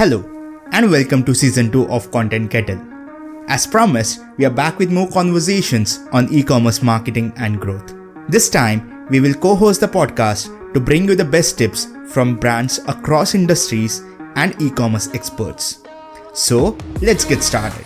Hello, 0.00 0.24
and 0.72 0.90
welcome 0.90 1.22
to 1.24 1.34
season 1.34 1.70
2 1.70 1.88
of 1.90 2.10
Content 2.10 2.50
Kettle. 2.50 2.80
As 3.48 3.66
promised, 3.66 4.22
we 4.38 4.46
are 4.46 4.56
back 4.60 4.78
with 4.78 4.90
more 4.90 5.06
conversations 5.06 5.98
on 6.10 6.32
e 6.32 6.42
commerce 6.42 6.82
marketing 6.82 7.34
and 7.36 7.60
growth. 7.60 7.92
This 8.26 8.48
time, 8.48 9.06
we 9.10 9.20
will 9.20 9.34
co 9.34 9.54
host 9.54 9.82
the 9.82 9.86
podcast 9.86 10.72
to 10.72 10.80
bring 10.80 11.06
you 11.06 11.14
the 11.14 11.26
best 11.34 11.58
tips 11.58 11.86
from 12.06 12.36
brands 12.36 12.78
across 12.88 13.34
industries 13.34 14.00
and 14.36 14.56
e 14.62 14.70
commerce 14.70 15.10
experts. 15.12 15.82
So, 16.32 16.78
let's 17.02 17.26
get 17.26 17.42
started. 17.42 17.84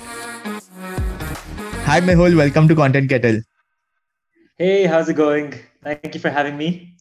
Hi, 1.88 2.00
Mehul, 2.00 2.36
welcome 2.36 2.68
to 2.68 2.76
Content 2.76 3.10
Kettle. 3.10 3.40
Hey, 4.56 4.86
how's 4.86 5.08
it 5.08 5.14
going? 5.14 5.52
Thank 5.82 6.14
you 6.14 6.20
for 6.20 6.30
having 6.30 6.56
me. 6.56 6.94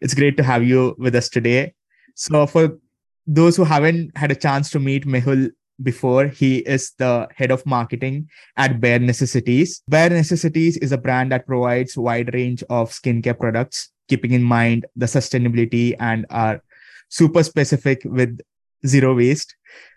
It's 0.00 0.14
great 0.14 0.36
to 0.38 0.42
have 0.42 0.64
you 0.64 0.96
with 0.98 1.14
us 1.14 1.28
today. 1.28 1.74
So, 2.16 2.44
for 2.48 2.80
those 3.26 3.56
who 3.56 3.64
haven't 3.64 4.16
had 4.16 4.30
a 4.30 4.36
chance 4.36 4.70
to 4.70 4.78
meet 4.78 5.06
Mehul 5.06 5.50
before, 5.82 6.28
he 6.28 6.58
is 6.58 6.92
the 6.98 7.28
head 7.34 7.50
of 7.50 7.66
marketing 7.66 8.28
at 8.56 8.80
Bare 8.80 8.98
Necessities. 8.98 9.82
Bare 9.88 10.10
Necessities 10.10 10.76
is 10.78 10.92
a 10.92 10.98
brand 10.98 11.32
that 11.32 11.46
provides 11.46 11.96
wide 11.96 12.32
range 12.32 12.62
of 12.70 12.90
skincare 12.90 13.38
products, 13.38 13.90
keeping 14.08 14.32
in 14.32 14.42
mind 14.42 14.86
the 14.96 15.06
sustainability 15.06 15.94
and 15.98 16.24
are 16.30 16.62
super 17.08 17.42
specific 17.42 18.00
with 18.04 18.38
zero 18.86 19.14
waste. 19.14 19.54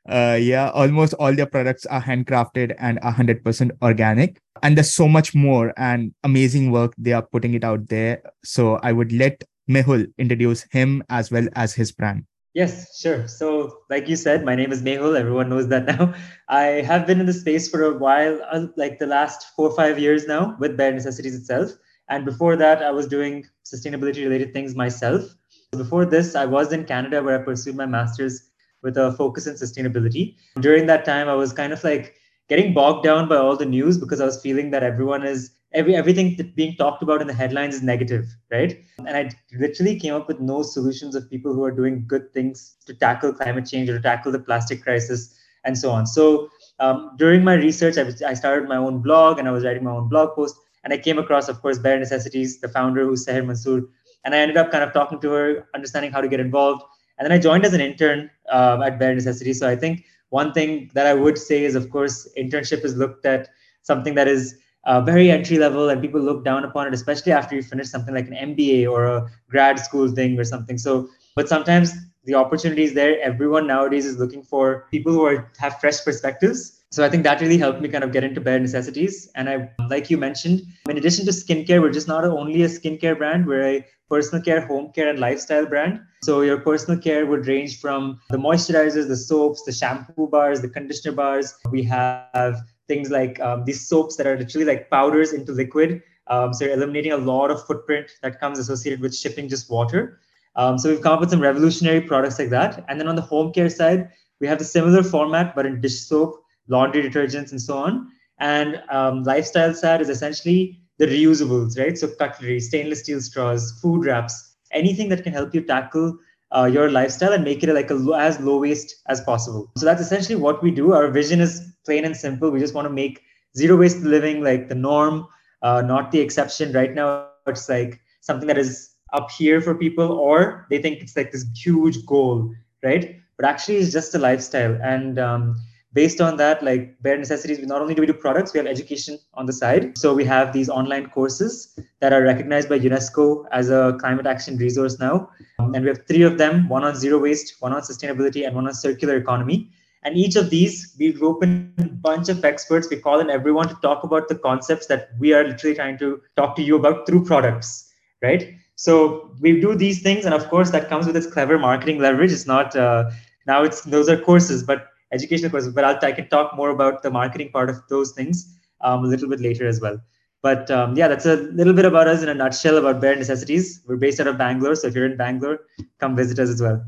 Uh, 0.07 0.37
yeah, 0.41 0.69
almost 0.71 1.13
all 1.13 1.33
their 1.33 1.45
products 1.45 1.85
are 1.85 2.01
handcrafted 2.01 2.75
and 2.79 2.99
are 3.01 3.13
100% 3.13 3.71
organic. 3.81 4.41
And 4.63 4.75
there's 4.75 4.93
so 4.93 5.07
much 5.07 5.35
more 5.35 5.73
and 5.77 6.13
amazing 6.23 6.71
work 6.71 6.93
they 6.97 7.13
are 7.13 7.21
putting 7.21 7.53
it 7.53 7.63
out 7.63 7.87
there. 7.87 8.21
So 8.43 8.79
I 8.81 8.91
would 8.91 9.11
let 9.11 9.43
Mehul 9.69 10.11
introduce 10.17 10.65
him 10.71 11.03
as 11.09 11.31
well 11.31 11.47
as 11.55 11.73
his 11.73 11.91
brand. 11.91 12.25
Yes, 12.53 12.99
sure. 12.99 13.27
So, 13.27 13.81
like 13.89 14.07
you 14.07 14.15
said, 14.15 14.43
my 14.43 14.55
name 14.55 14.71
is 14.71 14.81
Mehul. 14.81 15.17
Everyone 15.17 15.49
knows 15.49 15.67
that 15.67 15.85
now. 15.85 16.13
I 16.49 16.81
have 16.81 17.05
been 17.05 17.19
in 17.19 17.27
the 17.27 17.33
space 17.33 17.69
for 17.69 17.83
a 17.83 17.97
while, 17.97 18.41
uh, 18.51 18.67
like 18.75 18.97
the 18.97 19.05
last 19.05 19.55
four 19.55 19.69
or 19.69 19.75
five 19.75 19.99
years 19.99 20.25
now 20.25 20.55
with 20.59 20.75
Bare 20.75 20.91
Necessities 20.91 21.35
itself. 21.35 21.71
And 22.09 22.25
before 22.25 22.55
that, 22.55 22.81
I 22.81 22.89
was 22.89 23.07
doing 23.07 23.45
sustainability 23.63 24.23
related 24.23 24.51
things 24.51 24.75
myself. 24.75 25.23
Before 25.71 26.05
this, 26.05 26.35
I 26.35 26.45
was 26.45 26.73
in 26.73 26.85
Canada 26.85 27.21
where 27.21 27.39
I 27.39 27.43
pursued 27.43 27.75
my 27.75 27.85
master's 27.85 28.49
with 28.81 28.97
a 28.97 29.11
focus 29.11 29.45
in 29.45 29.53
sustainability. 29.53 30.35
During 30.59 30.87
that 30.87 31.05
time, 31.05 31.29
I 31.29 31.35
was 31.35 31.53
kind 31.53 31.71
of 31.71 31.83
like 31.83 32.15
getting 32.47 32.73
bogged 32.73 33.03
down 33.03 33.29
by 33.29 33.35
all 33.35 33.55
the 33.55 33.65
news 33.65 33.99
because 33.99 34.19
I 34.19 34.25
was 34.25 34.41
feeling 34.41 34.71
that 34.71 34.81
everyone 34.81 35.23
is 35.23 35.51
every 35.73 35.95
everything 35.95 36.35
that 36.37 36.55
being 36.55 36.75
talked 36.75 37.03
about 37.03 37.21
in 37.21 37.27
the 37.27 37.33
headlines 37.33 37.75
is 37.75 37.83
negative, 37.83 38.25
right? 38.51 38.83
And 38.97 39.15
I 39.15 39.29
literally 39.57 39.99
came 39.99 40.13
up 40.13 40.27
with 40.27 40.39
no 40.39 40.61
solutions 40.63 41.15
of 41.15 41.29
people 41.29 41.53
who 41.53 41.63
are 41.63 41.71
doing 41.71 42.05
good 42.07 42.33
things 42.33 42.75
to 42.85 42.93
tackle 42.93 43.33
climate 43.33 43.67
change 43.67 43.89
or 43.89 43.97
to 43.97 44.01
tackle 44.01 44.31
the 44.31 44.39
plastic 44.39 44.83
crisis 44.83 45.35
and 45.65 45.77
so 45.77 45.91
on. 45.91 46.07
So 46.07 46.49
um, 46.79 47.11
during 47.17 47.43
my 47.43 47.55
research, 47.55 47.97
I, 47.97 48.03
was, 48.03 48.21
I 48.21 48.33
started 48.33 48.67
my 48.67 48.77
own 48.77 49.01
blog 49.01 49.39
and 49.39 49.47
I 49.47 49.51
was 49.51 49.63
writing 49.63 49.83
my 49.83 49.91
own 49.91 50.07
blog 50.07 50.35
post. 50.35 50.55
And 50.83 50.93
I 50.93 50.97
came 50.97 51.19
across, 51.19 51.49
of 51.49 51.61
course, 51.61 51.77
Bare 51.77 51.99
Necessities, 51.99 52.61
the 52.61 52.69
founder 52.69 53.03
who's 53.03 53.25
Sahar 53.25 53.45
Mansoor. 53.45 53.81
And 54.23 54.33
I 54.33 54.37
ended 54.37 54.55
up 54.55 54.71
kind 54.71 54.83
of 54.83 54.93
talking 54.93 55.19
to 55.19 55.29
her, 55.31 55.67
understanding 55.75 56.11
how 56.11 56.21
to 56.21 56.27
get 56.29 56.39
involved. 56.39 56.83
And 57.17 57.25
then 57.25 57.33
I 57.33 57.37
joined 57.37 57.65
as 57.65 57.73
an 57.73 57.81
intern 57.81 58.29
uh, 58.49 58.81
at 58.85 58.97
Bare 58.97 59.13
Necessities. 59.13 59.59
So 59.59 59.67
I 59.67 59.75
think 59.75 60.05
one 60.29 60.53
thing 60.53 60.89
that 60.93 61.05
I 61.05 61.13
would 61.13 61.37
say 61.37 61.65
is, 61.65 61.75
of 61.75 61.89
course, 61.89 62.29
internship 62.37 62.85
is 62.85 62.95
looked 62.95 63.25
at 63.25 63.49
something 63.81 64.15
that 64.15 64.29
is 64.29 64.55
uh, 64.85 65.01
very 65.01 65.29
entry 65.29 65.57
level 65.57 65.89
and 65.89 66.01
people 66.01 66.21
look 66.21 66.43
down 66.43 66.63
upon 66.63 66.87
it 66.87 66.93
especially 66.93 67.31
after 67.31 67.55
you 67.55 67.61
finish 67.61 67.87
something 67.87 68.13
like 68.13 68.27
an 68.27 68.55
mba 68.55 68.89
or 68.89 69.05
a 69.05 69.29
grad 69.49 69.79
school 69.79 70.07
thing 70.09 70.39
or 70.39 70.43
something. 70.43 70.77
So 70.77 71.09
but 71.35 71.47
sometimes 71.47 71.93
the 72.25 72.35
opportunity 72.35 72.83
is 72.83 72.93
there. 72.93 73.19
Everyone 73.21 73.65
nowadays 73.65 74.05
is 74.05 74.17
looking 74.17 74.43
for 74.43 74.87
people 74.91 75.13
who 75.13 75.25
are 75.25 75.51
have 75.57 75.79
fresh 75.79 76.03
perspectives. 76.03 76.83
So 76.91 77.05
i 77.05 77.09
think 77.09 77.23
that 77.23 77.39
really 77.41 77.57
helped 77.57 77.81
me 77.81 77.89
kind 77.89 78.03
of 78.03 78.11
get 78.11 78.23
into 78.23 78.41
bare 78.41 78.59
necessities. 78.59 79.29
And 79.35 79.49
i 79.49 79.69
like 79.87 80.09
you 80.09 80.17
mentioned 80.17 80.61
in 80.89 80.97
addition 80.97 81.25
to 81.25 81.31
skincare 81.31 81.81
we're 81.81 81.91
just 81.91 82.07
not 82.07 82.23
only 82.23 82.63
a 82.63 82.67
skincare 82.67 83.17
brand 83.17 83.45
we're 83.45 83.67
a 83.75 83.85
personal 84.09 84.43
care 84.43 84.65
home 84.65 84.91
care 84.93 85.09
and 85.09 85.19
lifestyle 85.19 85.65
brand. 85.65 85.99
So 86.23 86.41
your 86.41 86.57
personal 86.57 86.99
care 86.99 87.25
would 87.25 87.47
range 87.47 87.79
from 87.79 88.19
the 88.29 88.37
moisturizers 88.37 89.07
the 89.07 89.17
soaps 89.17 89.63
the 89.63 89.71
shampoo 89.71 90.27
bars 90.27 90.61
the 90.61 90.69
conditioner 90.69 91.15
bars. 91.15 91.53
We 91.71 91.83
have 91.83 92.55
things 92.89 93.09
like 93.09 93.39
um, 93.39 93.63
these 93.63 93.87
soaps 93.87 94.17
that 94.17 94.27
are 94.27 94.37
literally 94.37 94.65
like 94.65 94.89
powders 94.89 95.31
into 95.31 95.53
liquid. 95.53 96.01
Um, 96.27 96.53
so 96.53 96.65
you're 96.65 96.73
eliminating 96.73 97.13
a 97.13 97.17
lot 97.17 97.51
of 97.51 97.65
footprint 97.65 98.11
that 98.21 98.39
comes 98.41 98.59
associated 98.59 98.99
with 98.99 99.15
shipping 99.15 99.47
just 99.47 99.69
water. 99.69 100.19
Um, 100.55 100.77
so 100.77 100.89
we've 100.89 101.01
come 101.01 101.13
up 101.13 101.21
with 101.21 101.29
some 101.29 101.39
revolutionary 101.39 102.01
products 102.01 102.37
like 102.37 102.49
that. 102.49 102.83
And 102.89 102.99
then 102.99 103.07
on 103.07 103.15
the 103.15 103.21
home 103.21 103.53
care 103.53 103.69
side, 103.69 104.09
we 104.41 104.47
have 104.47 104.59
the 104.59 104.65
similar 104.65 105.03
format, 105.03 105.55
but 105.55 105.65
in 105.65 105.79
dish 105.79 106.01
soap, 106.01 106.43
laundry 106.67 107.03
detergents, 107.03 107.51
and 107.51 107.61
so 107.61 107.77
on. 107.77 108.11
And 108.39 108.81
um, 108.89 109.23
lifestyle 109.23 109.73
side 109.73 110.01
is 110.01 110.09
essentially 110.09 110.81
the 110.97 111.07
reusables, 111.07 111.77
right? 111.79 111.97
So 111.97 112.07
cutlery, 112.07 112.59
stainless 112.59 112.99
steel 112.99 113.21
straws, 113.21 113.79
food 113.81 114.05
wraps, 114.05 114.55
anything 114.71 115.09
that 115.09 115.23
can 115.23 115.33
help 115.33 115.53
you 115.55 115.61
tackle 115.61 116.17
uh, 116.55 116.69
your 116.71 116.89
lifestyle 116.91 117.33
and 117.33 117.43
make 117.43 117.63
it 117.63 117.73
like 117.73 117.91
a, 117.91 117.95
as 118.17 118.39
low 118.39 118.59
waste 118.59 118.95
as 119.07 119.21
possible. 119.21 119.71
So 119.77 119.85
that's 119.85 120.01
essentially 120.01 120.35
what 120.35 120.63
we 120.63 120.71
do. 120.71 120.93
Our 120.93 121.09
vision 121.09 121.41
is 121.41 121.68
plain 121.85 122.05
and 122.05 122.15
simple. 122.15 122.49
We 122.49 122.59
just 122.59 122.73
want 122.73 122.85
to 122.85 122.93
make 122.93 123.21
zero 123.57 123.77
waste 123.77 124.01
living 124.01 124.43
like 124.43 124.67
the 124.69 124.75
norm, 124.75 125.27
uh, 125.61 125.81
not 125.81 126.11
the 126.11 126.19
exception. 126.19 126.73
Right 126.73 126.93
now, 126.93 127.27
it's 127.47 127.69
like 127.69 127.99
something 128.21 128.47
that 128.47 128.57
is 128.57 128.95
up 129.13 129.31
here 129.31 129.61
for 129.61 129.73
people, 129.75 130.11
or 130.11 130.67
they 130.69 130.79
think 130.81 130.99
it's 130.99 131.15
like 131.17 131.31
this 131.31 131.45
huge 131.55 132.05
goal, 132.05 132.53
right? 132.83 133.15
But 133.37 133.47
actually, 133.47 133.77
it's 133.77 133.91
just 133.91 134.13
a 134.13 134.19
lifestyle. 134.19 134.77
And 134.83 135.17
um, 135.17 135.55
based 135.93 136.21
on 136.21 136.37
that, 136.37 136.61
like 136.63 137.01
bare 137.01 137.17
necessities, 137.17 137.59
we 137.59 137.65
not 137.65 137.81
only 137.81 137.95
do 137.95 138.01
we 138.01 138.07
do 138.07 138.13
products, 138.13 138.53
we 138.53 138.59
have 138.59 138.67
education 138.67 139.17
on 139.33 139.45
the 139.45 139.53
side. 139.53 139.97
So 139.97 140.13
we 140.13 140.25
have 140.25 140.53
these 140.53 140.69
online 140.69 141.07
courses 141.09 141.79
that 142.01 142.13
are 142.13 142.21
recognized 142.21 142.69
by 142.69 142.79
UNESCO 142.79 143.45
as 143.51 143.69
a 143.69 143.97
climate 143.99 144.27
action 144.27 144.57
resource 144.57 144.99
now. 144.99 145.29
Um, 145.57 145.73
and 145.73 145.83
we 145.83 145.89
have 145.89 146.05
three 146.07 146.21
of 146.21 146.37
them, 146.37 146.69
one 146.69 146.83
on 146.83 146.95
zero 146.95 147.17
waste, 147.19 147.55
one 147.59 147.73
on 147.73 147.81
sustainability, 147.81 148.45
and 148.45 148.55
one 148.55 148.67
on 148.67 148.73
circular 148.73 149.17
economy. 149.17 149.71
And 150.03 150.17
each 150.17 150.35
of 150.35 150.49
these, 150.49 150.95
we 150.97 151.11
group 151.11 151.43
in 151.43 151.73
a 151.77 151.83
bunch 151.83 152.29
of 152.29 152.43
experts. 152.45 152.87
We 152.89 152.97
call 152.97 153.19
in 153.19 153.29
everyone 153.29 153.67
to 153.67 153.75
talk 153.81 154.03
about 154.03 154.29
the 154.29 154.35
concepts 154.35 154.87
that 154.87 155.09
we 155.19 155.33
are 155.33 155.43
literally 155.43 155.75
trying 155.75 155.97
to 155.97 156.21
talk 156.37 156.55
to 156.55 156.61
you 156.61 156.77
about 156.77 157.05
through 157.05 157.25
products, 157.25 157.91
right? 158.21 158.53
So 158.75 159.35
we 159.41 159.59
do 159.59 159.75
these 159.75 160.01
things, 160.01 160.23
and 160.23 160.33
of 160.33 160.47
course, 160.49 160.69
that 160.71 160.87
comes 160.87 161.05
with 161.05 161.17
its 161.17 161.27
clever 161.27 161.59
marketing 161.59 161.99
leverage. 161.99 162.31
It's 162.31 162.47
not 162.47 162.75
uh, 162.77 163.11
now; 163.45 163.63
it's 163.63 163.81
those 163.81 164.07
are 164.07 164.17
courses, 164.17 164.63
but 164.63 164.87
educational 165.11 165.51
courses, 165.51 165.73
but 165.73 165.83
I'll, 165.83 165.99
I 166.01 166.13
can 166.13 166.29
talk 166.29 166.55
more 166.55 166.69
about 166.69 167.03
the 167.03 167.11
marketing 167.11 167.51
part 167.51 167.69
of 167.69 167.81
those 167.89 168.13
things 168.13 168.57
um, 168.79 169.03
a 169.03 169.07
little 169.07 169.27
bit 169.27 169.41
later 169.41 169.67
as 169.67 169.81
well. 169.81 169.99
But 170.41 170.71
um, 170.71 170.95
yeah, 170.95 171.09
that's 171.09 171.25
a 171.25 171.35
little 171.35 171.73
bit 171.73 171.83
about 171.83 172.07
us 172.07 172.23
in 172.23 172.29
a 172.29 172.33
nutshell 172.33 172.77
about 172.77 173.01
Bare 173.01 173.17
Necessities. 173.17 173.81
We're 173.85 173.97
based 173.97 174.21
out 174.21 174.27
of 174.27 174.37
Bangalore, 174.37 174.75
so 174.75 174.87
if 174.87 174.95
you're 174.95 175.05
in 175.05 175.17
Bangalore, 175.17 175.59
come 175.99 176.15
visit 176.15 176.39
us 176.39 176.47
as 176.47 176.61
well. 176.61 176.85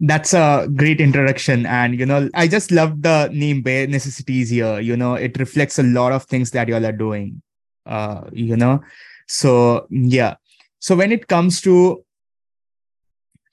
That's 0.00 0.32
a 0.32 0.68
great 0.74 1.00
introduction. 1.00 1.66
And, 1.66 1.98
you 1.98 2.06
know, 2.06 2.30
I 2.34 2.46
just 2.46 2.70
love 2.70 3.02
the 3.02 3.28
name 3.32 3.62
Bare 3.62 3.86
Necessities 3.86 4.50
here. 4.50 4.78
You 4.78 4.96
know, 4.96 5.14
it 5.14 5.38
reflects 5.38 5.78
a 5.78 5.82
lot 5.82 6.12
of 6.12 6.24
things 6.24 6.52
that 6.52 6.68
y'all 6.68 6.86
are 6.86 6.92
doing, 6.92 7.42
uh, 7.84 8.22
you 8.32 8.56
know. 8.56 8.80
So, 9.26 9.86
yeah. 9.90 10.36
So 10.78 10.94
when 10.94 11.10
it 11.10 11.26
comes 11.26 11.60
to 11.62 12.04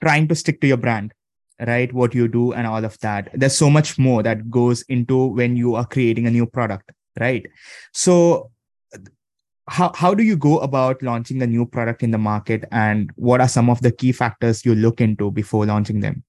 trying 0.01 0.27
to 0.27 0.35
stick 0.35 0.61
to 0.61 0.67
your 0.67 0.77
brand, 0.77 1.13
right 1.59 1.93
what 1.93 2.13
you 2.13 2.27
do 2.27 2.51
and 2.53 2.67
all 2.67 2.83
of 2.83 2.99
that 2.99 3.29
there's 3.33 3.57
so 3.57 3.69
much 3.69 3.97
more 3.97 4.21
that 4.21 4.49
goes 4.51 4.81
into 4.83 5.27
when 5.27 5.55
you 5.55 5.75
are 5.75 5.85
creating 5.85 6.27
a 6.27 6.31
new 6.31 6.45
product 6.45 6.91
right 7.19 7.47
so 7.93 8.51
how, 9.67 9.91
how 9.95 10.13
do 10.13 10.21
you 10.21 10.35
go 10.35 10.59
about 10.59 11.01
launching 11.01 11.41
a 11.41 11.47
new 11.47 11.65
product 11.65 12.03
in 12.03 12.11
the 12.11 12.17
market 12.17 12.65
and 12.71 13.11
what 13.15 13.41
are 13.41 13.47
some 13.47 13.69
of 13.69 13.81
the 13.81 13.91
key 13.91 14.11
factors 14.11 14.65
you 14.65 14.75
look 14.75 15.01
into 15.01 15.31
before 15.31 15.65
launching 15.65 16.01
them 16.01 16.23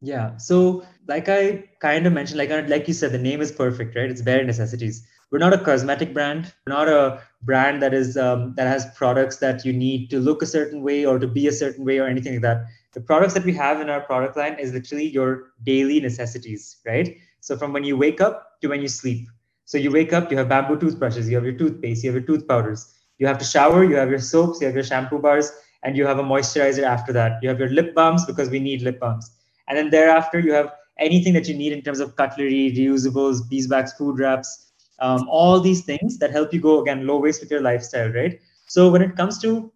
yeah 0.00 0.36
so 0.36 0.84
like 1.08 1.28
i 1.28 1.62
kind 1.80 2.06
of 2.06 2.12
mentioned 2.12 2.38
like 2.38 2.50
like 2.68 2.86
you 2.86 2.94
said 2.94 3.12
the 3.12 3.18
name 3.18 3.40
is 3.40 3.50
perfect 3.50 3.96
right 3.96 4.10
it's 4.10 4.22
bare 4.22 4.44
necessities 4.44 5.06
we're 5.30 5.38
not 5.38 5.52
a 5.52 5.58
cosmetic 5.58 6.14
brand 6.14 6.52
we're 6.66 6.72
not 6.72 6.88
a 6.88 7.20
brand 7.42 7.82
that 7.82 7.92
is 7.92 8.16
um, 8.16 8.54
that 8.56 8.66
has 8.66 8.86
products 8.94 9.38
that 9.38 9.64
you 9.64 9.72
need 9.72 10.08
to 10.10 10.20
look 10.20 10.42
a 10.42 10.46
certain 10.46 10.82
way 10.82 11.04
or 11.04 11.18
to 11.18 11.26
be 11.26 11.46
a 11.48 11.52
certain 11.52 11.84
way 11.84 11.98
or 11.98 12.06
anything 12.06 12.32
like 12.34 12.42
that 12.42 12.64
the 12.98 13.00
products 13.00 13.34
that 13.34 13.44
we 13.44 13.52
have 13.52 13.80
in 13.80 13.90
our 13.90 14.00
product 14.00 14.36
line 14.36 14.58
is 14.58 14.72
literally 14.72 15.06
your 15.06 15.52
daily 15.62 16.00
necessities, 16.00 16.78
right? 16.86 17.16
So 17.40 17.56
from 17.56 17.72
when 17.72 17.84
you 17.84 17.96
wake 17.96 18.20
up 18.20 18.60
to 18.62 18.68
when 18.68 18.80
you 18.80 18.88
sleep. 18.88 19.28
So 19.66 19.78
you 19.78 19.92
wake 19.92 20.12
up, 20.12 20.30
you 20.30 20.38
have 20.38 20.48
bamboo 20.48 20.78
toothbrushes, 20.80 21.28
you 21.28 21.36
have 21.36 21.44
your 21.44 21.56
toothpaste, 21.56 22.02
you 22.02 22.10
have 22.10 22.16
your 22.20 22.26
tooth 22.26 22.48
powders. 22.48 22.92
You 23.18 23.26
have 23.26 23.38
to 23.38 23.44
shower, 23.44 23.84
you 23.84 23.96
have 23.96 24.10
your 24.10 24.18
soaps, 24.18 24.60
you 24.60 24.66
have 24.66 24.74
your 24.74 24.84
shampoo 24.84 25.18
bars, 25.18 25.52
and 25.82 25.96
you 25.96 26.06
have 26.06 26.18
a 26.18 26.22
moisturizer 26.24 26.82
after 26.82 27.12
that. 27.12 27.38
You 27.42 27.48
have 27.50 27.60
your 27.60 27.68
lip 27.68 27.94
balms 27.94 28.24
because 28.24 28.48
we 28.48 28.58
need 28.58 28.82
lip 28.82 28.98
balms. 28.98 29.30
And 29.68 29.78
then 29.78 29.90
thereafter, 29.90 30.38
you 30.38 30.52
have 30.52 30.72
anything 30.98 31.32
that 31.34 31.48
you 31.48 31.54
need 31.54 31.72
in 31.72 31.82
terms 31.82 32.00
of 32.00 32.16
cutlery, 32.16 32.74
reusables, 32.76 33.48
beeswax, 33.48 33.92
food 33.92 34.18
wraps, 34.18 34.72
um, 34.98 35.28
all 35.28 35.60
these 35.60 35.84
things 35.84 36.18
that 36.18 36.30
help 36.32 36.52
you 36.52 36.60
go 36.60 36.82
again 36.82 37.06
low 37.06 37.18
waste 37.18 37.40
with 37.40 37.50
your 37.50 37.60
lifestyle, 37.60 38.08
right? 38.10 38.40
So 38.66 38.90
when 38.90 39.02
it 39.02 39.16
comes 39.16 39.38
to 39.42 39.72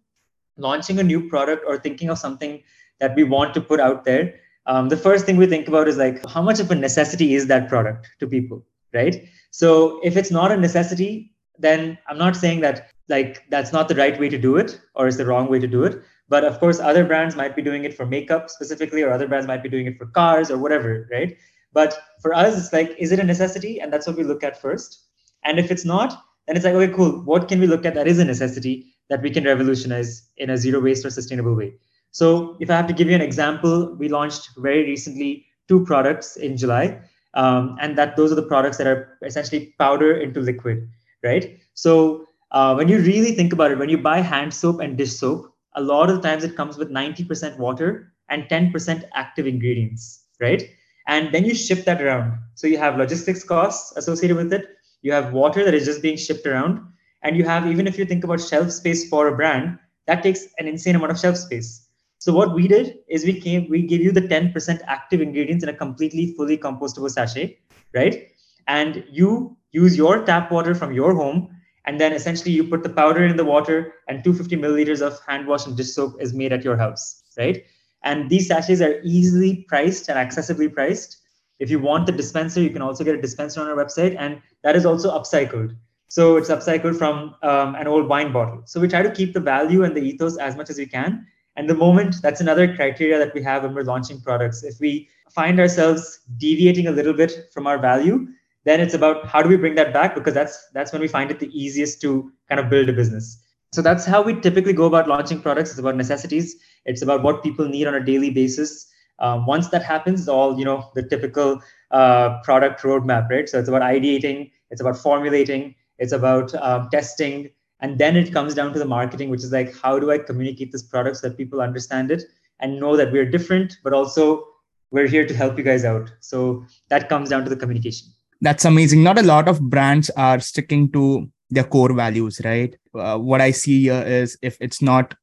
launching 0.57 0.99
a 0.99 1.03
new 1.03 1.29
product 1.29 1.63
or 1.65 1.77
thinking 1.77 2.09
of 2.09 2.17
something 2.17 2.61
that 2.99 3.15
we 3.15 3.23
want 3.23 3.53
to 3.53 3.61
put 3.61 3.79
out 3.79 4.03
there 4.03 4.33
um, 4.65 4.89
the 4.89 4.97
first 4.97 5.25
thing 5.25 5.37
we 5.37 5.47
think 5.47 5.67
about 5.67 5.87
is 5.87 5.97
like 5.97 6.27
how 6.29 6.41
much 6.41 6.59
of 6.59 6.71
a 6.71 6.75
necessity 6.75 7.35
is 7.35 7.47
that 7.47 7.67
product 7.67 8.09
to 8.19 8.27
people, 8.27 8.65
right? 8.93 9.27
So 9.51 9.99
if 10.03 10.15
it's 10.15 10.31
not 10.31 10.51
a 10.51 10.57
necessity, 10.57 11.33
then 11.57 11.97
I'm 12.07 12.17
not 12.17 12.35
saying 12.35 12.61
that 12.61 12.89
like 13.09 13.43
that's 13.49 13.73
not 13.73 13.87
the 13.89 13.95
right 13.95 14.17
way 14.19 14.29
to 14.29 14.37
do 14.37 14.55
it 14.55 14.79
or 14.95 15.07
is 15.07 15.17
the 15.17 15.25
wrong 15.25 15.49
way 15.49 15.59
to 15.59 15.67
do 15.67 15.83
it. 15.83 16.01
But 16.33 16.45
of 16.45 16.59
course, 16.59 16.79
other 16.79 17.05
brands 17.05 17.35
might 17.35 17.55
be 17.55 17.61
doing 17.61 17.83
it 17.83 17.93
for 17.93 18.07
makeup 18.07 18.49
specifically, 18.49 19.03
or 19.03 19.11
other 19.11 19.27
brands 19.27 19.45
might 19.45 19.61
be 19.61 19.69
doing 19.69 19.85
it 19.85 19.99
for 19.99 20.07
cars 20.07 20.49
or 20.49 20.57
whatever, 20.57 21.07
right? 21.11 21.37
But 21.73 21.93
for 22.23 22.33
us, 22.33 22.57
it's 22.57 22.73
like, 22.73 22.95
is 22.97 23.11
it 23.11 23.19
a 23.19 23.23
necessity? 23.23 23.79
And 23.79 23.93
that's 23.93 24.07
what 24.07 24.17
we 24.17 24.23
look 24.23 24.43
at 24.43 24.59
first. 24.59 25.03
And 25.43 25.59
if 25.59 25.69
it's 25.69 25.85
not, 25.85 26.23
then 26.47 26.55
it's 26.55 26.65
like, 26.65 26.73
okay, 26.73 26.91
cool. 26.91 27.21
What 27.23 27.47
can 27.47 27.59
we 27.59 27.67
look 27.67 27.85
at 27.85 27.93
that 27.93 28.07
is 28.07 28.17
a 28.17 28.25
necessity 28.25 28.95
that 29.11 29.21
we 29.21 29.29
can 29.29 29.43
revolutionize 29.43 30.27
in 30.37 30.49
a 30.49 30.57
zero 30.57 30.81
waste 30.81 31.05
or 31.05 31.11
sustainable 31.11 31.53
way? 31.53 31.75
So 32.09 32.57
if 32.59 32.71
I 32.71 32.77
have 32.77 32.87
to 32.87 32.93
give 32.93 33.07
you 33.07 33.15
an 33.15 33.21
example, 33.21 33.93
we 33.99 34.09
launched 34.09 34.49
very 34.57 34.83
recently 34.85 35.45
two 35.67 35.85
products 35.85 36.35
in 36.35 36.57
July. 36.57 36.99
Um, 37.35 37.77
and 37.79 37.95
that 37.95 38.17
those 38.17 38.31
are 38.31 38.41
the 38.41 38.49
products 38.55 38.77
that 38.79 38.87
are 38.87 39.19
essentially 39.23 39.75
powder 39.77 40.17
into 40.17 40.39
liquid, 40.39 40.89
right? 41.23 41.59
So 41.75 42.25
uh, 42.51 42.73
when 42.73 42.87
you 42.87 42.97
really 42.97 43.33
think 43.33 43.53
about 43.53 43.69
it, 43.69 43.77
when 43.77 43.89
you 43.89 43.99
buy 43.99 44.21
hand 44.21 44.51
soap 44.51 44.79
and 44.79 44.97
dish 44.97 45.13
soap, 45.13 45.52
a 45.75 45.81
lot 45.81 46.09
of 46.09 46.21
times 46.21 46.43
it 46.43 46.55
comes 46.55 46.77
with 46.77 46.89
90% 46.89 47.57
water 47.57 48.13
and 48.29 48.43
10% 48.43 49.03
active 49.13 49.47
ingredients, 49.47 50.23
right? 50.39 50.63
And 51.07 51.33
then 51.33 51.45
you 51.45 51.53
ship 51.53 51.85
that 51.85 52.01
around. 52.01 52.39
So 52.55 52.67
you 52.67 52.77
have 52.77 52.97
logistics 52.97 53.43
costs 53.43 53.95
associated 53.97 54.37
with 54.37 54.53
it. 54.53 54.65
You 55.01 55.11
have 55.11 55.33
water 55.33 55.65
that 55.65 55.73
is 55.73 55.85
just 55.85 56.01
being 56.01 56.17
shipped 56.17 56.45
around. 56.45 56.81
And 57.23 57.35
you 57.35 57.43
have, 57.43 57.67
even 57.67 57.87
if 57.87 57.97
you 57.97 58.05
think 58.05 58.23
about 58.23 58.41
shelf 58.41 58.71
space 58.71 59.09
for 59.09 59.27
a 59.27 59.35
brand, 59.35 59.77
that 60.07 60.23
takes 60.23 60.47
an 60.59 60.67
insane 60.67 60.95
amount 60.95 61.11
of 61.11 61.19
shelf 61.19 61.37
space. 61.37 61.87
So 62.19 62.33
what 62.33 62.53
we 62.53 62.67
did 62.69 62.99
is 63.09 63.25
we 63.25 63.39
came, 63.39 63.69
we 63.69 63.81
give 63.81 64.01
you 64.01 64.11
the 64.11 64.21
10% 64.21 64.79
active 64.87 65.19
ingredients 65.19 65.63
in 65.63 65.69
a 65.69 65.73
completely 65.73 66.33
fully 66.37 66.57
compostable 66.57 67.11
sachet, 67.11 67.57
right? 67.93 68.29
And 68.67 69.03
you 69.09 69.57
use 69.71 69.97
your 69.97 70.23
tap 70.23 70.51
water 70.51 70.73
from 70.73 70.93
your 70.93 71.15
home, 71.15 71.52
and 71.85 71.99
then 71.99 72.13
essentially 72.13 72.51
you 72.51 72.63
put 72.63 72.83
the 72.83 72.89
powder 72.89 73.23
in 73.25 73.37
the 73.37 73.45
water, 73.45 73.95
and 74.07 74.23
250 74.23 74.57
milliliters 74.57 75.01
of 75.01 75.19
hand 75.27 75.47
wash 75.47 75.65
and 75.65 75.75
dish 75.75 75.91
soap 75.91 76.15
is 76.19 76.33
made 76.33 76.53
at 76.53 76.63
your 76.63 76.77
house, 76.77 77.23
right? 77.37 77.63
And 78.03 78.29
these 78.29 78.47
sachets 78.47 78.81
are 78.81 78.99
easily 79.03 79.65
priced 79.67 80.09
and 80.09 80.17
accessibly 80.17 80.73
priced. 80.73 81.17
If 81.59 81.69
you 81.69 81.79
want 81.79 82.05
the 82.05 82.11
dispenser, 82.11 82.61
you 82.61 82.69
can 82.69 82.81
also 82.81 83.03
get 83.03 83.15
a 83.15 83.21
dispenser 83.21 83.61
on 83.61 83.67
our 83.67 83.75
website, 83.75 84.15
and 84.19 84.41
that 84.63 84.75
is 84.75 84.85
also 84.85 85.11
upcycled. 85.17 85.75
So 86.07 86.37
it's 86.37 86.49
upcycled 86.49 86.97
from 86.97 87.35
um, 87.41 87.75
an 87.75 87.87
old 87.87 88.07
wine 88.07 88.31
bottle. 88.31 88.61
So 88.65 88.79
we 88.79 88.87
try 88.87 89.01
to 89.01 89.11
keep 89.11 89.33
the 89.33 89.39
value 89.39 89.83
and 89.83 89.95
the 89.95 90.01
ethos 90.01 90.37
as 90.37 90.55
much 90.55 90.69
as 90.69 90.77
we 90.77 90.85
can 90.85 91.25
and 91.55 91.69
the 91.69 91.75
moment 91.75 92.15
that's 92.21 92.41
another 92.41 92.75
criteria 92.75 93.19
that 93.19 93.33
we 93.33 93.43
have 93.43 93.63
when 93.63 93.73
we're 93.73 93.83
launching 93.83 94.19
products. 94.21 94.63
If 94.63 94.79
we 94.79 95.09
find 95.29 95.59
ourselves 95.59 96.19
deviating 96.37 96.87
a 96.87 96.91
little 96.91 97.13
bit 97.13 97.49
from 97.53 97.67
our 97.67 97.77
value, 97.77 98.27
then 98.65 98.79
it's 98.79 98.93
about 98.93 99.25
how 99.25 99.41
do 99.41 99.49
we 99.49 99.57
bring 99.57 99.75
that 99.75 99.93
back 99.93 100.15
because 100.15 100.33
that's 100.33 100.69
that's 100.73 100.91
when 100.91 101.01
we 101.01 101.07
find 101.07 101.31
it 101.31 101.39
the 101.39 101.49
easiest 101.57 102.01
to 102.01 102.31
kind 102.49 102.59
of 102.59 102.69
build 102.69 102.89
a 102.89 102.93
business. 102.93 103.43
So 103.73 103.81
that's 103.81 104.05
how 104.05 104.21
we 104.21 104.39
typically 104.39 104.73
go 104.73 104.85
about 104.85 105.07
launching 105.07 105.41
products. 105.41 105.71
It's 105.71 105.79
about 105.79 105.95
necessities. 105.95 106.55
It's 106.85 107.01
about 107.01 107.23
what 107.23 107.43
people 107.43 107.67
need 107.67 107.87
on 107.87 107.95
a 107.95 108.03
daily 108.03 108.29
basis. 108.29 108.87
Um, 109.19 109.45
once 109.45 109.69
that 109.69 109.83
happens, 109.83 110.27
all 110.27 110.57
you 110.57 110.65
know 110.65 110.91
the 110.95 111.03
typical 111.03 111.61
uh, 111.91 112.41
product 112.43 112.81
roadmap, 112.81 113.29
right? 113.29 113.47
So 113.47 113.59
it's 113.59 113.69
about 113.69 113.81
ideating, 113.81 114.51
it's 114.71 114.81
about 114.81 114.97
formulating, 114.97 115.75
it's 115.99 116.11
about 116.11 116.53
um, 116.55 116.89
testing, 116.89 117.49
and 117.83 117.99
then 117.99 118.15
it 118.15 118.31
comes 118.31 118.55
down 118.55 118.71
to 118.73 118.79
the 118.79 118.85
marketing 118.85 119.29
which 119.29 119.43
is 119.43 119.51
like 119.51 119.75
how 119.83 119.99
do 119.99 120.09
i 120.09 120.17
communicate 120.17 120.71
this 120.71 120.81
product 120.81 121.17
so 121.17 121.27
that 121.27 121.37
people 121.37 121.61
understand 121.61 122.09
it 122.09 122.23
and 122.59 122.79
know 122.79 122.95
that 122.97 123.11
we're 123.11 123.29
different 123.29 123.77
but 123.83 123.93
also 123.93 124.47
we're 124.91 125.07
here 125.07 125.27
to 125.27 125.35
help 125.35 125.57
you 125.57 125.63
guys 125.63 125.85
out 125.85 126.11
so 126.19 126.65
that 126.89 127.09
comes 127.09 127.29
down 127.29 127.43
to 127.43 127.49
the 127.49 127.55
communication 127.55 128.07
that's 128.43 128.65
amazing. 128.65 129.03
Not 129.03 129.17
a 129.17 129.23
lot 129.23 129.47
of 129.47 129.61
brands 129.61 130.09
are 130.11 130.39
sticking 130.39 130.91
to 130.91 131.29
their 131.49 131.63
core 131.63 131.93
values 131.93 132.41
right? 132.43 132.75
Uh, 132.93 133.17
what 133.17 133.41
i 133.41 133.49
see 133.49 133.81
here 133.83 134.03
is 134.05 134.37
if 134.41 134.57
it's 134.61 134.81
not 134.81 135.15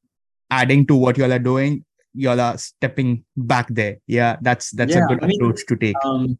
adding 0.49 0.85
to 0.85 0.95
what 0.95 1.17
y'all 1.17 1.31
are 1.31 1.39
doing 1.39 1.85
y'all 2.13 2.41
are 2.41 2.57
stepping 2.57 3.23
back 3.37 3.67
there. 3.69 3.97
Yeah 4.07 4.37
that's 4.41 4.71
that's 4.71 4.93
yeah, 4.93 5.05
a 5.05 5.07
good 5.07 5.23
I 5.23 5.27
mean, 5.27 5.41
approach 5.41 5.65
to 5.67 5.77
take. 5.77 5.95
um, 6.03 6.37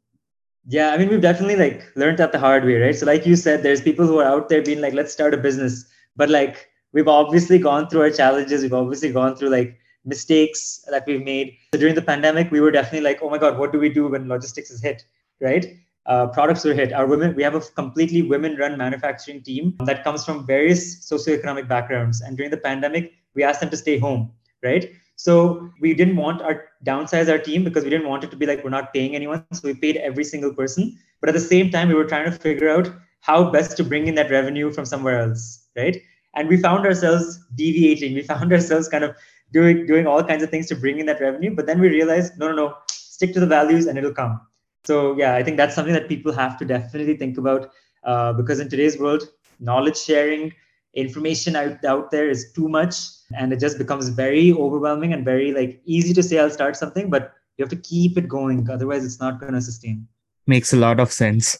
yeah 0.68 0.90
i 0.94 0.98
mean 0.98 1.10
we've 1.10 1.22
definitely 1.22 1.56
like 1.56 1.84
learned 1.96 2.18
that 2.20 2.32
the 2.32 2.40
hard 2.40 2.66
way 2.66 2.76
right? 2.82 2.96
So 2.96 3.06
like 3.06 3.26
you 3.26 3.36
said 3.36 3.64
there's 3.64 3.82
people 3.82 4.06
who 4.06 4.20
are 4.20 4.26
out 4.26 4.50
there 4.50 4.62
being 4.62 4.82
like 4.82 4.94
let's 4.94 5.14
start 5.14 5.34
a 5.34 5.38
business. 5.38 5.86
But 6.18 6.30
like 6.30 6.70
we've 6.92 7.08
obviously 7.08 7.58
gone 7.58 7.88
through 7.88 8.02
our 8.02 8.10
challenges. 8.10 8.62
We've 8.62 8.74
obviously 8.74 9.12
gone 9.12 9.36
through 9.36 9.50
like 9.50 9.80
mistakes 10.04 10.84
that 10.90 11.06
we've 11.08 11.24
made. 11.24 11.56
So 11.74 11.80
during 11.80 11.96
the 11.96 12.02
pandemic 12.02 12.52
we 12.52 12.60
were 12.60 12.72
definitely 12.72 13.02
like 13.10 13.20
oh 13.22 13.30
my 13.30 13.38
god 13.38 13.58
what 13.58 13.72
do 13.72 13.80
we 13.80 13.90
do 13.90 14.08
when 14.10 14.28
logistics 14.28 14.72
is 14.72 14.82
hit? 14.82 15.06
Right 15.40 15.78
uh, 16.06 16.28
products 16.28 16.64
were 16.64 16.74
hit 16.74 16.94
our 16.94 17.06
women 17.06 17.36
we 17.36 17.44
have 17.44 17.56
a 17.56 17.62
completely 17.82 18.22
women 18.22 18.58
run 18.58 18.78
manufacturing 18.78 19.42
team 19.42 19.76
that 19.86 20.04
comes 20.04 20.26
from 20.26 20.46
various 20.46 20.84
socioeconomic 21.12 21.68
backgrounds 21.68 22.22
and 22.22 22.38
during 22.38 22.52
the 22.52 22.58
pandemic 22.58 23.14
we 23.36 23.44
asked 23.44 23.60
them 23.60 23.70
to 23.70 23.78
stay 23.78 23.98
home 23.98 24.32
right 24.64 24.92
so 25.16 25.70
we 25.80 25.94
didn't 25.94 26.16
want 26.16 26.42
our 26.42 26.70
downsize 26.86 27.30
our 27.30 27.38
team 27.38 27.64
because 27.64 27.84
we 27.84 27.90
didn't 27.90 28.08
want 28.08 28.24
it 28.24 28.32
to 28.32 28.36
be 28.36 28.46
like 28.46 28.64
we're 28.64 28.78
not 28.78 28.94
paying 28.94 29.16
anyone 29.16 29.46
so 29.54 29.62
we 29.68 29.74
paid 29.74 29.98
every 29.98 30.24
single 30.24 30.54
person 30.54 30.98
but 31.20 31.30
at 31.30 31.34
the 31.34 31.48
same 31.54 31.70
time 31.70 31.88
we 31.88 31.94
were 31.94 32.06
trying 32.06 32.26
to 32.26 32.32
figure 32.32 32.70
out 32.70 32.92
how 33.20 33.52
best 33.52 33.78
to 33.78 33.84
bring 33.84 34.08
in 34.08 34.16
that 34.16 34.32
revenue 34.32 34.72
from 34.72 34.86
somewhere 34.86 35.20
else 35.20 35.62
right? 35.76 36.02
And 36.36 36.48
we 36.48 36.58
found 36.58 36.86
ourselves 36.86 37.40
deviating. 37.56 38.14
We 38.14 38.22
found 38.34 38.52
ourselves 38.52 38.88
kind 38.88 39.04
of 39.04 39.16
doing 39.52 39.86
doing 39.86 40.08
all 40.08 40.24
kinds 40.24 40.44
of 40.44 40.50
things 40.50 40.68
to 40.68 40.76
bring 40.76 41.00
in 41.00 41.06
that 41.08 41.22
revenue. 41.22 41.56
But 41.56 41.66
then 41.66 41.80
we 41.80 41.90
realized, 41.90 42.38
no, 42.38 42.50
no, 42.50 42.56
no, 42.56 42.76
stick 42.90 43.34
to 43.34 43.40
the 43.40 43.48
values 43.48 43.86
and 43.86 43.98
it'll 43.98 44.14
come. 44.14 44.40
So 44.86 45.16
yeah, 45.18 45.36
I 45.36 45.44
think 45.44 45.58
that's 45.58 45.76
something 45.76 45.94
that 45.94 46.08
people 46.08 46.32
have 46.32 46.58
to 46.60 46.66
definitely 46.66 47.18
think 47.18 47.38
about 47.38 47.72
uh, 48.04 48.34
because 48.34 48.60
in 48.60 48.70
today's 48.70 49.00
world, 49.00 49.30
knowledge 49.60 49.98
sharing, 49.98 50.54
information 50.94 51.56
out, 51.56 51.84
out 51.86 52.12
there 52.12 52.30
is 52.30 52.52
too 52.54 52.68
much, 52.68 52.96
and 53.36 53.54
it 53.54 53.60
just 53.60 53.78
becomes 53.78 54.10
very 54.10 54.52
overwhelming 54.52 55.14
and 55.14 55.24
very 55.24 55.54
like 55.54 55.82
easy 55.86 56.14
to 56.14 56.24
say 56.24 56.40
I'll 56.40 56.50
start 56.50 56.76
something, 56.76 57.10
but 57.10 57.34
you 57.58 57.64
have 57.64 57.70
to 57.70 57.76
keep 57.76 58.18
it 58.18 58.28
going. 58.28 58.70
Otherwise, 58.70 59.06
it's 59.06 59.20
not 59.20 59.40
going 59.40 59.54
to 59.54 59.62
sustain. 59.62 60.08
Makes 60.48 60.74
a 60.74 60.78
lot 60.78 61.00
of 61.00 61.12
sense. 61.12 61.58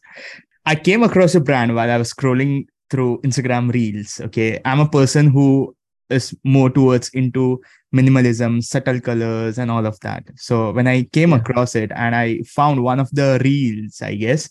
I 0.66 0.76
came 0.76 1.04
across 1.04 1.36
a 1.36 1.40
brand 1.40 1.76
while 1.76 1.90
I 1.90 1.98
was 1.98 2.14
scrolling 2.14 2.66
through 2.90 3.22
Instagram 3.22 3.72
Reels. 3.72 4.20
Okay, 4.22 4.60
I'm 4.66 4.80
a 4.80 4.90
person 4.90 5.28
who 5.28 5.76
is 6.10 6.36
more 6.44 6.70
towards 6.70 7.10
into 7.10 7.62
minimalism, 7.94 8.64
subtle 8.64 9.00
colors, 9.02 9.58
and 9.58 9.70
all 9.70 9.86
of 9.86 10.00
that. 10.00 10.24
So 10.36 10.72
when 10.72 10.88
I 10.88 11.04
came 11.04 11.32
yeah. 11.32 11.38
across 11.38 11.76
it 11.76 11.92
and 11.94 12.16
I 12.16 12.42
found 12.44 12.84
one 12.84 13.00
of 13.00 13.10
the 13.12 13.40
reels, 13.44 14.02
I 14.02 14.16
guess. 14.16 14.50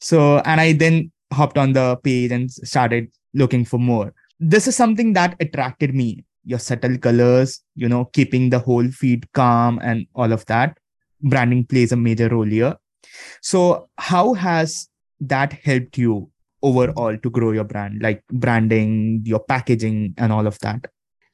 So 0.00 0.38
and 0.38 0.60
I 0.60 0.72
then 0.72 1.12
hopped 1.32 1.58
on 1.58 1.72
the 1.72 1.96
page 1.96 2.32
and 2.32 2.50
started 2.50 3.10
looking 3.34 3.64
for 3.64 3.78
more. 3.78 4.12
This 4.38 4.66
is 4.66 4.76
something 4.76 5.12
that 5.14 5.36
attracted 5.40 5.94
me. 5.94 6.24
Your 6.44 6.58
subtle 6.58 6.98
colors, 6.98 7.60
you 7.76 7.88
know, 7.88 8.06
keeping 8.06 8.50
the 8.50 8.58
whole 8.58 8.88
feed 8.88 9.30
calm 9.32 9.78
and 9.82 10.06
all 10.14 10.32
of 10.32 10.44
that. 10.46 10.76
Branding 11.20 11.64
plays 11.64 11.92
a 11.92 11.96
major 11.96 12.28
role 12.28 12.44
here. 12.44 12.76
So, 13.40 13.88
how 13.96 14.34
has 14.34 14.88
that 15.20 15.52
helped 15.52 15.98
you 15.98 16.30
overall 16.62 17.16
to 17.16 17.30
grow 17.30 17.52
your 17.52 17.64
brand, 17.64 18.02
like 18.02 18.24
branding, 18.26 19.22
your 19.24 19.38
packaging, 19.38 20.14
and 20.18 20.32
all 20.32 20.48
of 20.48 20.58
that? 20.60 20.86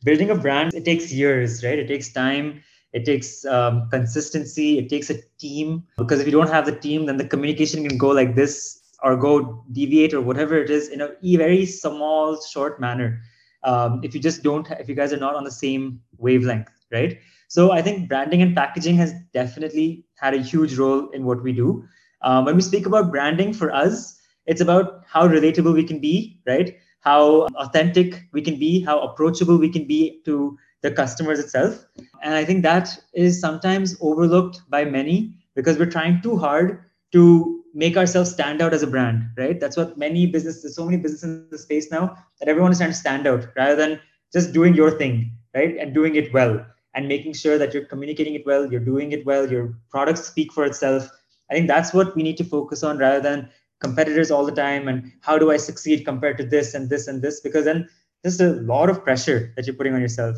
Building 0.05 0.31
a 0.31 0.35
brand, 0.35 0.75
it 0.75 0.85
takes 0.85 1.13
years, 1.13 1.65
right? 1.65 1.79
It 1.79 1.89
takes 1.89 2.13
time. 2.13 2.63
It 2.93 3.05
takes 3.05 3.45
um, 3.45 3.89
consistency. 3.91 4.79
It 4.79 4.89
takes 4.89 5.11
a 5.11 5.21
team 5.39 5.85
because 5.99 6.21
if 6.21 6.27
you 6.27 6.33
don't 6.33 6.49
have 6.51 6.67
the 6.67 6.75
team, 6.75 7.07
then 7.07 7.17
the 7.17 7.27
communication 7.27 7.87
can 7.87 7.99
go 7.99 8.09
like 8.09 8.35
this 8.35 8.81
or 9.03 9.17
go 9.17 9.65
deviate 9.73 10.15
or 10.15 10.21
whatever 10.21 10.57
it 10.57 10.71
is 10.71 10.89
in 10.89 11.01
a 11.01 11.11
very 11.23 11.67
small, 11.67 12.41
short 12.41 12.81
manner. 12.81 13.21
Um, 13.65 14.01
if 14.03 14.15
you 14.15 14.21
just 14.21 14.43
don't, 14.43 14.69
if 14.73 14.89
you 14.89 14.95
guys 14.95 15.13
are 15.13 15.19
not 15.19 15.35
on 15.35 15.45
the 15.45 15.51
same 15.51 16.01
wavelength, 16.17 16.71
right? 16.91 17.19
So 17.49 17.73
I 17.73 17.83
think 17.83 18.09
branding 18.09 18.43
and 18.43 18.55
packaging 18.55 18.97
has 18.97 19.13
definitely 19.33 20.05
had 20.17 20.35
a 20.35 20.39
huge 20.39 20.77
role 20.77 21.09
in 21.11 21.25
what 21.25 21.43
we 21.43 21.53
do. 21.53 21.85
Um, 22.23 22.45
when 22.45 22.57
we 22.57 22.63
speak 22.63 22.87
about 22.87 23.11
branding 23.11 23.53
for 23.53 23.73
us, 23.73 24.19
it's 24.47 24.61
about 24.61 25.03
how 25.07 25.27
relatable 25.29 25.75
we 25.75 25.85
can 25.85 25.99
be, 25.99 26.41
right? 26.47 26.77
How 27.09 27.49
authentic 27.65 28.23
we 28.33 28.43
can 28.43 28.59
be, 28.59 28.81
how 28.89 29.01
approachable 29.01 29.57
we 29.57 29.71
can 29.77 29.85
be 29.87 30.01
to 30.27 30.59
the 30.83 30.91
customers 30.91 31.39
itself. 31.39 31.87
And 32.23 32.35
I 32.35 32.45
think 32.45 32.63
that 32.63 32.87
is 33.15 33.41
sometimes 33.41 33.97
overlooked 34.01 34.61
by 34.69 34.85
many 34.85 35.35
because 35.55 35.79
we're 35.79 35.95
trying 35.97 36.21
too 36.23 36.37
hard 36.37 36.85
to 37.13 37.65
make 37.73 37.97
ourselves 37.97 38.31
stand 38.31 38.61
out 38.61 38.75
as 38.75 38.83
a 38.83 38.87
brand, 38.87 39.25
right? 39.39 39.59
That's 39.59 39.77
what 39.77 39.97
many 39.97 40.27
businesses, 40.27 40.63
there's 40.63 40.77
so 40.77 40.85
many 40.85 40.99
businesses 40.99 41.25
in 41.25 41.49
the 41.51 41.59
space 41.59 41.91
now 41.91 42.05
that 42.39 42.49
everyone 42.49 42.73
is 42.73 42.79
trying 42.79 42.91
to 42.91 42.97
stand 42.97 43.27
out 43.27 43.47
rather 43.57 43.77
than 43.77 44.01
just 44.33 44.53
doing 44.53 44.75
your 44.75 44.91
thing, 44.91 45.33
right? 45.55 45.77
And 45.79 45.95
doing 45.95 46.15
it 46.17 46.33
well 46.35 46.65
and 46.95 47.09
making 47.09 47.33
sure 47.33 47.57
that 47.57 47.73
you're 47.73 47.87
communicating 47.87 48.35
it 48.35 48.45
well, 48.45 48.71
you're 48.71 48.89
doing 48.93 49.13
it 49.13 49.25
well, 49.25 49.51
your 49.51 49.75
products 49.91 50.25
speak 50.25 50.53
for 50.53 50.65
itself. 50.67 51.09
I 51.51 51.55
think 51.55 51.69
that's 51.69 51.95
what 51.95 52.15
we 52.15 52.23
need 52.23 52.37
to 52.37 52.45
focus 52.45 52.83
on 52.83 52.99
rather 52.99 53.21
than 53.21 53.49
competitors 53.81 54.31
all 54.31 54.45
the 54.45 54.53
time 54.53 54.89
and 54.89 55.13
how 55.21 55.39
do 55.39 55.51
I 55.51 55.57
succeed 55.57 56.05
compared 56.05 56.39
to 56.39 56.45
this 56.45 56.75
and 56.75 56.91
this 56.91 57.07
and 57.07 57.23
this 57.23 57.41
because 57.41 57.65
then 57.65 57.89
there's 58.23 58.41
a 58.41 58.55
lot 58.63 58.91
of 58.91 59.05
pressure 59.05 59.53
that 59.57 59.67
you're 59.67 59.77
putting 59.77 59.95
on 59.95 60.01
yourself. 60.01 60.37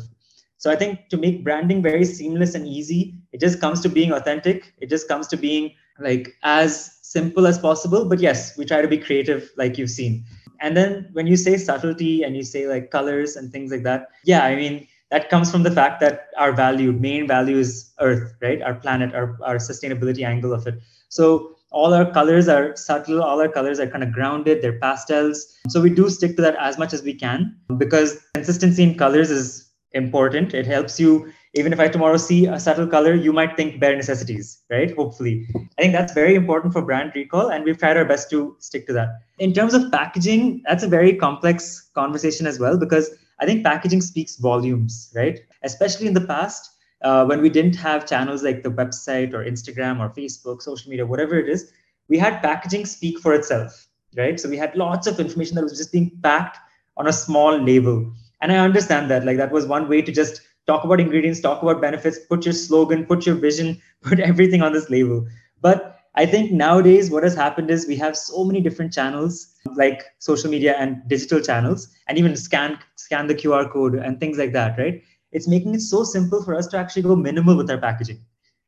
So 0.57 0.69
I 0.69 0.75
think 0.75 1.09
to 1.09 1.17
make 1.17 1.43
branding 1.43 1.81
very 1.81 2.05
seamless 2.05 2.53
and 2.53 2.67
easy, 2.67 3.15
it 3.31 3.39
just 3.39 3.59
comes 3.59 3.81
to 3.81 3.89
being 3.89 4.11
authentic. 4.11 4.73
It 4.77 4.89
just 4.89 5.07
comes 5.07 5.27
to 5.29 5.37
being 5.37 5.71
like 5.99 6.35
as 6.43 6.99
simple 7.01 7.47
as 7.47 7.57
possible. 7.57 8.05
But 8.05 8.19
yes, 8.19 8.55
we 8.57 8.65
try 8.65 8.81
to 8.81 8.87
be 8.87 8.99
creative, 8.99 9.49
like 9.57 9.79
you've 9.79 9.89
seen. 9.89 10.23
And 10.59 10.77
then 10.77 11.09
when 11.13 11.25
you 11.25 11.35
say 11.35 11.57
subtlety 11.57 12.21
and 12.21 12.35
you 12.35 12.43
say 12.43 12.67
like 12.67 12.91
colors 12.91 13.35
and 13.35 13.51
things 13.51 13.71
like 13.71 13.81
that, 13.83 14.09
yeah, 14.23 14.45
I 14.45 14.55
mean, 14.55 14.87
that 15.09 15.29
comes 15.29 15.51
from 15.51 15.63
the 15.63 15.71
fact 15.71 15.99
that 16.01 16.27
our 16.37 16.53
value, 16.53 16.91
main 16.91 17.27
value 17.27 17.57
is 17.57 17.91
Earth, 17.99 18.33
right? 18.39 18.61
Our 18.61 18.75
planet, 18.75 19.15
our, 19.15 19.37
our 19.43 19.55
sustainability 19.55 20.23
angle 20.23 20.53
of 20.53 20.67
it. 20.67 20.75
So 21.09 21.57
all 21.71 21.93
our 21.93 22.09
colors 22.11 22.47
are 22.47 22.75
subtle, 22.75 23.23
all 23.23 23.41
our 23.41 23.49
colors 23.49 23.79
are 23.79 23.87
kind 23.87 24.03
of 24.03 24.11
grounded, 24.11 24.61
they're 24.61 24.79
pastels. 24.79 25.57
So 25.69 25.81
we 25.81 25.89
do 25.89 26.09
stick 26.09 26.35
to 26.35 26.41
that 26.43 26.55
as 26.55 26.77
much 26.77 26.93
as 26.93 27.01
we 27.01 27.13
can 27.13 27.55
because 27.77 28.19
consistency 28.33 28.83
in 28.83 28.97
colors 28.97 29.31
is 29.31 29.69
important. 29.93 30.53
It 30.53 30.67
helps 30.67 30.99
you 30.99 31.31
even 31.53 31.73
if 31.73 31.79
I 31.81 31.89
tomorrow 31.89 32.15
see 32.15 32.45
a 32.45 32.59
subtle 32.59 32.87
color, 32.87 33.13
you 33.13 33.33
might 33.33 33.57
think 33.57 33.79
bare 33.79 33.95
necessities, 33.95 34.61
right? 34.69 34.95
Hopefully. 34.95 35.47
I 35.77 35.81
think 35.81 35.93
that's 35.93 36.13
very 36.13 36.35
important 36.35 36.71
for 36.71 36.81
brand 36.81 37.11
recall, 37.13 37.49
and 37.49 37.65
we've 37.65 37.77
tried 37.77 37.97
our 37.97 38.05
best 38.05 38.29
to 38.29 38.55
stick 38.59 38.87
to 38.87 38.93
that. 38.93 39.09
In 39.39 39.53
terms 39.53 39.73
of 39.73 39.91
packaging, 39.91 40.63
that's 40.65 40.83
a 40.83 40.87
very 40.87 41.13
complex 41.13 41.89
conversation 41.93 42.47
as 42.47 42.57
well, 42.57 42.77
because 42.77 43.11
I 43.39 43.45
think 43.45 43.65
packaging 43.65 44.01
speaks 44.01 44.37
volumes, 44.37 45.11
right? 45.13 45.39
Especially 45.63 46.07
in 46.07 46.13
the 46.13 46.25
past, 46.25 46.70
uh, 47.03 47.25
when 47.25 47.41
we 47.41 47.49
didn't 47.49 47.75
have 47.75 48.07
channels 48.07 48.43
like 48.43 48.63
the 48.63 48.69
website 48.69 49.33
or 49.33 49.43
Instagram 49.43 49.99
or 49.99 50.09
Facebook, 50.09 50.61
social 50.61 50.89
media, 50.89 51.05
whatever 51.05 51.37
it 51.37 51.49
is, 51.49 51.71
we 52.07 52.17
had 52.17 52.41
packaging 52.41 52.85
speak 52.85 53.19
for 53.19 53.33
itself, 53.33 53.87
right? 54.15 54.39
So 54.39 54.49
we 54.49 54.57
had 54.57 54.75
lots 54.75 55.07
of 55.07 55.19
information 55.19 55.55
that 55.55 55.63
was 55.63 55.77
just 55.77 55.91
being 55.91 56.11
packed 56.21 56.57
on 56.97 57.07
a 57.07 57.13
small 57.13 57.57
label. 57.57 58.11
And 58.41 58.51
I 58.51 58.57
understand 58.57 59.09
that, 59.11 59.25
like, 59.25 59.37
that 59.37 59.51
was 59.51 59.65
one 59.65 59.87
way 59.87 60.01
to 60.01 60.11
just 60.11 60.41
talk 60.67 60.83
about 60.83 60.99
ingredients, 60.99 61.39
talk 61.39 61.61
about 61.61 61.81
benefits, 61.81 62.19
put 62.19 62.45
your 62.45 62.53
slogan, 62.53 63.05
put 63.05 63.25
your 63.25 63.35
vision, 63.35 63.81
put 64.01 64.19
everything 64.19 64.61
on 64.61 64.73
this 64.73 64.89
label. 64.89 65.27
But 65.61 65.99
I 66.15 66.25
think 66.25 66.51
nowadays 66.51 67.09
what 67.09 67.23
has 67.23 67.35
happened 67.35 67.71
is 67.71 67.87
we 67.87 67.95
have 67.97 68.17
so 68.17 68.43
many 68.43 68.59
different 68.59 68.91
channels 68.91 69.47
like 69.75 70.03
social 70.19 70.51
media 70.51 70.75
and 70.77 71.01
digital 71.07 71.39
channels 71.39 71.87
and 72.07 72.17
even 72.17 72.35
scan 72.35 72.77
scan 72.95 73.27
the 73.27 73.35
QR 73.35 73.71
code 73.71 73.95
and 73.95 74.19
things 74.19 74.37
like 74.37 74.51
that, 74.51 74.77
right? 74.77 75.01
It's 75.31 75.47
making 75.47 75.75
it 75.75 75.81
so 75.81 76.03
simple 76.03 76.43
for 76.43 76.55
us 76.55 76.67
to 76.67 76.77
actually 76.77 77.03
go 77.03 77.15
minimal 77.15 77.55
with 77.55 77.69
our 77.69 77.77
packaging. 77.77 78.19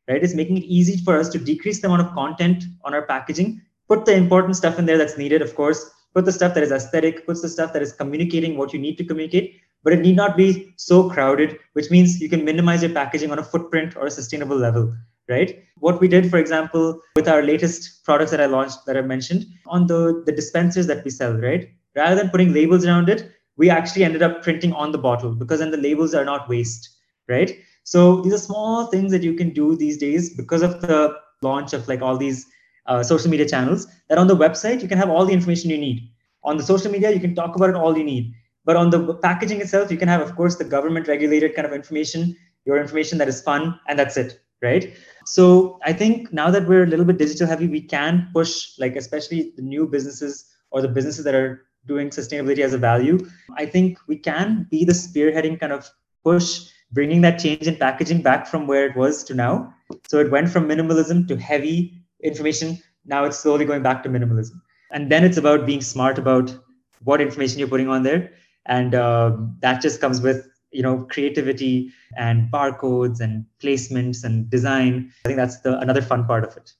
Right? 0.07 0.23
It's 0.23 0.35
making 0.35 0.57
it 0.57 0.63
easy 0.63 0.97
for 1.03 1.17
us 1.17 1.29
to 1.29 1.37
decrease 1.37 1.81
the 1.81 1.87
amount 1.87 2.07
of 2.07 2.13
content 2.13 2.65
on 2.83 2.93
our 2.93 3.03
packaging, 3.03 3.61
put 3.87 4.05
the 4.05 4.13
important 4.13 4.55
stuff 4.55 4.77
in 4.77 4.85
there 4.85 4.97
that's 4.97 5.17
needed, 5.17 5.41
of 5.41 5.55
course, 5.55 5.89
put 6.13 6.25
the 6.25 6.31
stuff 6.31 6.53
that 6.53 6.63
is 6.63 6.71
aesthetic, 6.71 7.25
puts 7.25 7.41
the 7.41 7.49
stuff 7.49 7.73
that 7.73 7.81
is 7.81 7.93
communicating 7.93 8.57
what 8.57 8.73
you 8.73 8.79
need 8.79 8.97
to 8.97 9.03
communicate, 9.03 9.55
but 9.83 9.93
it 9.93 9.99
need 9.99 10.15
not 10.15 10.37
be 10.37 10.73
so 10.77 11.09
crowded, 11.09 11.59
which 11.73 11.89
means 11.89 12.21
you 12.21 12.29
can 12.29 12.45
minimize 12.45 12.81
your 12.81 12.91
packaging 12.91 13.31
on 13.31 13.39
a 13.39 13.43
footprint 13.43 13.95
or 13.95 14.07
a 14.07 14.11
sustainable 14.11 14.57
level, 14.57 14.93
right? 15.27 15.63
What 15.79 15.99
we 15.99 16.07
did, 16.07 16.29
for 16.29 16.37
example, 16.37 17.01
with 17.15 17.27
our 17.27 17.41
latest 17.41 18.03
products 18.03 18.31
that 18.31 18.41
I 18.41 18.45
launched 18.45 18.85
that 18.85 18.97
I 18.97 19.01
mentioned 19.01 19.45
on 19.67 19.87
the, 19.87 20.23
the 20.25 20.31
dispensers 20.31 20.87
that 20.87 21.03
we 21.03 21.11
sell, 21.11 21.33
right? 21.33 21.69
Rather 21.95 22.15
than 22.15 22.29
putting 22.29 22.53
labels 22.53 22.85
around 22.85 23.09
it, 23.09 23.32
we 23.57 23.69
actually 23.69 24.03
ended 24.03 24.21
up 24.23 24.41
printing 24.41 24.73
on 24.73 24.91
the 24.91 24.97
bottle 24.97 25.33
because 25.33 25.59
then 25.59 25.71
the 25.71 25.77
labels 25.77 26.13
are 26.13 26.25
not 26.25 26.49
waste, 26.49 26.89
right? 27.27 27.57
So 27.83 28.21
these 28.21 28.33
are 28.33 28.37
small 28.37 28.87
things 28.87 29.11
that 29.11 29.23
you 29.23 29.33
can 29.33 29.49
do 29.51 29.75
these 29.75 29.97
days 29.97 30.35
because 30.35 30.61
of 30.61 30.81
the 30.81 31.17
launch 31.41 31.73
of 31.73 31.87
like 31.87 32.01
all 32.01 32.17
these 32.17 32.45
uh, 32.85 33.03
social 33.03 33.29
media 33.29 33.47
channels 33.47 33.87
that 34.09 34.17
on 34.17 34.27
the 34.27 34.35
website 34.35 34.81
you 34.81 34.87
can 34.87 34.97
have 34.97 35.09
all 35.09 35.25
the 35.25 35.33
information 35.33 35.69
you 35.69 35.77
need 35.77 36.09
on 36.43 36.57
the 36.57 36.63
social 36.63 36.91
media 36.91 37.11
you 37.11 37.19
can 37.19 37.33
talk 37.33 37.55
about 37.55 37.69
it 37.69 37.75
all 37.75 37.97
you 37.97 38.03
need 38.03 38.33
but 38.65 38.75
on 38.75 38.89
the 38.89 39.15
packaging 39.15 39.61
itself, 39.61 39.91
you 39.91 39.97
can 39.97 40.07
have, 40.07 40.21
of 40.21 40.35
course, 40.35 40.55
the 40.55 40.63
government 40.63 41.07
regulated 41.07 41.55
kind 41.55 41.65
of 41.65 41.73
information, 41.73 42.35
your 42.65 42.79
information 42.79 43.17
that 43.17 43.27
is 43.27 43.41
fun, 43.41 43.79
and 43.87 43.99
that's 43.99 44.15
it, 44.15 44.41
right? 44.61 44.93
So 45.25 45.79
I 45.83 45.93
think 45.93 46.31
now 46.31 46.49
that 46.49 46.67
we're 46.67 46.83
a 46.83 46.87
little 46.87 47.05
bit 47.05 47.17
digital 47.17 47.47
heavy, 47.47 47.67
we 47.67 47.81
can 47.81 48.29
push, 48.33 48.77
like, 48.79 48.95
especially 48.95 49.53
the 49.55 49.61
new 49.61 49.87
businesses 49.87 50.49
or 50.71 50.81
the 50.81 50.87
businesses 50.87 51.25
that 51.25 51.35
are 51.35 51.65
doing 51.85 52.09
sustainability 52.09 52.59
as 52.59 52.73
a 52.73 52.77
value. 52.77 53.19
I 53.57 53.65
think 53.65 53.97
we 54.07 54.17
can 54.17 54.67
be 54.69 54.85
the 54.85 54.93
spearheading 54.93 55.59
kind 55.59 55.73
of 55.73 55.89
push, 56.23 56.69
bringing 56.91 57.21
that 57.21 57.39
change 57.39 57.67
in 57.67 57.75
packaging 57.75 58.21
back 58.21 58.47
from 58.47 58.67
where 58.67 58.85
it 58.85 58.95
was 58.95 59.23
to 59.25 59.33
now. 59.33 59.73
So 60.07 60.19
it 60.19 60.31
went 60.31 60.49
from 60.49 60.67
minimalism 60.67 61.27
to 61.27 61.35
heavy 61.35 62.01
information. 62.23 62.79
Now 63.05 63.25
it's 63.25 63.39
slowly 63.39 63.65
going 63.65 63.83
back 63.83 64.03
to 64.03 64.09
minimalism. 64.09 64.61
And 64.91 65.11
then 65.11 65.23
it's 65.23 65.37
about 65.37 65.65
being 65.65 65.81
smart 65.81 66.17
about 66.17 66.55
what 67.03 67.19
information 67.19 67.59
you're 67.59 67.67
putting 67.67 67.89
on 67.89 68.03
there 68.03 68.31
and 68.65 68.95
uh, 68.95 69.35
that 69.59 69.81
just 69.81 69.99
comes 69.99 70.21
with 70.21 70.49
you 70.71 70.81
know 70.81 71.05
creativity 71.11 71.91
and 72.17 72.51
barcodes 72.51 73.19
and 73.19 73.45
placements 73.61 74.23
and 74.23 74.49
design 74.49 75.11
i 75.23 75.27
think 75.27 75.37
that's 75.37 75.59
the 75.59 75.77
another 75.79 76.01
fun 76.01 76.25
part 76.25 76.43
of 76.43 76.57
it 76.57 76.73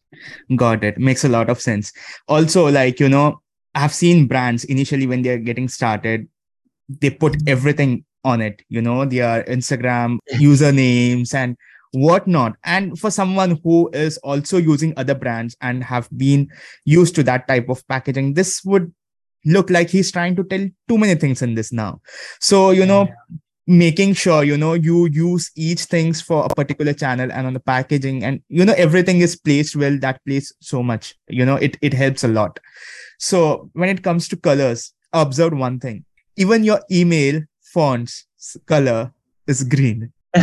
got 0.56 0.84
it 0.84 0.98
makes 0.98 1.24
a 1.24 1.30
lot 1.30 1.50
of 1.50 1.62
sense 1.62 1.94
also 2.28 2.70
like 2.70 3.00
you 3.00 3.08
know 3.08 3.40
i've 3.76 3.94
seen 3.94 4.28
brands 4.28 4.64
initially 4.66 5.08
when 5.08 5.22
they're 5.22 5.38
getting 5.38 5.68
started 5.68 6.28
they 7.02 7.10
put 7.10 7.36
everything 7.48 8.04
on 8.24 8.42
it 8.42 8.62
you 8.70 8.82
know 8.82 9.06
their 9.06 9.44
instagram 9.46 10.18
usernames 10.34 11.34
and 11.34 11.58
whatnot. 11.94 12.56
And 12.64 13.00
for 13.00 13.12
someone 13.12 13.60
who 13.64 13.90
is 13.94 14.18
also 14.18 14.58
using 14.58 14.94
other 14.98 15.16
brands 15.16 15.56
and 15.62 15.84
have 15.84 16.10
been 16.18 16.50
used 16.86 17.16
to 17.16 17.24
that 17.24 17.48
type 17.48 17.70
of 17.70 17.88
packaging 17.88 18.34
this 18.34 18.64
would 18.66 18.94
look 19.46 19.70
like 19.70 19.90
he's 19.90 20.12
trying 20.12 20.36
to 20.36 20.44
tell 20.44 20.68
too 20.88 20.98
many 20.98 21.16
things 21.16 21.42
in 21.42 21.56
this 21.56 21.72
now. 21.72 22.02
So 22.40 22.72
you 22.72 22.86
know 22.86 23.04
yeah. 23.04 23.38
making 23.68 24.14
sure 24.14 24.44
you 24.44 24.58
know 24.58 24.74
you 24.74 25.08
use 25.08 25.52
each 25.56 25.82
things 25.82 26.22
for 26.22 26.46
a 26.46 26.50
particular 26.50 26.94
channel 26.94 27.32
and 27.32 27.48
on 27.48 27.54
the 27.54 27.60
packaging 27.60 28.24
and 28.24 28.42
you 28.50 28.66
know 28.66 28.74
everything 28.74 29.20
is 29.20 29.36
placed 29.36 29.76
well 29.76 29.98
that 30.00 30.24
plays 30.26 30.54
so 30.60 30.82
much 30.82 31.16
you 31.28 31.46
know 31.46 31.56
it 31.56 31.78
it 31.82 31.94
helps 31.94 32.24
a 32.24 32.28
lot 32.28 32.60
so 33.20 33.70
when 33.74 33.90
it 33.90 34.04
comes 34.04 34.28
to 34.28 34.36
colors 34.36 34.94
observe 35.14 35.54
one 35.54 35.80
thing 35.80 36.04
even 36.38 36.64
your 36.64 36.82
email 36.92 37.42
fonts 37.62 38.26
color 38.66 39.12
is 39.48 39.64
green 39.64 40.12
so, 40.36 40.42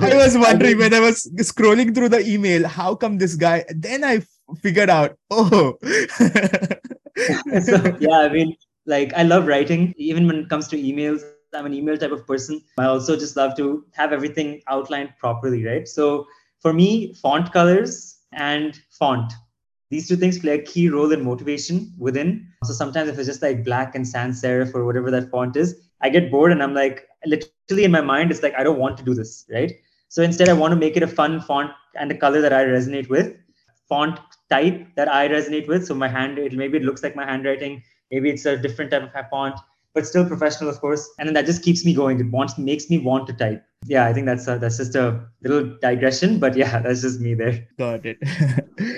I 0.00 0.14
was 0.14 0.36
wondering 0.36 0.72
I 0.72 0.74
mean, 0.74 0.78
when 0.78 0.94
I 0.94 1.00
was 1.00 1.30
scrolling 1.36 1.94
through 1.94 2.08
the 2.08 2.26
email, 2.26 2.66
how 2.66 2.94
come 2.96 3.18
this 3.18 3.36
guy? 3.36 3.64
Then 3.68 4.02
I 4.02 4.22
figured 4.60 4.90
out, 4.90 5.16
oh. 5.30 5.78
so, 5.80 6.26
yeah, 8.00 8.18
I 8.18 8.28
mean, 8.28 8.56
like 8.86 9.12
I 9.14 9.22
love 9.22 9.46
writing, 9.46 9.94
even 9.96 10.26
when 10.26 10.36
it 10.36 10.48
comes 10.48 10.68
to 10.68 10.76
emails. 10.76 11.22
I'm 11.54 11.66
an 11.66 11.74
email 11.74 11.96
type 11.96 12.10
of 12.10 12.26
person. 12.26 12.60
I 12.78 12.86
also 12.86 13.16
just 13.16 13.36
love 13.36 13.56
to 13.58 13.84
have 13.92 14.12
everything 14.12 14.60
outlined 14.66 15.10
properly, 15.20 15.64
right? 15.64 15.86
So 15.86 16.26
for 16.58 16.72
me, 16.72 17.14
font 17.14 17.52
colors 17.52 18.18
and 18.32 18.76
font, 18.90 19.32
these 19.90 20.08
two 20.08 20.16
things 20.16 20.38
play 20.38 20.52
a 20.52 20.62
key 20.62 20.88
role 20.88 21.12
in 21.12 21.24
motivation 21.24 21.92
within. 21.98 22.48
So 22.64 22.72
sometimes 22.72 23.08
if 23.08 23.18
it's 23.18 23.28
just 23.28 23.42
like 23.42 23.64
black 23.64 23.94
and 23.94 24.06
sans 24.06 24.40
serif 24.42 24.74
or 24.74 24.84
whatever 24.84 25.10
that 25.10 25.30
font 25.30 25.56
is, 25.56 25.80
I 26.00 26.08
get 26.08 26.30
bored 26.30 26.52
and 26.52 26.62
I'm 26.62 26.74
like, 26.74 27.06
literally 27.26 27.84
in 27.84 27.90
my 27.90 28.00
mind, 28.00 28.30
it's 28.30 28.42
like, 28.42 28.54
I 28.58 28.62
don't 28.62 28.78
want 28.78 28.98
to 28.98 29.04
do 29.04 29.14
this, 29.14 29.46
right? 29.52 29.72
So 30.08 30.22
instead, 30.22 30.48
I 30.48 30.52
want 30.52 30.72
to 30.72 30.76
make 30.76 30.96
it 30.96 31.02
a 31.02 31.08
fun 31.08 31.40
font 31.40 31.70
and 31.94 32.10
a 32.10 32.16
color 32.16 32.40
that 32.40 32.52
I 32.52 32.64
resonate 32.64 33.08
with 33.08 33.34
font 33.88 34.18
type 34.50 34.86
that 34.96 35.08
I 35.08 35.28
resonate 35.28 35.68
with. 35.68 35.86
So 35.86 35.94
my 35.94 36.08
hand, 36.08 36.38
it, 36.38 36.52
maybe 36.52 36.78
it 36.78 36.84
looks 36.84 37.02
like 37.02 37.16
my 37.16 37.24
handwriting. 37.24 37.82
Maybe 38.10 38.30
it's 38.30 38.46
a 38.46 38.56
different 38.56 38.90
type 38.90 39.02
of 39.02 39.30
font, 39.30 39.58
but 39.92 40.06
still 40.06 40.26
professional, 40.26 40.70
of 40.70 40.80
course. 40.80 41.08
And 41.18 41.26
then 41.26 41.34
that 41.34 41.46
just 41.46 41.62
keeps 41.62 41.84
me 41.84 41.94
going. 41.94 42.20
It 42.20 42.30
wants 42.30 42.58
makes 42.58 42.90
me 42.90 42.98
want 42.98 43.26
to 43.28 43.32
type. 43.32 43.64
Yeah, 43.86 44.06
I 44.06 44.12
think 44.12 44.26
that's 44.26 44.48
a, 44.48 44.58
that's 44.58 44.78
just 44.78 44.94
a 44.94 45.20
little 45.42 45.76
digression, 45.80 46.38
but 46.38 46.56
yeah, 46.56 46.78
that's 46.82 47.02
just 47.02 47.20
me 47.20 47.34
there. 47.34 47.66
Got 47.78 48.06
it. 48.06 48.18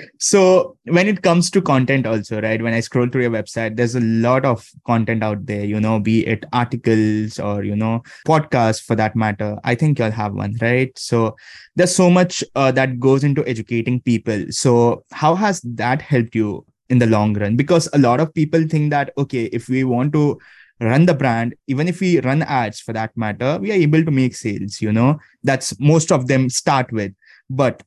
so 0.19 0.77
when 0.85 1.07
it 1.07 1.21
comes 1.21 1.51
to 1.51 1.61
content, 1.61 2.05
also, 2.05 2.41
right? 2.41 2.61
When 2.61 2.73
I 2.73 2.79
scroll 2.79 3.07
through 3.07 3.23
your 3.23 3.31
website, 3.31 3.75
there's 3.75 3.95
a 3.95 4.01
lot 4.01 4.45
of 4.45 4.69
content 4.85 5.23
out 5.23 5.45
there. 5.45 5.65
You 5.65 5.79
know, 5.79 5.99
be 5.99 6.25
it 6.25 6.45
articles 6.53 7.39
or 7.39 7.63
you 7.63 7.75
know 7.75 8.03
podcasts 8.25 8.81
for 8.81 8.95
that 8.95 9.15
matter. 9.15 9.57
I 9.63 9.75
think 9.75 9.99
you'll 9.99 10.11
have 10.11 10.33
one, 10.33 10.55
right? 10.61 10.97
So 10.97 11.35
there's 11.75 11.95
so 11.95 12.09
much 12.09 12.43
uh, 12.55 12.71
that 12.71 12.99
goes 12.99 13.23
into 13.23 13.45
educating 13.47 14.01
people. 14.01 14.45
So 14.49 15.03
how 15.11 15.35
has 15.35 15.61
that 15.61 16.01
helped 16.01 16.33
you 16.33 16.65
in 16.89 16.99
the 16.99 17.07
long 17.07 17.33
run? 17.33 17.57
Because 17.57 17.89
a 17.93 17.97
lot 17.97 18.21
of 18.21 18.33
people 18.33 18.65
think 18.67 18.91
that 18.91 19.11
okay, 19.17 19.45
if 19.45 19.67
we 19.67 19.83
want 19.83 20.13
to 20.13 20.39
run 20.79 21.05
the 21.05 21.13
brand 21.13 21.55
even 21.67 21.87
if 21.87 21.99
we 21.99 22.19
run 22.21 22.41
ads 22.43 22.79
for 22.79 22.93
that 22.93 23.15
matter 23.15 23.57
we 23.59 23.71
are 23.71 23.75
able 23.75 24.03
to 24.03 24.11
make 24.11 24.35
sales 24.35 24.81
you 24.81 24.91
know? 24.91 25.19
That's 25.43 25.79
most 25.79 26.11
of 26.11 26.27
them 26.27 26.49
start 26.49 26.91
with. 26.91 27.13
But 27.49 27.83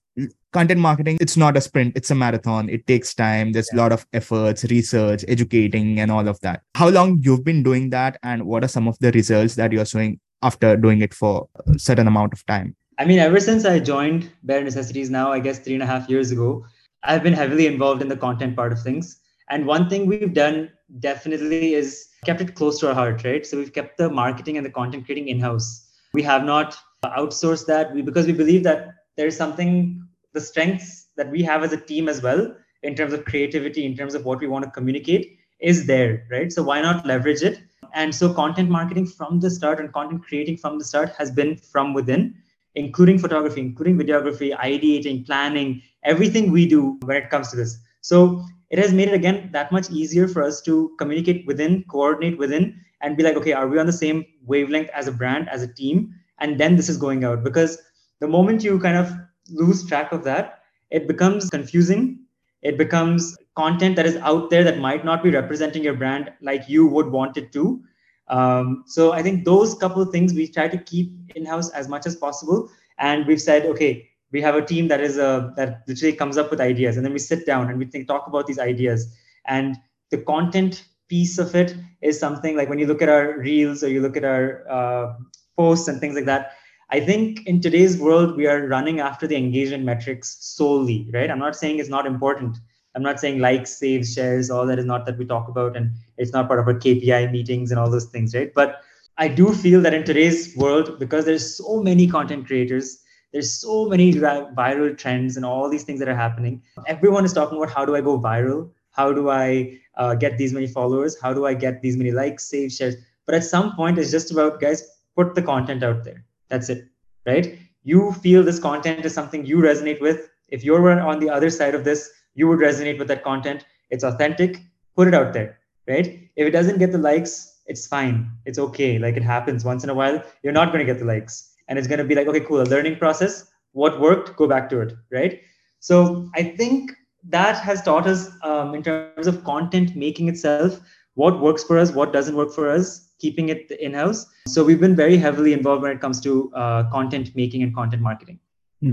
content 0.53 0.81
marketing 0.81 1.19
it's 1.21 1.37
not 1.37 1.57
a 1.57 1.61
sprint 1.61 1.97
it's 1.97 2.11
a 2.11 2.15
marathon. 2.15 2.69
It 2.69 2.87
takes 2.87 3.15
time 3.15 3.53
there's 3.53 3.73
a 3.73 3.77
lot 3.77 3.93
of 3.93 4.07
efforts 4.13 4.65
research 4.65 5.25
educating 5.29 6.01
and 6.01 6.11
all 6.11 6.27
of 6.29 6.41
that. 6.41 6.63
How 6.75 6.89
long 6.89 7.21
you've 7.23 7.45
been 7.45 7.63
doing 7.63 7.91
that 7.91 8.19
and 8.23 8.45
what 8.45 8.65
are 8.65 8.69
some 8.69 8.89
of 8.89 8.99
the 8.99 9.13
results 9.13 9.55
that 9.55 9.73
you're 9.73 9.87
showing 9.87 10.21
after 10.43 10.77
doing 10.77 11.03
it 11.03 11.15
for 11.15 11.49
a 11.67 11.79
certain 11.79 12.09
amount 12.09 12.33
of 12.33 12.45
time? 12.47 12.75
I 12.99 13.05
mean 13.05 13.19
ever 13.19 13.41
since 13.41 13.65
i 13.65 13.79
joined 13.79 14.31
bare 14.43 14.63
necessities 14.63 15.09
now 15.09 15.33
i 15.33 15.39
guess 15.39 15.59
three 15.59 15.75
and 15.75 15.83
a 15.83 15.87
half 15.87 16.09
years 16.11 16.31
ago 16.31 16.67
i've 17.03 17.23
been 17.23 17.33
heavily 17.33 17.67
involved 17.67 18.03
in 18.03 18.09
the 18.09 18.17
content 18.17 18.57
part 18.57 18.73
of 18.73 18.83
things. 18.83 19.21
And 19.51 19.67
one 19.67 19.91
thing 19.91 20.07
we've 20.07 20.33
done 20.33 20.71
definitely 21.01 21.75
is 21.75 22.07
kept 22.25 22.41
it 22.41 22.55
close 22.55 22.79
to 22.81 22.89
our 22.89 22.95
heart, 22.95 23.25
right? 23.25 23.47
So 23.47 23.57
we've 23.57 23.73
kept 23.73 23.97
the 23.97 24.11
marketing 24.11 24.57
and 24.57 24.67
the 24.67 24.71
content 24.71 25.07
creating 25.07 25.29
in 25.29 25.41
house. 25.41 25.89
We 26.13 26.23
have 26.23 26.45
not 26.45 26.77
outsourced 27.05 27.67
that 27.67 27.95
we, 27.95 28.03
because 28.03 28.27
we 28.27 28.33
believe 28.33 28.63
that 28.65 28.95
there 29.17 29.27
is 29.27 29.37
something, 29.37 30.07
the 30.33 30.41
strengths 30.41 31.07
that 31.17 31.31
we 31.31 31.43
have 31.43 31.63
as 31.63 31.73
a 31.73 31.77
team 31.77 32.09
as 32.09 32.23
well, 32.23 32.55
in 32.83 32.95
terms 32.95 33.13
of 33.13 33.25
creativity, 33.25 33.85
in 33.85 33.97
terms 33.97 34.15
of 34.15 34.25
what 34.25 34.41
we 34.41 34.47
want 34.47 34.65
to 34.65 34.71
communicate, 34.71 35.39
is 35.61 35.87
there, 35.87 36.27
right? 36.31 36.53
So 36.53 36.63
why 36.63 36.81
not 36.81 37.07
leverage 37.07 37.43
it? 37.43 37.61
And 37.93 38.15
so 38.15 38.33
content 38.33 38.71
marketing 38.71 39.07
from 39.07 39.41
the 39.41 39.51
start 39.51 39.81
and 39.81 39.93
content 39.93 40.23
creating 40.25 40.57
from 40.59 40.79
the 40.79 40.85
start 40.85 41.11
has 41.19 41.31
been 41.31 41.57
from 41.57 41.93
within, 41.93 42.35
including 42.75 43.19
photography, 43.19 43.61
including 43.61 43.99
videography, 43.99 44.57
ideating, 44.57 45.27
planning, 45.27 45.83
everything 46.05 46.51
we 46.51 46.67
do 46.67 46.99
when 47.05 47.17
it 47.17 47.31
comes 47.31 47.51
to 47.51 47.57
this. 47.57 47.79
So 48.01 48.45
it 48.71 48.79
has 48.79 48.93
made 48.93 49.09
it 49.09 49.15
again 49.15 49.51
that 49.53 49.73
much 49.73 49.91
easier 49.91 50.29
for 50.29 50.43
us 50.43 50.61
to 50.63 50.95
communicate 50.99 51.47
within, 51.47 51.85
coordinate 51.89 52.39
within, 52.39 52.81
and 53.03 53.17
be 53.17 53.23
like, 53.23 53.37
okay, 53.37 53.53
are 53.53 53.69
we 53.69 53.79
on 53.79 53.87
the 53.87 53.93
same 53.93 54.25
wavelength 54.47 54.89
as 54.91 55.09
a 55.09 55.13
brand, 55.13 55.49
as 55.49 55.63
a 55.63 55.73
team? 55.73 56.15
And 56.39 56.59
then 56.59 56.77
this 56.77 56.89
is 56.89 56.97
going 56.97 57.25
out 57.25 57.43
because 57.43 57.79
the 58.21 58.29
moment 58.29 58.63
you 58.63 58.79
kind 58.79 58.97
of 58.97 59.13
lose 59.51 59.87
track 59.87 60.13
of 60.13 60.25
that, 60.25 60.63
it 60.91 61.09
becomes 61.09 61.51
confusing. 61.51 62.21
It 62.63 62.79
becomes 62.79 63.37
content 63.57 63.97
that 63.97 64.07
is 64.07 64.17
out 64.17 64.51
there 64.51 64.63
that 64.65 64.79
might 64.79 65.05
not 65.05 65.23
be 65.23 65.31
representing 65.31 65.83
your 65.83 65.95
brand 65.95 66.33
like 66.41 66.69
you 66.69 66.87
would 66.87 67.09
want 67.09 67.37
it 67.37 67.53
to. 67.53 67.83
Um, 68.29 68.85
so 68.87 69.13
I 69.13 69.23
think 69.23 69.45
those 69.45 69.75
couple 69.75 70.05
things 70.05 70.33
we 70.33 70.47
try 70.47 70.69
to 70.69 70.79
keep 70.79 71.13
in 71.35 71.45
house 71.45 71.71
as 71.71 71.89
much 71.89 72.07
as 72.07 72.15
possible. 72.15 72.71
And 72.99 73.27
we've 73.27 73.41
said, 73.41 73.67
okay, 73.67 74.10
we 74.33 74.41
have 74.41 74.55
a 74.55 74.65
team 74.65 74.89
that 74.89 75.01
is 75.01 75.19
a 75.19 75.53
that 75.57 75.83
literally 75.87 76.17
comes 76.17 76.39
up 76.39 76.51
with 76.51 76.61
ideas 76.61 76.97
and 76.97 77.05
then 77.05 77.13
we 77.13 77.19
sit 77.19 77.47
down 77.47 77.69
and 77.69 77.79
we 77.79 77.85
think 77.85 78.07
talk 78.07 78.27
about 78.27 78.47
these 78.47 78.59
ideas. 78.59 79.15
And 79.47 79.77
the 80.11 80.19
content 80.19 80.85
piece 81.09 81.39
of 81.39 81.55
it 81.55 81.77
is 82.01 82.19
something 82.19 82.57
like 82.57 82.69
when 82.69 82.79
you 82.79 82.87
look 82.87 83.03
at 83.03 83.09
our 83.09 83.39
reels 83.39 83.83
or 83.83 83.89
you 83.89 84.01
look 84.01 84.17
at 84.17 84.25
our 84.25 84.65
uh, 84.71 85.15
posts 85.57 85.89
and 85.89 86.01
things 86.01 86.15
like 86.15 86.25
that 86.25 86.53
i 86.91 87.01
think 87.01 87.47
in 87.47 87.61
today's 87.61 87.99
world 87.99 88.37
we 88.37 88.47
are 88.47 88.67
running 88.69 89.01
after 89.01 89.27
the 89.27 89.37
engagement 89.37 89.85
metrics 89.85 90.39
solely 90.41 91.11
right? 91.13 91.31
I'm 91.31 91.39
not 91.39 91.57
saying 91.57 91.79
it's 91.79 91.89
not 91.89 92.07
important. 92.07 92.57
I'm 92.95 93.03
not 93.03 93.21
saying 93.21 93.39
likes 93.39 93.77
saves 93.79 94.15
shares 94.15 94.51
all 94.51 94.67
that 94.67 94.79
is 94.79 94.85
not 94.85 95.07
that 95.07 95.19
we 95.19 95.25
talk 95.25 95.49
about 95.49 95.77
and 95.77 95.93
it's 96.17 96.33
not 96.33 96.49
part 96.49 96.61
of 96.61 96.67
our 96.67 96.75
kpi 96.75 97.31
meetings 97.31 97.71
and 97.71 97.79
all 97.79 97.91
those 97.91 98.07
things 98.07 98.35
right? 98.35 98.53
But 98.55 98.81
i 99.19 99.29
do 99.29 99.53
feel 99.53 99.81
that 99.83 99.95
in 99.95 100.05
today's 100.05 100.57
world 100.57 100.99
because 100.99 101.25
there's 101.25 101.57
so 101.57 101.83
many 101.83 102.07
content 102.07 102.47
creators 102.47 103.03
there's 103.33 103.53
so 103.53 103.89
many 103.89 104.13
viral 104.13 104.97
trends 104.97 105.37
and 105.37 105.45
all 105.45 105.69
these 105.69 105.85
things 105.85 106.01
that 106.01 106.09
are 106.09 106.17
happening. 106.17 106.63
Everyone 106.87 107.25
is 107.25 107.33
talking 107.33 107.59
about 107.59 107.71
how 107.71 107.85
do 107.85 107.95
i 107.95 108.01
go 108.01 108.19
viral? 108.19 108.71
How 108.91 109.13
do 109.13 109.31
i 109.31 109.79
uh, 109.97 110.15
get 110.15 110.39
these 110.39 110.53
many 110.53 110.67
followers? 110.67 111.21
How 111.21 111.33
do 111.33 111.47
i 111.47 111.55
get 111.55 111.83
these 111.83 111.97
many 111.97 112.11
likes 112.11 112.45
save 112.45 112.73
shares? 112.73 112.97
But 113.27 113.35
at 113.37 113.45
some 113.45 113.77
point 113.77 113.99
it's 113.99 114.11
just 114.11 114.31
about 114.31 114.61
guys 114.61 114.83
put 115.17 115.35
the 115.35 115.43
content 115.43 115.83
out 115.83 116.05
there. 116.05 116.25
That's 116.49 116.69
it 116.69 116.89
right? 117.27 117.59
You 117.85 118.13
feel 118.13 118.43
this 118.43 118.59
content 118.59 119.05
is 119.05 119.15
something 119.15 119.47
you 119.47 119.59
resonate 119.59 120.01
with. 120.01 120.29
If 120.49 120.65
you're 120.65 121.01
on 121.01 121.21
the 121.21 121.31
other 121.31 121.51
side 121.51 121.75
of 121.75 121.85
this 121.85 122.11
you 122.35 122.49
would 122.49 122.59
resonate 122.59 122.99
with 122.99 123.09
that 123.09 123.23
content. 123.23 123.65
It's 123.91 124.05
authentic. 124.05 124.59
Put 124.97 125.09
it 125.09 125.15
out 125.15 125.33
there 125.33 125.59
right? 125.87 126.07
If 126.37 126.47
it 126.47 126.51
doesn't 126.51 126.79
get 126.79 126.93
the 126.93 126.99
likes 126.99 127.51
it's 127.67 127.87
fine. 127.87 128.29
It's 128.47 128.59
okay. 128.59 128.99
Like 128.99 129.17
it 129.17 129.23
happens 129.23 129.65
once 129.65 129.85
in 129.85 129.91
a 129.91 129.95
while. 129.95 130.21
You're 130.43 130.53
not 130.53 130.73
going 130.73 130.85
to 130.85 130.93
get 130.93 130.99
the 130.99 131.05
likes 131.05 131.55
and 131.71 131.79
it's 131.79 131.89
going 131.89 131.99
to 131.99 132.05
be 132.05 132.15
like 132.15 132.27
okay 132.27 132.41
cool 132.41 132.61
a 132.61 132.69
learning 132.75 132.97
process 132.97 133.51
what 133.73 134.01
worked 134.01 134.37
go 134.37 134.47
back 134.47 134.69
to 134.69 134.81
it 134.81 134.95
right? 135.11 135.41
So 135.79 136.29
i 136.37 136.43
think 136.43 136.93
that 137.37 137.57
has 137.67 137.83
taught 137.83 138.07
us 138.07 138.31
um, 138.43 138.75
in 138.75 138.83
terms 138.83 139.27
of 139.27 139.45
content 139.45 139.95
making 139.97 140.29
itself 140.29 140.81
what 141.15 141.41
works 141.41 141.65
for 141.65 141.79
us 141.79 141.93
what 141.93 142.13
doesn't 142.13 142.37
work 142.37 142.53
for 142.53 142.69
us 142.71 143.15
keeping 143.19 143.49
it 143.49 143.71
in 143.87 143.95
house 143.95 144.27
so 144.47 144.65
we've 144.65 144.81
been 144.81 144.97
very 144.97 145.17
heavily 145.17 145.55
involved 145.55 145.83
when 145.83 145.93
it 145.93 146.01
comes 146.01 146.21
to 146.21 146.53
uh, 146.55 146.91
content 146.91 147.31
making 147.35 147.63
and 147.63 147.75
content 147.75 148.03
marketing. 148.03 148.39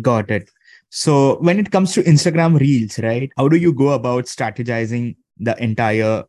Got 0.02 0.32
it. 0.32 0.50
So 0.90 1.38
when 1.40 1.60
it 1.60 1.72
comes 1.72 1.94
to 1.94 2.04
instagram 2.04 2.60
reels 2.60 3.00
right 3.00 3.32
how 3.38 3.50
do 3.50 3.58
you 3.58 3.74
go 3.74 3.90
about 3.90 4.26
strategizing 4.26 5.16
the 5.38 5.62
entire 5.62 6.24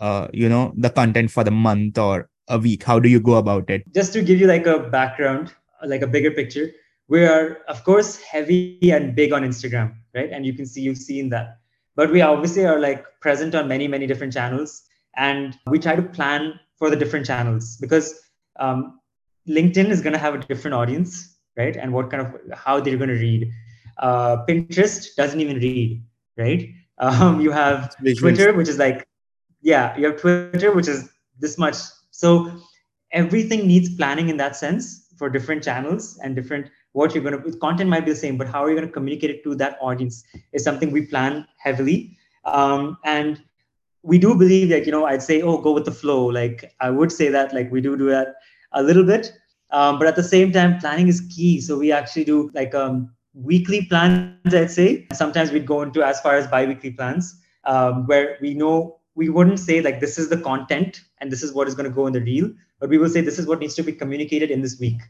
uh, 0.00 0.28
you 0.32 0.48
know 0.48 0.72
the 0.76 0.90
content 0.90 1.30
for 1.30 1.44
the 1.44 1.50
month 1.50 1.98
or 1.98 2.28
a 2.50 2.58
week? 2.58 2.82
How 2.82 2.98
do 2.98 3.08
you 3.08 3.20
go 3.20 3.34
about 3.34 3.70
it? 3.70 3.84
Just 3.94 4.12
to 4.12 4.22
give 4.22 4.40
you 4.40 4.46
like 4.46 4.66
a 4.66 4.78
background 4.78 5.54
like 5.84 6.02
a 6.02 6.06
bigger 6.06 6.30
picture, 6.30 6.70
we 7.08 7.24
are 7.24 7.58
of 7.68 7.82
course 7.84 8.20
heavy 8.20 8.78
and 8.92 9.14
big 9.14 9.32
on 9.32 9.42
Instagram, 9.42 9.94
right? 10.14 10.30
And 10.30 10.46
you 10.46 10.54
can 10.54 10.64
see 10.64 10.80
you've 10.80 10.98
seen 10.98 11.28
that. 11.30 11.58
But 11.96 12.12
we 12.12 12.22
obviously 12.22 12.64
are 12.64 12.78
like 12.78 13.04
present 13.20 13.54
on 13.54 13.68
many, 13.68 13.88
many 13.88 14.06
different 14.06 14.32
channels. 14.32 14.82
And 15.16 15.58
we 15.66 15.78
try 15.78 15.96
to 15.96 16.02
plan 16.02 16.58
for 16.76 16.88
the 16.88 16.96
different 16.96 17.26
channels 17.26 17.76
because 17.78 18.20
um, 18.60 19.00
LinkedIn 19.48 19.90
is 19.90 20.00
going 20.00 20.12
to 20.12 20.18
have 20.18 20.34
a 20.34 20.38
different 20.38 20.74
audience, 20.74 21.36
right? 21.56 21.76
And 21.76 21.92
what 21.92 22.10
kind 22.10 22.22
of 22.22 22.56
how 22.56 22.80
they're 22.80 22.96
going 22.96 23.10
to 23.10 23.16
read. 23.16 23.50
Uh, 23.98 24.44
Pinterest 24.48 25.14
doesn't 25.16 25.40
even 25.40 25.56
read, 25.56 26.02
right? 26.38 26.70
Um, 26.98 27.40
you 27.40 27.50
have 27.50 27.94
Twitter, 28.18 28.52
which 28.52 28.68
is 28.68 28.78
like, 28.78 29.06
yeah, 29.62 29.96
you 29.98 30.06
have 30.06 30.20
Twitter, 30.20 30.72
which 30.72 30.88
is 30.88 31.10
this 31.38 31.58
much. 31.58 31.76
So 32.12 32.52
everything 33.12 33.66
needs 33.66 33.94
planning 33.96 34.28
in 34.28 34.36
that 34.36 34.54
sense 34.54 34.99
for 35.20 35.28
different 35.36 35.62
channels 35.68 36.18
and 36.24 36.34
different 36.34 36.70
what 36.92 37.14
you're 37.14 37.22
going 37.22 37.38
to 37.38 37.58
content 37.58 37.90
might 37.94 38.06
be 38.06 38.12
the 38.12 38.22
same 38.24 38.38
but 38.42 38.48
how 38.54 38.64
are 38.64 38.70
you 38.70 38.76
going 38.78 38.88
to 38.88 38.98
communicate 38.98 39.32
it 39.34 39.44
to 39.44 39.54
that 39.62 39.76
audience 39.88 40.24
is 40.52 40.64
something 40.64 40.90
we 40.90 41.02
plan 41.12 41.46
heavily. 41.58 42.16
Um, 42.46 42.96
and 43.04 43.42
we 44.02 44.18
do 44.18 44.34
believe 44.42 44.70
that 44.70 44.86
you 44.86 44.92
know 44.92 45.04
i'd 45.04 45.22
say 45.22 45.42
oh 45.42 45.58
go 45.66 45.72
with 45.78 45.84
the 45.90 45.96
flow. 46.02 46.20
Like 46.38 46.72
i 46.80 46.90
would 47.00 47.12
say 47.12 47.28
that 47.36 47.52
like 47.58 47.70
we 47.76 47.82
do 47.88 47.96
do 48.04 48.08
that 48.16 48.34
a 48.72 48.82
little 48.82 49.04
bit. 49.12 49.32
Um, 49.78 49.98
but 49.98 50.08
at 50.08 50.16
the 50.16 50.28
same 50.30 50.52
time 50.52 50.78
planning 50.78 51.08
is 51.08 51.20
key. 51.34 51.60
So 51.60 51.78
we 51.78 51.92
actually 51.98 52.24
do 52.24 52.38
like 52.54 52.74
um, 52.74 53.10
weekly 53.50 53.82
plans 53.92 54.54
i'd 54.62 54.70
say. 54.78 54.88
Sometimes 55.12 55.52
we'd 55.52 55.70
go 55.74 55.82
into 55.82 56.02
as 56.02 56.24
far 56.24 56.34
as 56.40 56.48
bi-weekly 56.56 56.92
plans 57.02 57.30
um, 57.74 58.06
where 58.06 58.38
we 58.40 58.54
know 58.64 58.74
we 59.14 59.28
wouldn't 59.28 59.60
say 59.68 59.80
like 59.82 60.00
this 60.00 60.18
is 60.18 60.28
the 60.34 60.40
content 60.50 61.02
and 61.18 61.30
this 61.30 61.42
is 61.42 61.52
what 61.52 61.68
is 61.68 61.74
going 61.74 61.88
to 61.92 61.96
go 62.00 62.06
in 62.06 62.18
the 62.18 62.26
reel 62.32 62.50
but 62.80 62.88
we 62.88 62.98
will 62.98 63.08
say 63.08 63.20
this 63.20 63.38
is 63.38 63.46
what 63.46 63.60
needs 63.60 63.74
to 63.74 63.82
be 63.82 63.92
communicated 63.92 64.50
in 64.50 64.62
this 64.62 64.78
week 64.80 65.00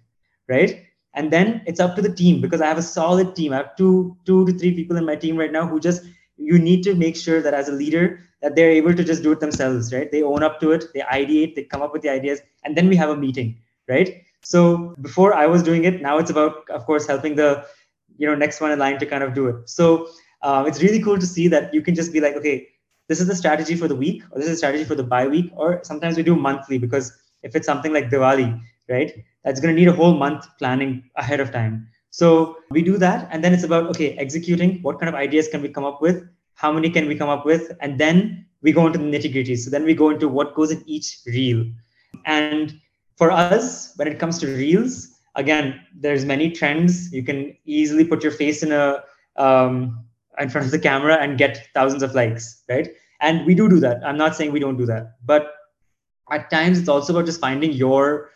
right? 0.50 0.84
And 1.14 1.32
then 1.32 1.62
it's 1.66 1.80
up 1.80 1.96
to 1.96 2.02
the 2.02 2.12
team 2.12 2.40
because 2.40 2.60
i 2.60 2.66
have 2.66 2.78
a 2.78 2.82
solid 2.82 3.34
team. 3.34 3.52
I 3.52 3.58
have 3.58 3.76
two 3.76 4.16
two 4.26 4.46
to 4.46 4.52
three 4.58 4.74
people 4.74 4.96
in 4.96 5.06
my 5.06 5.16
team 5.16 5.36
right 5.36 5.52
now 5.52 5.66
who 5.66 5.80
just 5.80 6.04
you 6.36 6.58
need 6.58 6.82
to 6.84 6.94
make 6.94 7.16
sure 7.16 7.40
that 7.42 7.54
as 7.54 7.68
a 7.68 7.72
leader 7.72 8.20
that 8.42 8.54
they're 8.56 8.70
able 8.70 8.94
to 8.94 9.04
just 9.04 9.22
do 9.22 9.32
it 9.32 9.40
themselves 9.40 9.92
right? 9.92 10.10
They 10.12 10.22
own 10.22 10.42
up 10.42 10.60
to 10.60 10.72
it. 10.72 10.86
They 10.94 11.00
ideate. 11.00 11.54
They 11.54 11.64
come 11.64 11.82
up 11.82 11.92
with 11.92 12.02
the 12.02 12.10
ideas. 12.10 12.40
And 12.64 12.76
then 12.76 12.88
we 12.88 12.96
have 12.96 13.10
a 13.10 13.16
meeting 13.16 13.58
right? 13.88 14.22
So 14.42 14.94
before 15.06 15.34
i 15.34 15.46
was 15.46 15.62
doing 15.62 15.84
it 15.88 16.00
now 16.02 16.18
it's 16.18 16.30
about 16.34 16.70
of 16.70 16.84
course 16.86 17.06
helping 17.06 17.34
the 17.40 17.48
you 18.16 18.26
know 18.26 18.36
next 18.42 18.60
one 18.60 18.70
in 18.74 18.78
line 18.78 18.98
to 18.98 19.06
kind 19.06 19.24
of 19.24 19.34
do 19.34 19.48
it. 19.48 19.68
So 19.68 20.08
uh, 20.42 20.64
it's 20.66 20.82
really 20.82 21.02
cool 21.02 21.18
to 21.18 21.26
see 21.26 21.48
that 21.48 21.74
you 21.74 21.82
can 21.82 21.94
just 21.94 22.12
be 22.12 22.20
like 22.20 22.36
okay 22.42 22.68
this 23.08 23.20
is 23.20 23.26
the 23.26 23.34
strategy 23.34 23.74
for 23.74 23.88
the 23.88 23.96
week 24.04 24.22
or 24.30 24.38
this 24.38 24.46
is 24.46 24.52
the 24.52 24.62
strategy 24.62 24.84
for 24.84 24.94
the 24.94 25.02
bi 25.02 25.26
week 25.26 25.50
or 25.56 25.80
sometimes 25.82 26.16
we 26.16 26.22
do 26.22 26.36
monthly 26.36 26.78
because 26.78 27.12
if 27.42 27.56
it's 27.56 27.66
something 27.66 27.92
like 27.92 28.10
Diwali, 28.10 28.60
right? 28.88 29.12
That's 29.44 29.60
going 29.60 29.74
to 29.74 29.80
need 29.80 29.88
a 29.88 29.92
whole 29.92 30.14
month 30.14 30.46
planning 30.58 31.04
ahead 31.16 31.40
of 31.40 31.52
time. 31.52 31.88
So 32.10 32.56
we 32.70 32.82
do 32.82 32.98
that. 32.98 33.28
And 33.30 33.42
then 33.42 33.54
it's 33.54 33.64
about, 33.64 33.86
okay, 33.90 34.16
executing 34.16 34.82
what 34.82 34.98
kind 34.98 35.08
of 35.08 35.14
ideas 35.14 35.48
can 35.48 35.62
we 35.62 35.68
come 35.68 35.84
up 35.84 36.02
with? 36.02 36.28
How 36.54 36.72
many 36.72 36.90
can 36.90 37.06
we 37.06 37.16
come 37.16 37.28
up 37.28 37.46
with? 37.46 37.72
And 37.80 37.98
then 37.98 38.46
we 38.62 38.72
go 38.72 38.86
into 38.86 38.98
the 38.98 39.04
nitty 39.04 39.32
gritty. 39.32 39.56
So 39.56 39.70
then 39.70 39.84
we 39.84 39.94
go 39.94 40.10
into 40.10 40.28
what 40.28 40.54
goes 40.54 40.70
in 40.70 40.82
each 40.86 41.20
reel. 41.26 41.64
And 42.26 42.78
for 43.16 43.30
us, 43.30 43.94
when 43.96 44.08
it 44.08 44.18
comes 44.18 44.38
to 44.40 44.46
reels, 44.46 45.08
again, 45.36 45.80
there's 45.94 46.24
many 46.24 46.50
trends. 46.50 47.12
You 47.12 47.22
can 47.22 47.56
easily 47.64 48.04
put 48.04 48.22
your 48.22 48.32
face 48.32 48.62
in 48.62 48.72
a 48.72 49.04
um, 49.36 50.04
in 50.38 50.48
front 50.48 50.66
of 50.66 50.70
the 50.70 50.78
camera 50.78 51.16
and 51.16 51.38
get 51.38 51.68
thousands 51.74 52.02
of 52.02 52.14
likes, 52.14 52.62
right? 52.68 52.88
And 53.20 53.46
we 53.46 53.54
do 53.54 53.68
do 53.68 53.80
that. 53.80 54.02
I'm 54.04 54.16
not 54.16 54.34
saying 54.36 54.52
we 54.52 54.60
don't 54.60 54.76
do 54.76 54.86
that, 54.86 55.16
but 55.24 55.52
at 56.30 56.50
times 56.50 56.78
it's 56.78 56.88
also 56.88 57.12
about 57.12 57.26
just 57.26 57.40
finding 57.40 57.72
your 57.72 58.30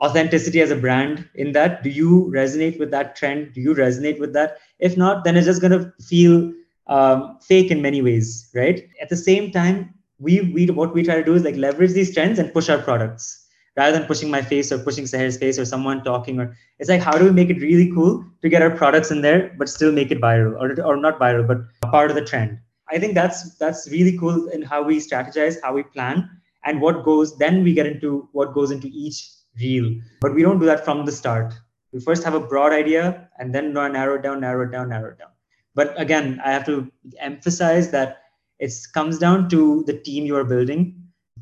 authenticity 0.00 0.60
as 0.60 0.70
a 0.70 0.76
brand 0.76 1.28
in 1.34 1.52
that. 1.52 1.82
Do 1.82 1.90
you 1.90 2.30
resonate 2.34 2.78
with 2.78 2.90
that 2.90 3.14
trend? 3.14 3.54
Do 3.54 3.60
you 3.60 3.74
resonate 3.74 4.18
with 4.18 4.32
that? 4.32 4.58
If 4.78 4.96
not 4.96 5.24
then 5.24 5.36
it's 5.36 5.46
just 5.46 5.60
going 5.60 5.72
to 5.72 5.92
feel 6.02 6.52
um, 6.88 7.38
fake 7.40 7.70
in 7.70 7.80
many 7.80 8.02
ways 8.02 8.50
right? 8.54 8.88
At 9.00 9.08
the 9.08 9.16
same 9.16 9.52
time 9.52 9.94
we 10.18 10.40
we 10.54 10.66
what 10.66 10.94
we 10.94 11.02
try 11.02 11.16
to 11.16 11.24
do 11.24 11.34
is 11.34 11.42
like 11.42 11.56
leverage 11.56 11.92
these 11.92 12.14
trends 12.14 12.38
and 12.38 12.52
push 12.52 12.68
our 12.68 12.78
products 12.78 13.46
rather 13.76 13.96
than 13.96 14.06
pushing 14.06 14.30
my 14.30 14.42
face 14.42 14.70
or 14.70 14.78
pushing 14.78 15.06
Sahar's 15.06 15.38
face 15.38 15.58
or 15.58 15.64
someone 15.64 16.04
talking 16.04 16.38
or 16.40 16.54
it's 16.78 16.88
like 16.88 17.00
how 17.00 17.16
do 17.18 17.24
we 17.24 17.30
make 17.30 17.50
it 17.50 17.60
really 17.60 17.90
cool 17.92 18.24
to 18.42 18.48
get 18.48 18.62
our 18.62 18.70
products 18.70 19.10
in 19.10 19.22
there 19.22 19.54
but 19.58 19.68
still 19.68 19.92
make 19.92 20.10
it 20.10 20.20
viral 20.20 20.60
or, 20.60 20.80
or 20.84 20.96
not 20.96 21.18
viral 21.18 21.46
but 21.46 21.58
a 21.82 21.90
part 21.90 22.10
of 22.10 22.16
the 22.16 22.24
trend? 22.24 22.58
I 22.88 22.98
think 22.98 23.14
that's 23.14 23.56
that's 23.56 23.88
really 23.90 24.16
cool 24.18 24.48
in 24.48 24.62
how 24.62 24.82
we 24.82 24.98
strategize 24.98 25.56
how 25.62 25.72
we 25.72 25.82
plan 25.82 26.28
and 26.64 26.80
what 26.80 27.04
goes 27.04 27.36
then 27.38 27.62
we 27.62 27.72
get 27.72 27.86
into 27.86 28.28
what 28.32 28.54
goes 28.54 28.70
into 28.70 28.88
each 28.92 29.28
reel. 29.60 29.94
But 30.20 30.34
we 30.34 30.42
don't 30.42 30.58
do 30.58 30.66
that 30.66 30.84
from 30.84 31.04
the 31.04 31.12
start. 31.12 31.54
We 31.92 32.00
first 32.00 32.24
have 32.24 32.34
a 32.34 32.40
broad 32.40 32.72
idea 32.72 33.28
and 33.38 33.54
then 33.54 33.72
narrow 33.72 34.14
it 34.16 34.22
down 34.22 34.40
narrow 34.40 34.66
it 34.66 34.72
down 34.72 34.88
narrow 34.88 35.10
it 35.10 35.18
down. 35.18 35.30
But 35.74 35.98
again 36.00 36.40
i 36.44 36.50
have 36.50 36.66
to 36.66 36.90
emphasize 37.18 37.90
that 37.90 38.18
it 38.58 38.72
comes 38.94 39.18
down 39.18 39.48
to 39.50 39.82
the 39.86 39.98
team 39.98 40.24
you 40.24 40.36
are 40.36 40.44
building. 40.44 40.98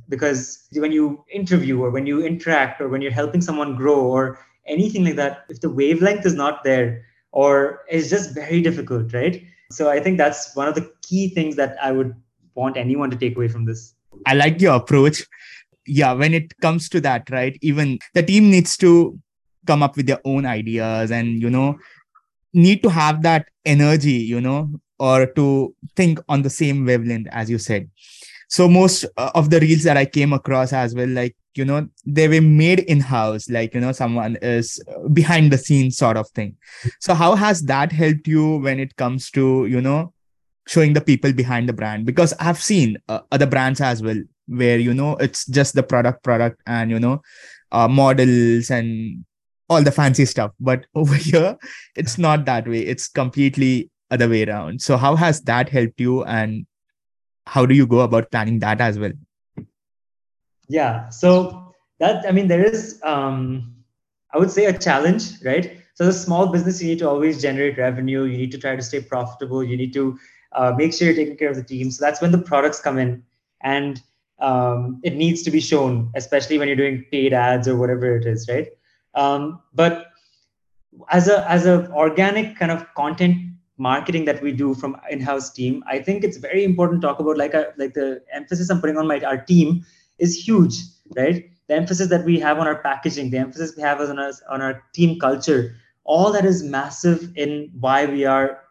Because 0.08 0.66
when 0.72 0.92
you 0.92 1.24
interview 1.32 1.80
or 1.80 1.90
when 1.90 2.06
you 2.06 2.24
interact 2.24 2.80
or 2.80 2.88
when 2.88 3.00
you're 3.00 3.12
helping 3.12 3.40
someone 3.40 3.76
grow 3.76 4.00
or 4.00 4.38
anything 4.66 5.04
like 5.04 5.16
that 5.16 5.44
if 5.48 5.60
the 5.60 5.70
wavelength 5.70 6.26
is 6.26 6.34
not 6.34 6.64
there 6.64 7.04
or 7.32 7.80
it's 7.88 8.10
just 8.10 8.34
very 8.34 8.60
difficult 8.60 9.12
right? 9.12 9.42
So 9.70 9.88
i 9.88 10.00
think 10.00 10.18
that's 10.18 10.56
one 10.56 10.66
of 10.66 10.74
the 10.74 10.90
key 11.02 11.28
things 11.28 11.56
that 11.56 11.76
i 11.80 11.92
would 11.92 12.14
want 12.54 12.76
anyone 12.76 13.10
to 13.10 13.16
take 13.16 13.36
away 13.36 13.46
from 13.46 13.64
this 13.64 13.94
i 14.26 14.34
like 14.34 14.60
your 14.60 14.74
approach. 14.74 15.26
Yeah 15.86 16.12
when 16.12 16.34
it 16.34 16.56
comes 16.60 16.88
to 16.90 17.00
that 17.00 17.30
right 17.30 17.56
even 17.62 17.98
the 18.14 18.22
team 18.22 18.50
needs 18.50 18.76
to 18.76 19.18
come 19.66 19.82
up 19.82 19.96
with 19.96 20.06
their 20.06 20.20
own 20.24 20.46
ideas 20.46 21.10
and 21.10 21.42
you 21.42 21.50
know 21.50 21.78
need 22.52 22.82
to 22.82 22.90
have 22.90 23.22
that 23.22 23.48
energy 23.64 24.18
you 24.34 24.40
know 24.40 24.70
or 24.98 25.26
to 25.26 25.74
think 25.96 26.20
on 26.28 26.42
the 26.42 26.50
same 26.50 26.84
wavelength 26.84 27.26
as 27.32 27.48
you 27.48 27.58
said. 27.58 27.90
So 28.48 28.68
most 28.68 29.04
uh, 29.16 29.30
of 29.34 29.48
the 29.48 29.60
reels 29.60 29.84
that 29.84 29.96
i 29.96 30.04
came 30.04 30.32
across 30.32 30.72
as 30.72 30.94
well 30.94 31.08
like 31.08 31.36
you 31.54 31.64
know 31.64 31.88
they 32.06 32.28
were 32.28 32.40
made 32.40 32.80
in 32.80 33.00
house 33.00 33.48
like 33.48 33.74
you 33.74 33.80
know 33.80 33.92
someone 33.92 34.36
is 34.42 34.80
behind 35.12 35.52
the 35.52 35.58
scenes 35.58 35.96
sort 35.96 36.16
of 36.16 36.28
thing. 36.30 36.56
So 37.00 37.14
how 37.14 37.34
has 37.34 37.62
that 37.62 37.92
helped 37.92 38.28
you 38.28 38.56
when 38.58 38.78
it 38.78 38.96
comes 38.96 39.30
to 39.32 39.66
you 39.66 39.80
know 39.80 40.12
showing 40.66 40.92
the 40.92 41.00
people 41.00 41.32
behind 41.32 41.68
the 41.68 41.72
brand 41.72 42.06
because 42.06 42.32
i've 42.38 42.60
seen 42.60 42.96
uh, 43.08 43.20
other 43.32 43.46
brands 43.46 43.80
as 43.80 44.02
well 44.02 44.20
where 44.46 44.78
you 44.78 44.92
know 44.92 45.16
it's 45.16 45.46
just 45.46 45.74
the 45.74 45.82
product 45.82 46.22
product 46.22 46.60
and 46.66 46.90
you 46.90 46.98
know 46.98 47.20
uh, 47.72 47.88
models 47.88 48.70
and 48.70 49.24
all 49.68 49.82
the 49.82 49.92
fancy 49.92 50.24
stuff. 50.26 50.52
But 50.60 50.86
over 50.94 51.14
here 51.14 51.56
it's 51.96 52.18
not 52.18 52.44
that 52.44 52.68
way. 52.68 52.80
It's 52.80 53.08
completely 53.08 53.90
other 54.10 54.28
way 54.28 54.44
around. 54.44 54.82
So 54.82 54.96
how 54.96 55.14
has 55.16 55.40
that 55.42 55.68
helped 55.68 56.00
you 56.00 56.24
and 56.24 56.66
how 57.46 57.64
do 57.64 57.74
you 57.74 57.86
go 57.86 58.00
about 58.00 58.30
planning 58.30 58.58
that 58.58 58.80
as 58.80 58.98
well? 58.98 59.12
Yeah. 60.68 61.08
So 61.08 61.74
that 62.00 62.24
i 62.26 62.32
mean 62.32 62.48
there 62.48 62.64
is 62.64 62.98
um 63.02 63.74
i 64.32 64.38
would 64.38 64.50
say 64.50 64.64
a 64.64 64.76
challenge 64.76 65.42
right? 65.44 65.76
So 65.94 66.08
as 66.08 66.16
a 66.16 66.18
small 66.18 66.46
business 66.46 66.82
you 66.82 66.88
need 66.88 66.98
to 67.00 67.08
always 67.08 67.40
generate 67.42 67.78
revenue. 67.78 68.24
You 68.24 68.38
need 68.38 68.52
to 68.52 68.58
try 68.58 68.74
to 68.74 68.82
stay 68.82 69.00
profitable. 69.00 69.62
You 69.62 69.76
need 69.76 69.92
to 69.94 70.18
uh, 70.52 70.72
make 70.76 70.92
sure 70.92 71.06
you're 71.08 71.16
taking 71.16 71.36
care 71.36 71.50
of 71.50 71.56
the 71.56 71.64
team. 71.64 71.90
So 71.90 72.04
that's 72.04 72.20
when 72.20 72.32
the 72.32 72.38
products 72.38 72.80
come 72.80 72.98
in. 72.98 73.22
And 73.62 74.02
um, 74.40 75.00
it 75.02 75.16
needs 75.16 75.42
to 75.42 75.50
be 75.50 75.60
shown 75.60 76.10
especially 76.14 76.58
when 76.58 76.66
you're 76.66 76.76
doing 76.76 77.04
paid 77.10 77.32
ads 77.32 77.68
or 77.68 77.76
whatever 77.76 78.16
it 78.16 78.26
is 78.26 78.48
right? 78.48 78.68
Um, 79.14 79.60
but 79.74 80.06
as 81.10 81.28
a 81.28 81.48
as 81.48 81.66
a 81.66 81.90
organic 81.92 82.56
kind 82.56 82.72
of 82.72 82.86
content 82.94 83.36
marketing 83.78 84.24
that 84.24 84.42
we 84.42 84.52
do 84.52 84.74
from 84.74 84.96
in-house 85.10 85.50
team 85.50 85.82
i 85.86 85.98
think 85.98 86.24
it's 86.24 86.36
very 86.36 86.64
important 86.64 87.00
to 87.00 87.06
talk 87.06 87.18
about 87.20 87.38
like 87.38 87.54
a, 87.54 87.68
uh, 87.68 87.72
like 87.78 87.94
the 87.94 88.20
emphasis 88.32 88.68
i'm 88.68 88.80
putting 88.80 88.98
on 88.98 89.06
my 89.06 89.20
our 89.20 89.38
team 89.38 89.84
is 90.18 90.36
huge 90.36 90.74
right? 91.16 91.50
The 91.66 91.74
emphasis 91.74 92.08
that 92.08 92.24
we 92.24 92.38
have 92.40 92.58
on 92.58 92.66
our 92.66 92.82
packaging 92.82 93.30
the 93.30 93.38
emphasis 93.38 93.74
we 93.76 93.82
have 93.82 94.00
on 94.00 94.18
us 94.18 94.42
on 94.50 94.60
our 94.60 94.82
team 94.92 95.18
culture 95.18 95.76
all 96.04 96.32
that 96.32 96.44
is 96.44 96.62
massive 96.62 97.32
in 97.36 97.70
why 97.78 98.06
we 98.06 98.24
are 98.24 98.64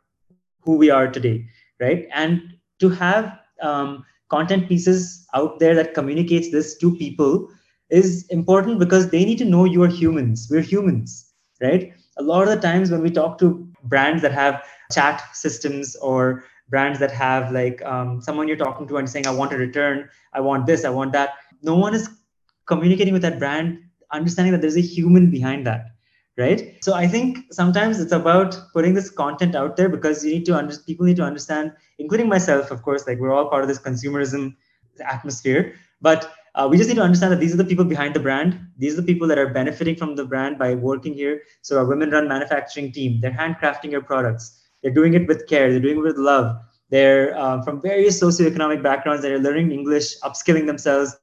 who 0.61 0.75
we 0.75 0.89
are 0.89 1.07
today 1.07 1.47
right? 1.79 2.07
And 2.13 2.41
to 2.79 2.89
have 2.89 3.39
um, 3.61 4.05
content 4.29 4.67
pieces 4.67 5.27
out 5.33 5.59
there 5.59 5.75
that 5.75 5.93
communicates 5.93 6.51
this 6.51 6.77
to 6.77 6.95
people 6.95 7.49
is 7.89 8.27
important 8.27 8.79
because 8.79 9.09
they 9.09 9.25
need 9.25 9.37
to 9.39 9.45
know 9.45 9.65
you 9.65 9.83
are 9.83 9.87
humans. 9.87 10.47
We're 10.49 10.61
humans 10.61 11.29
right? 11.61 11.93
A 12.17 12.23
lot 12.23 12.43
of 12.43 12.49
the 12.49 12.59
times 12.59 12.91
when 12.91 13.01
we 13.01 13.11
talk 13.11 13.37
to 13.39 13.67
brands 13.83 14.21
that 14.21 14.31
have 14.33 14.63
chat 14.91 15.23
systems 15.33 15.95
or 15.97 16.43
brands 16.69 16.99
that 16.99 17.11
have 17.11 17.51
like 17.51 17.81
um, 17.83 18.21
someone 18.21 18.47
you're 18.47 18.57
talking 18.57 18.87
to 18.87 18.97
and 18.97 19.09
saying, 19.09 19.27
I 19.27 19.31
want 19.31 19.53
a 19.53 19.57
return, 19.57 20.09
I 20.33 20.41
want 20.41 20.65
this, 20.65 20.85
I 20.85 20.89
want 20.89 21.13
that. 21.13 21.35
No 21.63 21.75
one 21.75 21.93
is 21.93 22.09
communicating 22.65 23.13
with 23.13 23.21
that 23.23 23.39
brand, 23.39 23.79
understanding 24.11 24.51
that 24.51 24.61
there's 24.61 24.77
a 24.77 24.81
human 24.81 25.29
behind 25.29 25.65
that. 25.67 25.87
Right. 26.39 26.81
So 26.81 26.93
I 26.93 27.05
think 27.05 27.51
sometimes 27.51 27.99
it's 27.99 28.13
about 28.13 28.57
putting 28.71 28.93
this 28.93 29.09
content 29.09 29.55
out 29.55 29.75
there 29.75 29.89
because 29.89 30.23
you 30.23 30.31
need 30.31 30.45
to 30.45 30.55
under, 30.55 30.73
people 30.87 31.05
need 31.05 31.17
to 31.17 31.23
understand, 31.23 31.73
including 31.97 32.29
myself, 32.29 32.71
of 32.71 32.81
course, 32.81 33.05
like 33.05 33.19
we're 33.19 33.33
all 33.33 33.49
part 33.49 33.61
of 33.61 33.67
this 33.67 33.77
consumerism 33.77 34.55
atmosphere. 35.05 35.73
But 35.99 36.33
uh, 36.55 36.69
we 36.71 36.77
just 36.77 36.87
need 36.87 36.95
to 36.95 37.01
understand 37.01 37.33
that 37.33 37.41
these 37.41 37.53
are 37.53 37.57
the 37.57 37.65
people 37.65 37.83
behind 37.83 38.13
the 38.13 38.21
brand. 38.21 38.57
These 38.77 38.93
are 38.93 39.01
the 39.01 39.07
people 39.11 39.27
that 39.27 39.37
are 39.37 39.49
benefiting 39.49 39.97
from 39.97 40.15
the 40.15 40.23
brand 40.23 40.57
by 40.57 40.75
working 40.75 41.13
here. 41.13 41.41
So 41.61 41.77
our 41.77 41.85
women-run 41.85 42.29
manufacturing 42.29 42.93
team, 42.93 43.19
they're 43.19 43.31
handcrafting 43.31 43.91
your 43.91 44.01
products. 44.01 44.61
They're 44.81 44.93
doing 44.93 45.15
it 45.15 45.27
with 45.27 45.45
care. 45.45 45.69
They're 45.69 45.81
doing 45.81 45.97
it 45.97 46.03
with 46.03 46.15
love. 46.17 46.55
They're 46.89 47.37
uh, 47.37 47.61
from 47.63 47.81
various 47.81 48.17
socioeconomic 48.23 48.81
backgrounds. 48.81 49.23
They're 49.23 49.39
learning 49.39 49.73
English, 49.73 50.17
upskilling 50.21 50.67
themselves, 50.67 51.17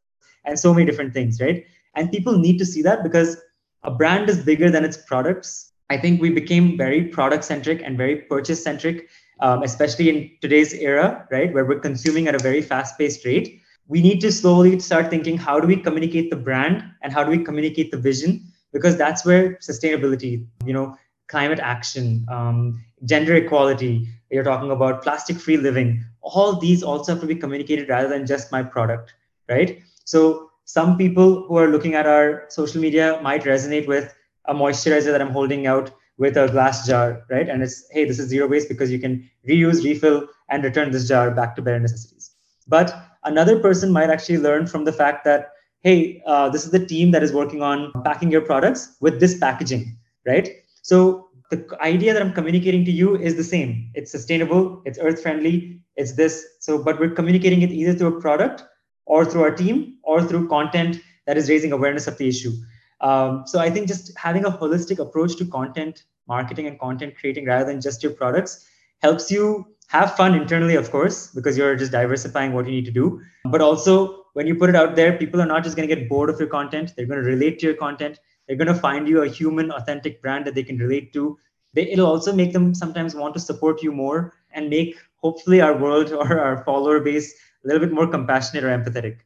and 0.45 0.59
so 0.59 0.75
many 0.75 0.85
different 0.85 1.15
things, 1.15 1.41
right? 1.41 1.65
And 1.95 2.13
people 2.13 2.39
need 2.39 2.59
to 2.59 2.67
see 2.67 2.83
that 2.83 3.03
because 3.03 3.39
a 3.87 3.91
brand 3.91 4.29
is 4.29 4.45
bigger 4.45 4.71
than 4.71 4.85
its 4.85 4.97
products. 4.97 5.73
I 5.89 5.97
think 5.97 6.21
we 6.21 6.31
became 6.31 6.77
very 6.77 7.05
product 7.05 7.45
centric 7.45 7.81
and 7.85 7.97
very 7.97 8.17
purchase 8.23 8.63
centric, 8.63 9.09
um, 9.41 9.63
especially 9.63 10.09
in 10.09 10.31
today's 10.41 10.75
era, 10.75 11.27
right, 11.31 11.53
where 11.53 11.65
we're 11.65 11.79
consuming 11.79 12.27
at 12.27 12.35
a 12.35 12.39
very 12.39 12.61
fast 12.61 12.99
paced 12.99 13.25
rate. 13.25 13.61
We 13.87 14.03
need 14.03 14.21
to 14.23 14.33
slowly 14.33 14.81
start 14.81 15.11
thinking 15.11 15.39
how 15.39 15.61
do 15.61 15.69
we 15.69 15.77
communicate 15.77 16.31
the 16.31 16.37
brand 16.37 16.83
and 17.03 17.13
how 17.13 17.23
do 17.23 17.31
we 17.31 17.39
communicate 17.39 17.93
the 17.93 17.99
vision? 17.99 18.53
Because 18.73 18.97
that's 18.97 19.25
where 19.25 19.55
sustainability 19.57 20.45
you 20.65 20.73
know 20.73 20.97
climate 21.29 21.61
action 21.61 22.27
um, 22.29 22.85
gender 23.05 23.35
equality 23.37 24.09
you're 24.31 24.45
talking 24.45 24.71
about 24.71 25.03
plastic 25.03 25.37
free 25.37 25.57
living 25.57 26.05
all 26.21 26.57
these 26.57 26.83
also 26.83 27.13
have 27.13 27.21
to 27.21 27.27
be 27.27 27.35
communicated 27.35 27.89
rather 27.89 28.09
than 28.09 28.27
just 28.27 28.53
my 28.53 28.63
product 28.63 29.15
right? 29.49 29.83
So 30.05 30.51
some 30.67 30.99
people 30.99 31.47
who 31.47 31.57
are 31.57 31.69
looking 31.69 31.95
at 31.95 32.07
our 32.07 32.45
social 32.49 32.81
media 32.81 33.19
might 33.23 33.45
resonate 33.45 33.87
with 33.87 34.15
a 34.45 34.55
moisturizer 34.55 35.11
that 35.13 35.23
i'm 35.23 35.31
holding 35.31 35.67
out 35.67 35.91
with 36.19 36.37
a 36.37 36.49
glass 36.49 36.87
jar 36.87 37.25
right? 37.31 37.49
And 37.49 37.63
it's 37.63 37.85
hey 37.91 38.05
this 38.05 38.19
is 38.19 38.29
zero 38.29 38.47
waste 38.47 38.69
because 38.69 38.91
you 38.91 38.99
can 38.99 39.29
reuse 39.49 39.85
refill 39.85 40.29
and 40.49 40.65
return 40.65 40.91
this 40.91 41.09
jar 41.09 41.31
back 41.31 41.57
to 41.57 41.63
bare 41.63 41.79
necessities. 41.79 42.33
But 42.67 42.95
another 43.25 43.61
person 43.61 43.93
might 43.93 44.11
actually 44.11 44.39
learn 44.39 44.67
from 44.67 44.85
the 44.85 44.93
fact 44.93 45.25
that 45.25 45.51
hey 45.83 46.23
uh, 46.27 46.49
this 46.49 46.65
is 46.65 46.71
the 46.71 46.85
team 46.85 47.11
that 47.11 47.23
is 47.23 47.33
working 47.33 47.63
on 47.63 47.93
packing 48.05 48.31
your 48.31 48.41
products 48.41 48.97
with 49.01 49.21
this 49.21 49.39
packaging 49.39 49.97
right? 50.27 50.51
So 50.83 51.29
the 51.51 51.65
idea 51.81 52.13
that 52.13 52.21
i'm 52.21 52.33
communicating 52.33 52.85
to 52.85 52.91
you 52.91 53.17
is 53.17 53.37
the 53.37 53.45
same. 53.45 53.91
It's 53.95 54.11
sustainable 54.11 54.83
it's 54.85 54.99
earth 54.99 55.23
friendly 55.23 55.81
it's 55.97 56.13
this. 56.13 56.45
So 56.61 56.83
but 56.83 56.99
we're 56.99 57.11
communicating 57.11 57.63
it 57.63 57.71
either 57.71 57.95
through 57.95 58.17
a 58.17 58.21
product 58.21 58.65
or 59.07 59.25
through 59.25 59.43
our 59.43 59.55
team 59.55 59.97
or 60.03 60.23
through 60.23 60.49
content 60.49 61.01
that 61.27 61.37
is 61.37 61.49
raising 61.49 61.73
awareness 61.73 62.07
of 62.07 62.19
the 62.19 62.29
issue 62.29 62.53
um, 63.01 63.45
so 63.47 63.59
i 63.59 63.71
think 63.71 63.89
just 63.89 64.17
having 64.19 64.45
a 64.45 64.51
holistic 64.51 64.99
approach 64.99 65.37
to 65.37 65.45
content 65.45 66.05
marketing 66.29 66.67
and 66.67 66.79
content 66.79 67.15
creating 67.19 67.47
rather 67.47 67.65
than 67.65 67.81
just 67.81 68.03
your 68.03 68.13
products 68.13 68.67
helps 69.03 69.31
you 69.31 69.67
have 69.89 70.17
fun 70.17 70.35
internally, 70.35 70.75
of 70.75 70.91
course, 70.91 71.29
because 71.29 71.57
you're 71.57 71.77
just 71.77 71.93
diversifying 71.93 72.53
what 72.53 72.67
you 72.67 72.73
need 72.73 72.85
to 72.87 72.91
do. 72.91 73.21
But 73.45 73.61
also, 73.61 74.25
when 74.33 74.47
you 74.47 74.55
put 74.55 74.69
it 74.69 74.77
out 74.77 74.97
there, 74.97 75.17
people 75.17 75.41
are 75.41 75.47
not 75.47 75.63
just 75.63 75.77
going 75.77 75.89
to 75.89 75.95
get 75.95 76.09
bored 76.09 76.29
of 76.29 76.39
your 76.39 76.49
content. 76.49 76.93
They're 76.97 77.07
going 77.07 77.23
to 77.23 77.27
relate 77.27 77.59
to 77.61 77.67
your 77.67 77.77
content. 77.77 78.19
They're 78.47 78.57
going 78.57 78.69
to 78.69 78.75
find 78.75 79.09
you 79.09 79.23
a 79.23 79.29
human, 79.29 79.71
authentic 79.71 80.21
brand 80.21 80.45
that 80.47 80.55
they 80.55 80.63
can 80.63 80.79
relate 80.79 81.13
to. 81.13 81.39
They, 81.73 81.91
it'll 81.91 82.07
also 82.07 82.33
make 82.33 82.53
them 82.53 82.75
sometimes 82.75 83.15
want 83.15 83.35
to 83.35 83.41
support 83.41 83.83
you 83.83 83.93
more 83.93 84.35
and 84.51 84.69
make, 84.69 84.97
hopefully, 85.23 85.61
our 85.61 85.77
world 85.77 86.13
or 86.13 86.39
our 86.39 86.65
follower 86.65 87.01
base 87.01 87.35
a 87.65 87.69
little 87.69 87.81
bit 87.81 87.93
more 87.93 88.07
compassionate 88.07 88.65
or 88.65 88.69
empathetic. 88.69 89.19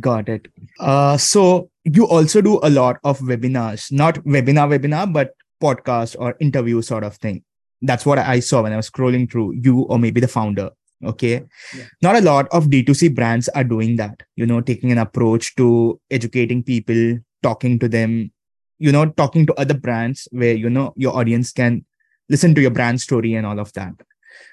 Got 0.00 0.28
it. 0.28 0.48
Uh, 0.80 1.16
so 1.16 1.70
you 1.84 2.06
also 2.06 2.40
do 2.40 2.60
a 2.62 2.70
lot 2.70 2.98
of 3.04 3.18
webinars, 3.20 3.92
not 3.92 4.16
webinar, 4.24 4.68
webinar, 4.70 5.12
but 5.12 5.34
podcast 5.62 6.16
or 6.18 6.36
interview 6.40 6.82
sort 6.82 7.04
of 7.04 7.16
thing 7.16 7.44
that's 7.82 8.06
what 8.06 8.18
I 8.18 8.40
saw 8.40 8.62
when 8.62 8.72
I 8.72 8.76
was 8.76 8.88
scrolling 8.88 9.30
through 9.30 9.54
you 9.54 9.80
or 9.82 9.98
maybe 9.98 10.20
the 10.20 10.28
founder. 10.28 10.70
Okay. 11.04 11.42
Yeah. 11.76 11.84
Not 12.00 12.16
a 12.16 12.20
lot 12.20 12.46
of 12.52 12.66
D2C 12.66 13.14
brands 13.14 13.48
are 13.50 13.64
doing 13.64 13.96
that, 13.96 14.22
you 14.36 14.46
know, 14.46 14.60
taking 14.60 14.92
an 14.92 14.98
approach 14.98 15.56
to 15.56 16.00
educating 16.10 16.62
people, 16.62 17.18
talking 17.42 17.78
to 17.80 17.88
them, 17.88 18.30
you 18.78 18.92
know, 18.92 19.06
talking 19.06 19.44
to 19.46 19.54
other 19.54 19.74
brands 19.74 20.28
where, 20.30 20.54
you 20.54 20.70
know, 20.70 20.94
your 20.96 21.16
audience 21.16 21.50
can 21.50 21.84
listen 22.28 22.54
to 22.54 22.60
your 22.60 22.70
brand 22.70 23.00
story 23.00 23.34
and 23.34 23.44
all 23.44 23.58
of 23.58 23.72
that. 23.72 23.94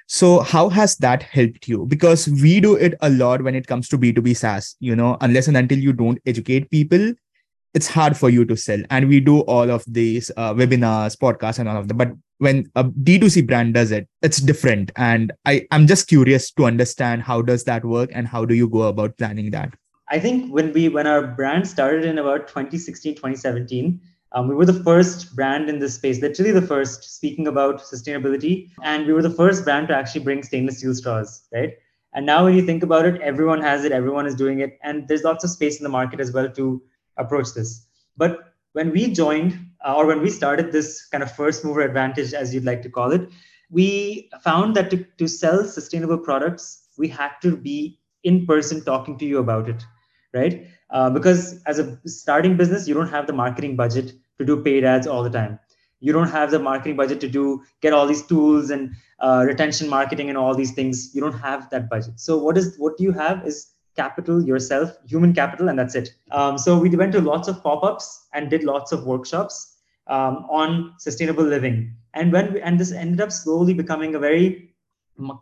So, 0.07 0.39
how 0.39 0.69
has 0.69 0.95
that 0.97 1.23
helped 1.23 1.67
you? 1.67 1.85
Because 1.85 2.27
we 2.27 2.59
do 2.59 2.75
it 2.75 2.95
a 3.01 3.09
lot 3.09 3.43
when 3.43 3.55
it 3.55 3.67
comes 3.67 3.89
to 3.89 3.97
B2B 3.97 4.35
SaaS, 4.35 4.75
you 4.79 4.95
know, 4.95 5.17
unless 5.21 5.47
and 5.47 5.57
until 5.57 5.77
you 5.77 5.93
don't 5.93 6.19
educate 6.25 6.69
people, 6.71 7.13
it's 7.73 7.87
hard 7.87 8.17
for 8.17 8.29
you 8.29 8.45
to 8.45 8.57
sell. 8.57 8.81
And 8.89 9.07
we 9.07 9.19
do 9.19 9.41
all 9.41 9.69
of 9.69 9.83
these 9.87 10.31
uh, 10.37 10.53
webinars, 10.53 11.17
podcasts, 11.17 11.59
and 11.59 11.69
all 11.69 11.77
of 11.77 11.87
that. 11.87 11.93
But 11.93 12.11
when 12.39 12.71
a 12.75 12.85
D2C 12.85 13.45
brand 13.45 13.73
does 13.73 13.91
it, 13.91 14.07
it's 14.21 14.39
different. 14.39 14.91
And 14.95 15.31
I, 15.45 15.67
I'm 15.71 15.85
just 15.85 16.07
curious 16.07 16.51
to 16.51 16.65
understand 16.65 17.21
how 17.21 17.41
does 17.41 17.65
that 17.65 17.85
work 17.85 18.09
and 18.13 18.27
how 18.27 18.45
do 18.45 18.55
you 18.55 18.67
go 18.67 18.83
about 18.83 19.17
planning 19.17 19.51
that? 19.51 19.73
I 20.09 20.19
think 20.19 20.51
when 20.51 20.73
we 20.73 20.89
when 20.89 21.05
our 21.05 21.27
brand 21.27 21.67
started 21.67 22.03
in 22.03 22.17
about 22.17 22.47
2016, 22.47 23.13
2017, 23.15 24.01
um, 24.31 24.47
we 24.47 24.55
were 24.55 24.65
the 24.65 24.83
first 24.83 25.35
brand 25.35 25.69
in 25.69 25.79
this 25.79 25.95
space, 25.95 26.21
literally 26.21 26.51
the 26.51 26.61
first 26.61 27.15
speaking 27.15 27.47
about 27.47 27.81
sustainability. 27.81 28.69
And 28.83 29.07
we 29.07 29.13
were 29.13 29.21
the 29.21 29.29
first 29.29 29.63
brand 29.63 29.87
to 29.87 29.95
actually 29.95 30.23
bring 30.23 30.43
stainless 30.43 30.77
steel 30.77 30.93
straws, 30.93 31.47
right? 31.51 31.73
And 32.13 32.25
now, 32.25 32.43
when 32.43 32.55
you 32.55 32.65
think 32.65 32.83
about 32.83 33.05
it, 33.05 33.21
everyone 33.21 33.61
has 33.61 33.85
it, 33.85 33.91
everyone 33.91 34.25
is 34.25 34.35
doing 34.35 34.59
it, 34.59 34.79
and 34.83 35.07
there's 35.07 35.23
lots 35.23 35.43
of 35.43 35.51
space 35.51 35.77
in 35.77 35.83
the 35.83 35.89
market 35.89 36.19
as 36.19 36.31
well 36.31 36.49
to 36.49 36.81
approach 37.17 37.53
this. 37.53 37.85
But 38.17 38.53
when 38.73 38.91
we 38.91 39.11
joined, 39.11 39.59
uh, 39.85 39.95
or 39.95 40.07
when 40.07 40.21
we 40.21 40.29
started 40.29 40.71
this 40.71 41.05
kind 41.07 41.23
of 41.23 41.31
first 41.35 41.63
mover 41.63 41.81
advantage, 41.81 42.33
as 42.33 42.53
you'd 42.53 42.65
like 42.65 42.81
to 42.81 42.89
call 42.89 43.11
it, 43.11 43.29
we 43.69 44.29
found 44.43 44.75
that 44.75 44.89
to, 44.89 45.05
to 45.17 45.27
sell 45.27 45.63
sustainable 45.65 46.17
products, 46.17 46.87
we 46.97 47.07
had 47.07 47.31
to 47.43 47.55
be 47.55 47.99
in 48.23 48.45
person 48.45 48.83
talking 48.83 49.17
to 49.19 49.25
you 49.25 49.37
about 49.37 49.69
it, 49.69 49.83
right? 50.33 50.67
Uh, 50.89 51.09
because 51.09 51.61
as 51.63 51.79
a 51.79 51.99
starting 52.05 52.57
business, 52.57 52.87
you 52.87 52.93
don't 52.93 53.09
have 53.09 53.27
the 53.27 53.33
marketing 53.33 53.75
budget 53.75 54.13
to 54.37 54.45
do 54.45 54.61
paid 54.63 54.83
ads 54.83 55.07
all 55.07 55.23
the 55.23 55.29
time. 55.29 55.59
You 55.99 56.13
don't 56.13 56.29
have 56.29 56.51
the 56.51 56.59
marketing 56.59 56.95
budget 56.95 57.19
to 57.21 57.27
do 57.27 57.63
get 57.81 57.93
all 57.93 58.07
these 58.07 58.25
tools 58.25 58.69
and 58.69 58.95
uh, 59.19 59.43
retention 59.45 59.89
marketing 59.89 60.29
and 60.29 60.37
all 60.37 60.55
these 60.55 60.71
things. 60.71 61.13
You 61.13 61.21
don't 61.21 61.37
have 61.37 61.69
that 61.71 61.89
budget. 61.89 62.19
So 62.19 62.37
what 62.37 62.57
is 62.57 62.77
what 62.77 62.99
you 62.99 63.11
have 63.11 63.45
is 63.45 63.73
capital 63.95 64.41
yourself, 64.41 64.95
human 65.05 65.33
capital, 65.33 65.67
and 65.67 65.77
that's 65.77 65.95
it. 65.95 66.13
Um, 66.31 66.57
so 66.57 66.77
we 66.77 66.89
went 66.89 67.11
to 67.13 67.21
lots 67.21 67.49
of 67.49 67.61
pop-ups 67.61 68.27
and 68.33 68.49
did 68.49 68.63
lots 68.63 68.93
of 68.93 69.05
workshops 69.05 69.75
um, 70.07 70.45
on 70.49 70.93
sustainable 70.97 71.43
living. 71.43 71.93
And 72.13 72.31
when 72.31 72.53
we, 72.53 72.61
and 72.61 72.79
this 72.79 72.91
ended 72.91 73.19
up 73.21 73.31
slowly 73.31 73.73
becoming 73.73 74.15
a 74.15 74.19
very 74.19 74.73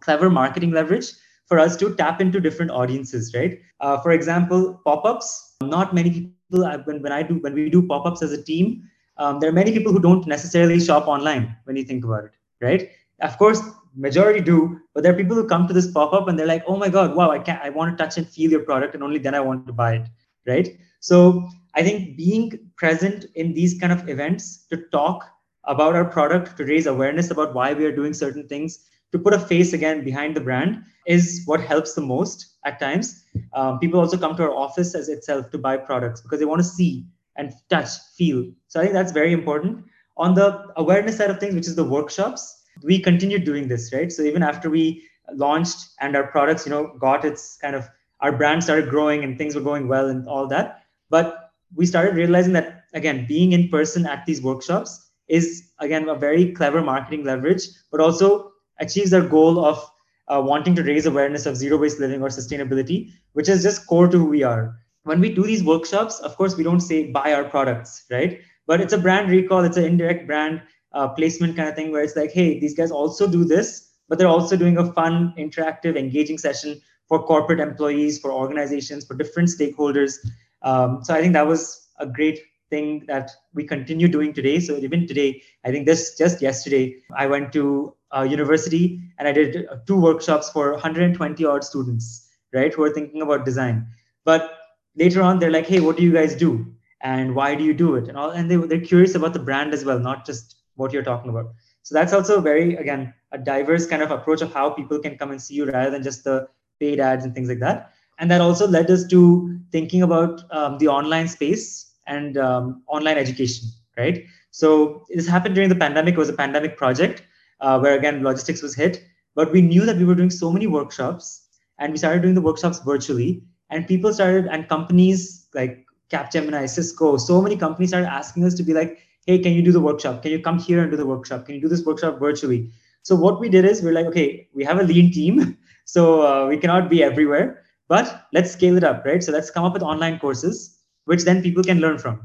clever 0.01 0.29
marketing 0.29 0.71
leverage 0.71 1.11
for 1.47 1.59
us 1.59 1.75
to 1.77 1.95
tap 1.95 2.21
into 2.21 2.39
different 2.39 2.71
audiences, 2.71 3.33
right? 3.33 3.59
Uh, 3.79 3.97
for 3.99 4.11
example, 4.11 4.79
pop-ups. 4.85 5.55
Not 5.61 5.93
many 5.93 6.11
people 6.11 6.81
when, 6.85 7.01
when 7.01 7.11
I 7.11 7.23
do 7.23 7.35
when 7.39 7.53
we 7.53 7.69
do 7.69 7.85
pop-ups 7.87 8.21
as 8.21 8.31
a 8.31 8.41
team, 8.41 8.83
um, 9.17 9.39
there 9.39 9.49
are 9.49 9.53
many 9.53 9.71
people 9.71 9.91
who 9.91 9.99
don't 9.99 10.27
necessarily 10.27 10.79
shop 10.79 11.07
online 11.07 11.55
when 11.63 11.75
you 11.75 11.83
think 11.83 12.05
about 12.05 12.25
it, 12.25 12.31
right? 12.61 12.89
Of 13.21 13.37
course, 13.37 13.61
majority 13.95 14.39
do, 14.39 14.79
but 14.93 15.03
there 15.03 15.13
are 15.13 15.17
people 15.17 15.35
who 15.35 15.47
come 15.47 15.67
to 15.67 15.73
this 15.73 15.89
pop-up 15.91 16.27
and 16.27 16.37
they're 16.37 16.45
like, 16.45 16.63
oh 16.67 16.77
my 16.77 16.89
God, 16.89 17.15
wow, 17.15 17.31
I 17.31 17.39
can't 17.39 17.61
I 17.61 17.69
want 17.69 17.97
to 17.97 18.03
touch 18.03 18.17
and 18.17 18.27
feel 18.27 18.51
your 18.51 18.61
product, 18.61 18.93
and 18.93 19.03
only 19.03 19.17
then 19.17 19.33
I 19.33 19.39
want 19.39 19.65
to 19.67 19.73
buy 19.73 19.95
it, 19.95 20.07
right? 20.45 20.77
So 20.99 21.49
I 21.73 21.83
think 21.83 22.17
being 22.17 22.59
present 22.75 23.25
in 23.35 23.53
these 23.53 23.79
kind 23.79 23.91
of 23.91 24.07
events 24.09 24.65
to 24.67 24.77
talk 24.91 25.25
about 25.63 25.95
our 25.95 26.05
product, 26.05 26.57
to 26.57 26.65
raise 26.65 26.85
awareness 26.87 27.31
about 27.31 27.53
why 27.53 27.73
we 27.73 27.85
are 27.85 27.95
doing 27.95 28.13
certain 28.13 28.47
things, 28.47 28.79
to 29.11 29.19
put 29.19 29.33
a 29.33 29.39
face 29.39 29.73
again 29.73 30.03
behind 30.03 30.35
the 30.35 30.41
brand 30.41 30.83
is 31.05 31.43
what 31.45 31.61
helps 31.61 31.93
the 31.93 32.01
most 32.01 32.57
at 32.65 32.79
times. 32.79 33.23
Um, 33.53 33.79
people 33.79 33.99
also 33.99 34.17
come 34.17 34.35
to 34.35 34.43
our 34.43 34.51
office 34.53 34.93
as 34.95 35.09
itself 35.09 35.49
to 35.51 35.57
buy 35.57 35.77
products 35.77 36.21
because 36.21 36.39
they 36.39 36.45
want 36.45 36.59
to 36.59 36.67
see 36.67 37.05
and 37.37 37.53
touch, 37.69 37.89
feel. 38.17 38.51
So 38.67 38.79
I 38.79 38.83
think 38.83 38.93
that's 38.93 39.11
very 39.11 39.31
important. 39.31 39.85
On 40.17 40.33
the 40.33 40.65
awareness 40.75 41.17
side 41.17 41.29
of 41.29 41.39
things, 41.39 41.55
which 41.55 41.67
is 41.67 41.75
the 41.75 41.83
workshops, 41.83 42.63
we 42.83 42.99
continued 42.99 43.45
doing 43.45 43.67
this, 43.67 43.93
right? 43.93 44.11
So 44.11 44.23
even 44.23 44.43
after 44.43 44.69
we 44.69 45.03
launched 45.33 45.89
and 45.99 46.15
our 46.15 46.27
products, 46.27 46.65
you 46.65 46.71
know, 46.71 46.95
got 46.99 47.23
its 47.23 47.57
kind 47.57 47.75
of 47.75 47.87
our 48.21 48.31
brand 48.31 48.63
started 48.63 48.89
growing 48.89 49.23
and 49.23 49.37
things 49.37 49.55
were 49.55 49.61
going 49.61 49.87
well 49.87 50.09
and 50.09 50.27
all 50.27 50.47
that. 50.47 50.83
But 51.09 51.51
we 51.75 51.85
started 51.85 52.15
realizing 52.15 52.53
that 52.53 52.85
again, 52.93 53.25
being 53.27 53.51
in 53.51 53.69
person 53.69 54.05
at 54.05 54.25
these 54.25 54.41
workshops 54.41 55.11
is 55.27 55.71
again 55.79 56.07
a 56.09 56.15
very 56.15 56.51
clever 56.53 56.81
marketing 56.81 57.23
leverage, 57.23 57.63
but 57.91 58.01
also 58.01 58.51
achieves 58.79 59.13
our 59.13 59.21
goal 59.21 59.63
of 59.63 59.83
uh, 60.27 60.41
wanting 60.41 60.75
to 60.75 60.83
raise 60.83 61.05
awareness 61.05 61.45
of 61.45 61.55
zero 61.55 61.77
waste 61.77 61.99
living 61.99 62.21
or 62.21 62.29
sustainability, 62.29 63.11
which 63.33 63.49
is 63.49 63.63
just 63.63 63.87
core 63.87 64.07
to 64.07 64.17
who 64.17 64.25
we 64.25 64.43
are. 64.43 64.75
When 65.03 65.19
we 65.19 65.33
do 65.33 65.43
these 65.43 65.63
workshops, 65.63 66.19
of 66.19 66.35
course, 66.35 66.57
we 66.57 66.63
don't 66.63 66.81
say 66.81 67.11
buy 67.11 67.33
our 67.33 67.45
products, 67.45 68.05
right? 68.11 68.41
But 68.65 68.81
it's 68.81 68.93
a 68.93 68.97
brand 68.97 69.29
recall, 69.29 69.63
it's 69.63 69.77
an 69.77 69.85
indirect 69.85 70.27
brand 70.27 70.61
uh, 70.91 71.07
placement 71.09 71.55
kind 71.55 71.69
of 71.69 71.75
thing 71.75 71.91
where 71.91 72.03
it's 72.03 72.15
like, 72.15 72.31
hey, 72.31 72.59
these 72.59 72.75
guys 72.75 72.91
also 72.91 73.27
do 73.27 73.45
this, 73.45 73.89
but 74.09 74.17
they're 74.17 74.27
also 74.27 74.57
doing 74.57 74.77
a 74.77 74.91
fun, 74.93 75.33
interactive, 75.37 75.97
engaging 75.97 76.37
session 76.37 76.81
for 77.07 77.23
corporate 77.23 77.61
employees, 77.61 78.19
for 78.19 78.33
organizations, 78.33 79.05
for 79.05 79.15
different 79.15 79.47
stakeholders. 79.47 80.17
Um, 80.61 80.99
so 81.03 81.13
I 81.13 81.21
think 81.21 81.33
that 81.33 81.47
was 81.47 81.87
a 81.99 82.05
great 82.05 82.39
thing 82.69 83.03
that 83.07 83.31
we 83.53 83.63
continue 83.63 84.07
doing 84.07 84.33
today. 84.33 84.59
So 84.59 84.75
even 84.77 85.07
today, 85.07 85.41
I 85.65 85.71
think 85.71 85.85
this 85.85 86.17
just 86.17 86.41
yesterday, 86.41 86.97
I 87.15 87.27
went 87.27 87.53
to 87.53 87.95
a 88.11 88.25
university 88.25 89.01
and 89.17 89.27
I 89.27 89.31
did 89.31 89.67
two 89.85 89.99
workshops 89.99 90.49
for 90.49 90.71
120 90.73 91.45
odd 91.45 91.63
students, 91.63 92.29
right, 92.53 92.73
who 92.73 92.83
are 92.83 92.93
thinking 92.93 93.21
about 93.21 93.45
design. 93.45 93.87
But 94.25 94.57
later 94.95 95.21
on, 95.21 95.39
they're 95.39 95.51
like, 95.51 95.67
hey, 95.67 95.79
what 95.79 95.97
do 95.97 96.03
you 96.03 96.13
guys 96.13 96.35
do? 96.35 96.73
And 97.01 97.35
why 97.35 97.55
do 97.55 97.63
you 97.63 97.73
do 97.73 97.95
it? 97.95 98.07
And 98.07 98.17
all, 98.17 98.31
and 98.31 98.49
they, 98.49 98.55
they're 98.55 98.81
curious 98.81 99.15
about 99.15 99.33
the 99.33 99.39
brand 99.39 99.73
as 99.73 99.85
well, 99.85 99.99
not 99.99 100.25
just 100.25 100.55
what 100.75 100.91
you're 100.91 101.03
talking 101.03 101.29
about. 101.29 101.53
So 101.83 101.95
that's 101.95 102.13
also 102.13 102.41
very, 102.41 102.75
again, 102.75 103.13
a 103.31 103.37
diverse 103.37 103.85
kind 103.85 104.01
of 104.01 104.11
approach 104.11 104.41
of 104.41 104.53
how 104.53 104.69
people 104.69 104.99
can 104.99 105.17
come 105.17 105.31
and 105.31 105.41
see 105.41 105.55
you 105.55 105.65
rather 105.65 105.89
than 105.89 106.03
just 106.03 106.23
the 106.23 106.47
paid 106.79 106.99
ads 106.99 107.23
and 107.23 107.33
things 107.33 107.49
like 107.49 107.59
that. 107.59 107.93
And 108.19 108.31
that 108.31 108.41
also 108.41 108.67
led 108.67 108.89
us 108.89 109.05
to 109.07 109.59
thinking 109.71 110.01
about 110.01 110.41
um, 110.51 110.77
the 110.79 110.87
online 110.87 111.27
space 111.27 111.86
and 112.07 112.37
um, 112.37 112.81
online 112.87 113.17
education, 113.17 113.69
right? 113.97 114.23
So 114.51 115.05
this 115.09 115.27
happened 115.27 115.55
during 115.55 115.69
the 115.69 115.75
pandemic. 115.75 116.15
It 116.15 116.17
was 116.17 116.29
a 116.29 116.33
pandemic 116.33 116.77
project 116.77 117.23
uh, 117.61 117.79
where 117.79 117.97
again 117.97 118.23
logistics 118.23 118.61
was 118.61 118.75
hit, 118.75 119.03
but 119.35 119.51
we 119.51 119.61
knew 119.61 119.85
that 119.85 119.97
we 119.97 120.05
were 120.05 120.15
doing 120.15 120.29
so 120.29 120.51
many 120.51 120.67
workshops, 120.67 121.47
and 121.79 121.91
we 121.91 121.97
started 121.97 122.21
doing 122.21 122.35
the 122.35 122.41
workshops 122.41 122.79
virtually. 122.79 123.43
And 123.69 123.85
people 123.85 124.13
started, 124.13 124.47
and 124.47 124.67
companies 124.69 125.47
like 125.53 125.85
Capgemini, 126.09 126.69
Cisco, 126.69 127.17
so 127.17 127.41
many 127.41 127.57
companies 127.57 127.89
started 127.89 128.07
asking 128.07 128.45
us 128.45 128.53
to 128.55 128.63
be 128.63 128.73
like, 128.73 128.99
hey, 129.25 129.39
can 129.39 129.51
you 129.51 129.61
do 129.61 129.73
the 129.73 129.81
workshop? 129.81 130.23
Can 130.23 130.31
you 130.31 130.39
come 130.39 130.57
here 130.57 130.81
and 130.81 130.89
do 130.89 130.97
the 130.97 131.05
workshop? 131.05 131.45
Can 131.45 131.55
you 131.55 131.61
do 131.61 131.67
this 131.67 131.85
workshop 131.85 132.19
virtually? 132.19 132.71
So 133.03 133.15
what 133.15 133.39
we 133.39 133.49
did 133.49 133.65
is 133.65 133.81
we're 133.81 133.93
like, 133.93 134.05
okay, 134.07 134.47
we 134.53 134.63
have 134.63 134.79
a 134.79 134.83
lean 134.83 135.11
team, 135.11 135.57
so 135.85 136.21
uh, 136.21 136.47
we 136.47 136.57
cannot 136.57 136.89
be 136.89 137.03
everywhere, 137.03 137.63
but 137.87 138.27
let's 138.33 138.51
scale 138.51 138.77
it 138.77 138.83
up, 138.83 139.05
right? 139.05 139.23
So 139.23 139.31
let's 139.31 139.49
come 139.49 139.65
up 139.65 139.73
with 139.73 139.83
online 139.83 140.19
courses, 140.19 140.76
which 141.07 141.23
then 141.23 141.41
people 141.41 141.63
can 141.63 141.79
learn 141.79 141.97
from. 141.97 142.21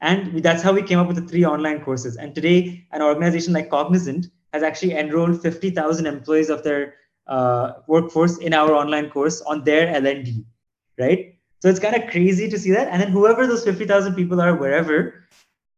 And 0.00 0.42
that's 0.42 0.62
how 0.62 0.72
we 0.72 0.82
came 0.82 0.98
up 0.98 1.06
with 1.06 1.16
the 1.16 1.26
three 1.26 1.44
online 1.44 1.80
courses. 1.82 2.16
And 2.16 2.34
today, 2.34 2.86
an 2.92 3.02
organization 3.02 3.52
like 3.52 3.70
Cognizant 3.70 4.26
has 4.52 4.62
actually 4.62 4.94
enrolled 4.94 5.40
50,000 5.40 6.06
employees 6.06 6.50
of 6.50 6.62
their 6.62 6.94
uh, 7.26 7.72
workforce 7.86 8.38
in 8.38 8.54
our 8.54 8.72
online 8.74 9.10
course 9.10 9.40
on 9.42 9.64
their 9.64 9.88
L&D, 9.88 10.44
right? 10.98 11.34
So 11.60 11.68
it's 11.68 11.80
kind 11.80 11.96
of 11.96 12.10
crazy 12.10 12.48
to 12.48 12.58
see 12.58 12.70
that. 12.72 12.88
And 12.88 13.00
then 13.00 13.10
whoever 13.10 13.46
those 13.46 13.64
50,000 13.64 14.14
people 14.14 14.40
are, 14.40 14.54
wherever, 14.54 15.24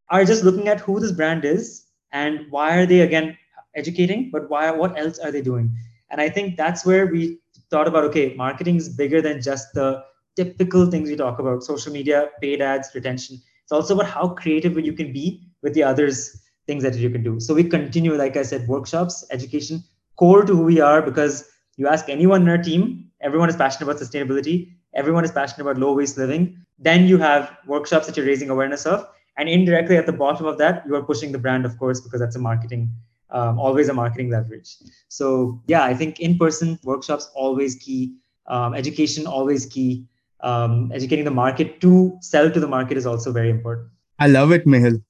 are 0.09 0.25
just 0.25 0.45
looking 0.45 0.69
at 0.69 0.81
who 0.81 1.01
this 1.01 1.13
brand 1.13 1.45
is 1.45 1.87
and 2.13 2.47
why 2.51 2.77
are 2.77 2.87
they 2.87 3.01
again 3.01 3.37
educating, 3.75 4.31
but 4.31 4.49
why 4.51 4.71
what 4.71 4.99
else 4.99 5.19
are 5.19 5.31
they 5.31 5.43
doing? 5.43 5.75
And 6.11 6.21
I 6.21 6.29
think 6.29 6.57
that's 6.57 6.85
where 6.85 7.07
we 7.07 7.39
thought 7.71 7.89
about 7.89 8.05
okay, 8.05 8.35
marketing 8.35 8.77
is 8.77 8.89
bigger 8.89 9.23
than 9.23 9.41
just 9.41 9.73
the 9.75 10.05
typical 10.37 10.87
things 10.91 11.09
we 11.09 11.17
talk 11.17 11.39
about, 11.39 11.63
social 11.63 11.93
media, 11.93 12.29
paid 12.41 12.61
ads, 12.61 12.91
retention. 12.95 13.41
It's 13.63 13.73
also 13.73 13.95
about 13.95 14.11
how 14.11 14.29
creative 14.29 14.79
you 14.79 14.93
can 14.93 15.13
be 15.13 15.43
with 15.63 15.75
the 15.75 15.83
others 15.83 16.43
things 16.67 16.83
that 16.83 16.95
you 16.95 17.11
can 17.11 17.23
do. 17.23 17.41
So 17.41 17.55
we 17.55 17.65
continue, 17.65 18.15
like 18.15 18.37
I 18.37 18.43
said, 18.43 18.69
workshops, 18.69 19.27
education, 19.31 19.83
core 20.17 20.45
to 20.45 20.55
who 20.55 20.63
we 20.63 20.81
are 20.81 21.03
because 21.03 21.51
you 21.77 21.89
ask 21.89 22.09
anyone 22.09 22.43
in 22.43 22.49
our 22.49 22.59
team, 22.59 23.11
everyone 23.21 23.49
is 23.49 23.57
passionate 23.57 23.89
about 23.89 24.01
sustainability, 24.01 24.73
everyone 24.95 25.25
is 25.25 25.33
passionate 25.33 25.63
about 25.63 25.79
low 25.79 25.95
waste 25.95 26.17
living. 26.17 26.65
Then 26.79 27.07
you 27.07 27.19
have 27.19 27.57
workshops 27.67 28.07
that 28.07 28.17
you're 28.17 28.27
raising 28.27 28.51
awareness 28.51 28.87
of. 28.87 29.07
And 29.37 29.49
indirectly 29.49 29.97
at 29.97 30.07
the 30.07 30.13
bottom 30.13 30.47
of 30.47 30.59
that, 30.59 30.85
you 30.87 30.95
are 30.95 31.03
pushing 31.03 31.33
the 31.33 31.39
brand, 31.39 31.65
of 31.65 31.79
course, 31.79 32.01
because 32.01 32.21
that's 32.21 32.37
a 32.37 32.39
marketing, 32.39 32.91
um, 33.31 33.59
always 33.59 33.89
a 33.89 33.95
marketing 33.95 34.31
leverage. 34.31 34.77
So 35.09 35.61
yeah, 35.67 35.85
I 35.85 35.95
think 35.95 36.21
in-person 36.21 36.79
workshops 36.85 37.31
always 37.35 37.75
key, 37.77 38.17
um, 38.47 38.75
education 38.75 39.27
always 39.27 39.67
key. 39.67 40.07
Um, 40.43 40.91
educating 40.95 41.25
the 41.25 41.31
market 41.31 41.81
to 41.83 42.17
sell 42.21 42.51
to 42.51 42.61
the 42.61 42.67
market 42.67 42.97
is 42.97 43.07
also 43.07 43.33
very 43.33 43.51
important. 43.51 43.89
I 44.19 44.27
love 44.29 44.53
it, 44.53 44.67
Mehul. 44.67 45.03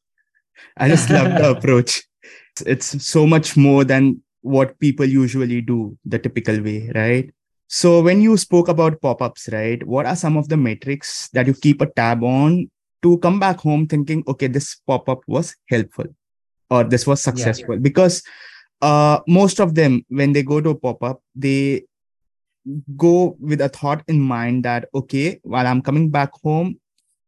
I 0.77 0.89
just 0.89 1.11
love 1.11 1.31
the 1.39 1.51
approach. 1.57 2.03
It's 2.67 3.05
so 3.07 3.27
much 3.27 3.57
more 3.57 3.85
than 3.85 4.23
what 4.43 4.79
people 4.79 5.07
usually 5.07 5.61
do 5.61 5.97
the 6.05 6.19
typical 6.19 6.61
way, 6.63 6.91
right? 6.95 7.31
So 7.69 8.03
when 8.03 8.21
you 8.21 8.37
spoke 8.37 8.69
about 8.69 9.01
pop-ups, 9.01 9.49
right? 9.53 9.81
What 9.87 10.07
are 10.07 10.17
some 10.17 10.37
of 10.37 10.49
the 10.49 10.57
metrics 10.57 11.29
that 11.33 11.47
you 11.47 11.55
keep 11.55 11.81
a 11.81 11.87
tab 11.87 12.25
on 12.25 12.69
to 13.03 13.19
come 13.19 13.39
back 13.39 13.61
home 13.61 13.87
thinking, 13.87 14.25
okay, 14.27 14.49
this 14.49 14.77
pop-up 14.87 15.21
was 15.29 15.55
helpful 15.69 16.07
or 16.69 16.85
this 16.85 17.07
was 17.07 17.23
successful? 17.23 17.75
Yeah. 17.77 17.81
Because 17.81 18.23
uh, 18.83 19.21
most 19.29 19.61
of 19.61 19.75
them, 19.75 20.05
when 20.09 20.33
they 20.33 20.43
go 20.43 20.61
to 20.61 20.71
a 20.71 20.75
pop-up, 20.75 21.23
they 21.35 21.85
go 22.97 23.37
with 23.41 23.61
a 23.61 23.69
thought 23.69 24.03
in 24.09 24.21
mind 24.21 24.65
that 24.65 24.89
okay, 24.95 25.41
while 25.43 25.67
I'm 25.67 25.83
coming 25.83 26.11
back 26.11 26.33
home, 26.43 26.79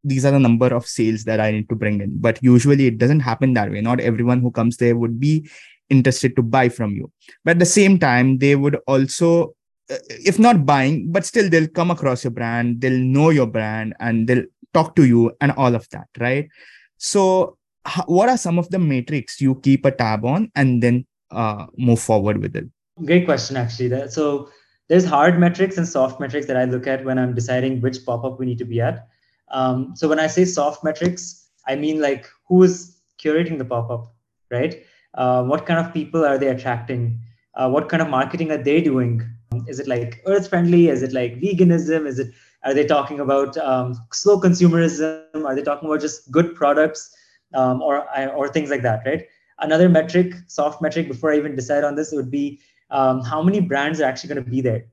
these 0.05 0.25
are 0.25 0.33
the 0.33 0.39
number 0.39 0.67
of 0.67 0.87
sales 0.87 1.25
that 1.25 1.41
I 1.41 1.51
need 1.51 1.69
to 1.69 1.77
bring 1.77 2.01
in. 2.01 2.19
But 2.19 2.43
usually 2.43 2.87
it 2.87 2.99
doesn't 2.99 3.21
happen 3.21 3.55
that 3.55 3.71
way. 3.71 3.81
Not 3.81 4.01
everyone 4.01 4.41
who 4.41 4.51
comes 4.51 4.77
there 4.77 4.97
would 4.97 5.21
be 5.21 5.49
interested 5.91 6.35
to 6.37 6.43
buy 6.43 6.69
from 6.69 6.93
you. 6.93 7.11
But 7.45 7.53
at 7.53 7.59
the 7.59 7.67
same 7.67 7.99
time, 7.99 8.39
they 8.39 8.57
would 8.57 8.77
also, 8.87 9.55
uh, 9.91 9.99
if 10.09 10.39
not 10.39 10.67
buying, 10.67 11.13
but 11.13 11.25
still 11.25 11.49
they'll 11.49 11.69
come 11.69 11.91
across 11.91 12.25
your 12.25 12.31
brand, 12.33 12.81
they'll 12.81 12.99
know 12.99 13.31
your 13.31 13.47
brand, 13.47 13.95
and 14.01 14.27
they'll 14.27 14.45
talk 14.73 14.97
to 14.97 15.05
you 15.05 15.33
and 15.41 15.53
all 15.53 15.75
of 15.75 15.89
that, 15.91 16.09
right? 16.19 16.49
So, 16.97 17.59
what 18.07 18.29
are 18.29 18.39
some 18.39 18.59
of 18.59 18.71
the 18.71 18.79
metrics 18.79 19.41
you 19.41 19.57
keep 19.57 19.85
a 19.85 19.91
tab 19.91 20.25
on 20.25 20.51
and 20.55 20.83
then 20.83 21.07
uh, 21.31 21.67
move 21.77 22.01
forward 22.01 22.39
with 22.39 22.57
it? 22.57 22.67
Great 23.05 23.25
question, 23.25 23.57
actually. 23.57 24.09
So, 24.09 24.51
there's 24.93 25.07
hard 25.07 25.39
metrics 25.41 25.79
and 25.79 25.89
soft 25.89 26.21
metrics 26.21 26.47
that 26.47 26.59
I 26.59 26.65
look 26.67 26.87
at 26.87 27.03
when 27.03 27.19
I'm 27.19 27.35
deciding 27.35 27.81
which 27.81 28.05
pop-up 28.05 28.39
we 28.39 28.45
need 28.45 28.59
to 28.59 28.67
be 28.67 28.79
at. 28.79 29.09
Um, 29.49 29.97
so 29.97 30.07
when 30.07 30.21
I 30.21 30.27
say 30.27 30.45
soft 30.45 30.85
metrics, 30.85 31.49
I 31.67 31.77
mean 31.77 31.99
like 31.99 32.27
who 32.47 32.63
is 32.63 32.99
curating 33.19 33.57
the 33.57 33.65
pop-up, 33.65 34.15
right? 34.51 34.85
Uh, 35.15 35.45
what 35.45 35.65
kind 35.65 35.81
of 35.81 35.95
people 35.95 36.27
are 36.27 36.37
they 36.37 36.49
attracting? 36.49 37.19
Uh, 37.55 37.71
what 37.71 37.89
kind 37.89 38.03
of 38.03 38.11
marketing 38.11 38.53
are 38.53 38.63
they 38.63 38.83
doing? 38.83 39.23
Is 39.67 39.81
it 39.81 39.89
like 39.89 40.21
earth 40.27 40.51
friendly? 40.51 40.89
Is 40.89 41.03
it 41.03 41.15
like 41.15 41.41
veganism? 41.41 42.07
Is 42.07 42.19
it 42.19 42.31
are 42.63 42.75
they 42.75 42.85
talking 42.85 43.19
about 43.21 43.57
um, 43.57 43.97
slow 44.13 44.39
consumerism? 44.39 45.47
Are 45.47 45.55
they 45.55 45.63
talking 45.63 45.89
about 45.89 46.03
just 46.03 46.31
good 46.31 46.55
products 46.55 47.17
um, 47.55 47.81
or 47.81 48.07
or 48.37 48.47
things 48.49 48.69
like 48.69 48.83
that, 48.83 49.05
right? 49.07 49.25
Another 49.59 49.89
metric, 49.89 50.35
soft 50.49 50.83
metric, 50.83 51.09
before 51.09 51.33
I 51.33 51.39
even 51.39 51.57
decide 51.57 51.83
on 51.83 51.95
this, 51.95 52.13
would 52.13 52.31
be 52.31 52.61
um, 52.93 53.23
how 53.23 53.43
many 53.43 53.59
brands 53.59 54.01
are 54.01 54.05
actually 54.05 54.33
going 54.33 54.45
to 54.45 54.51
be 54.51 54.61
there, 54.61 54.85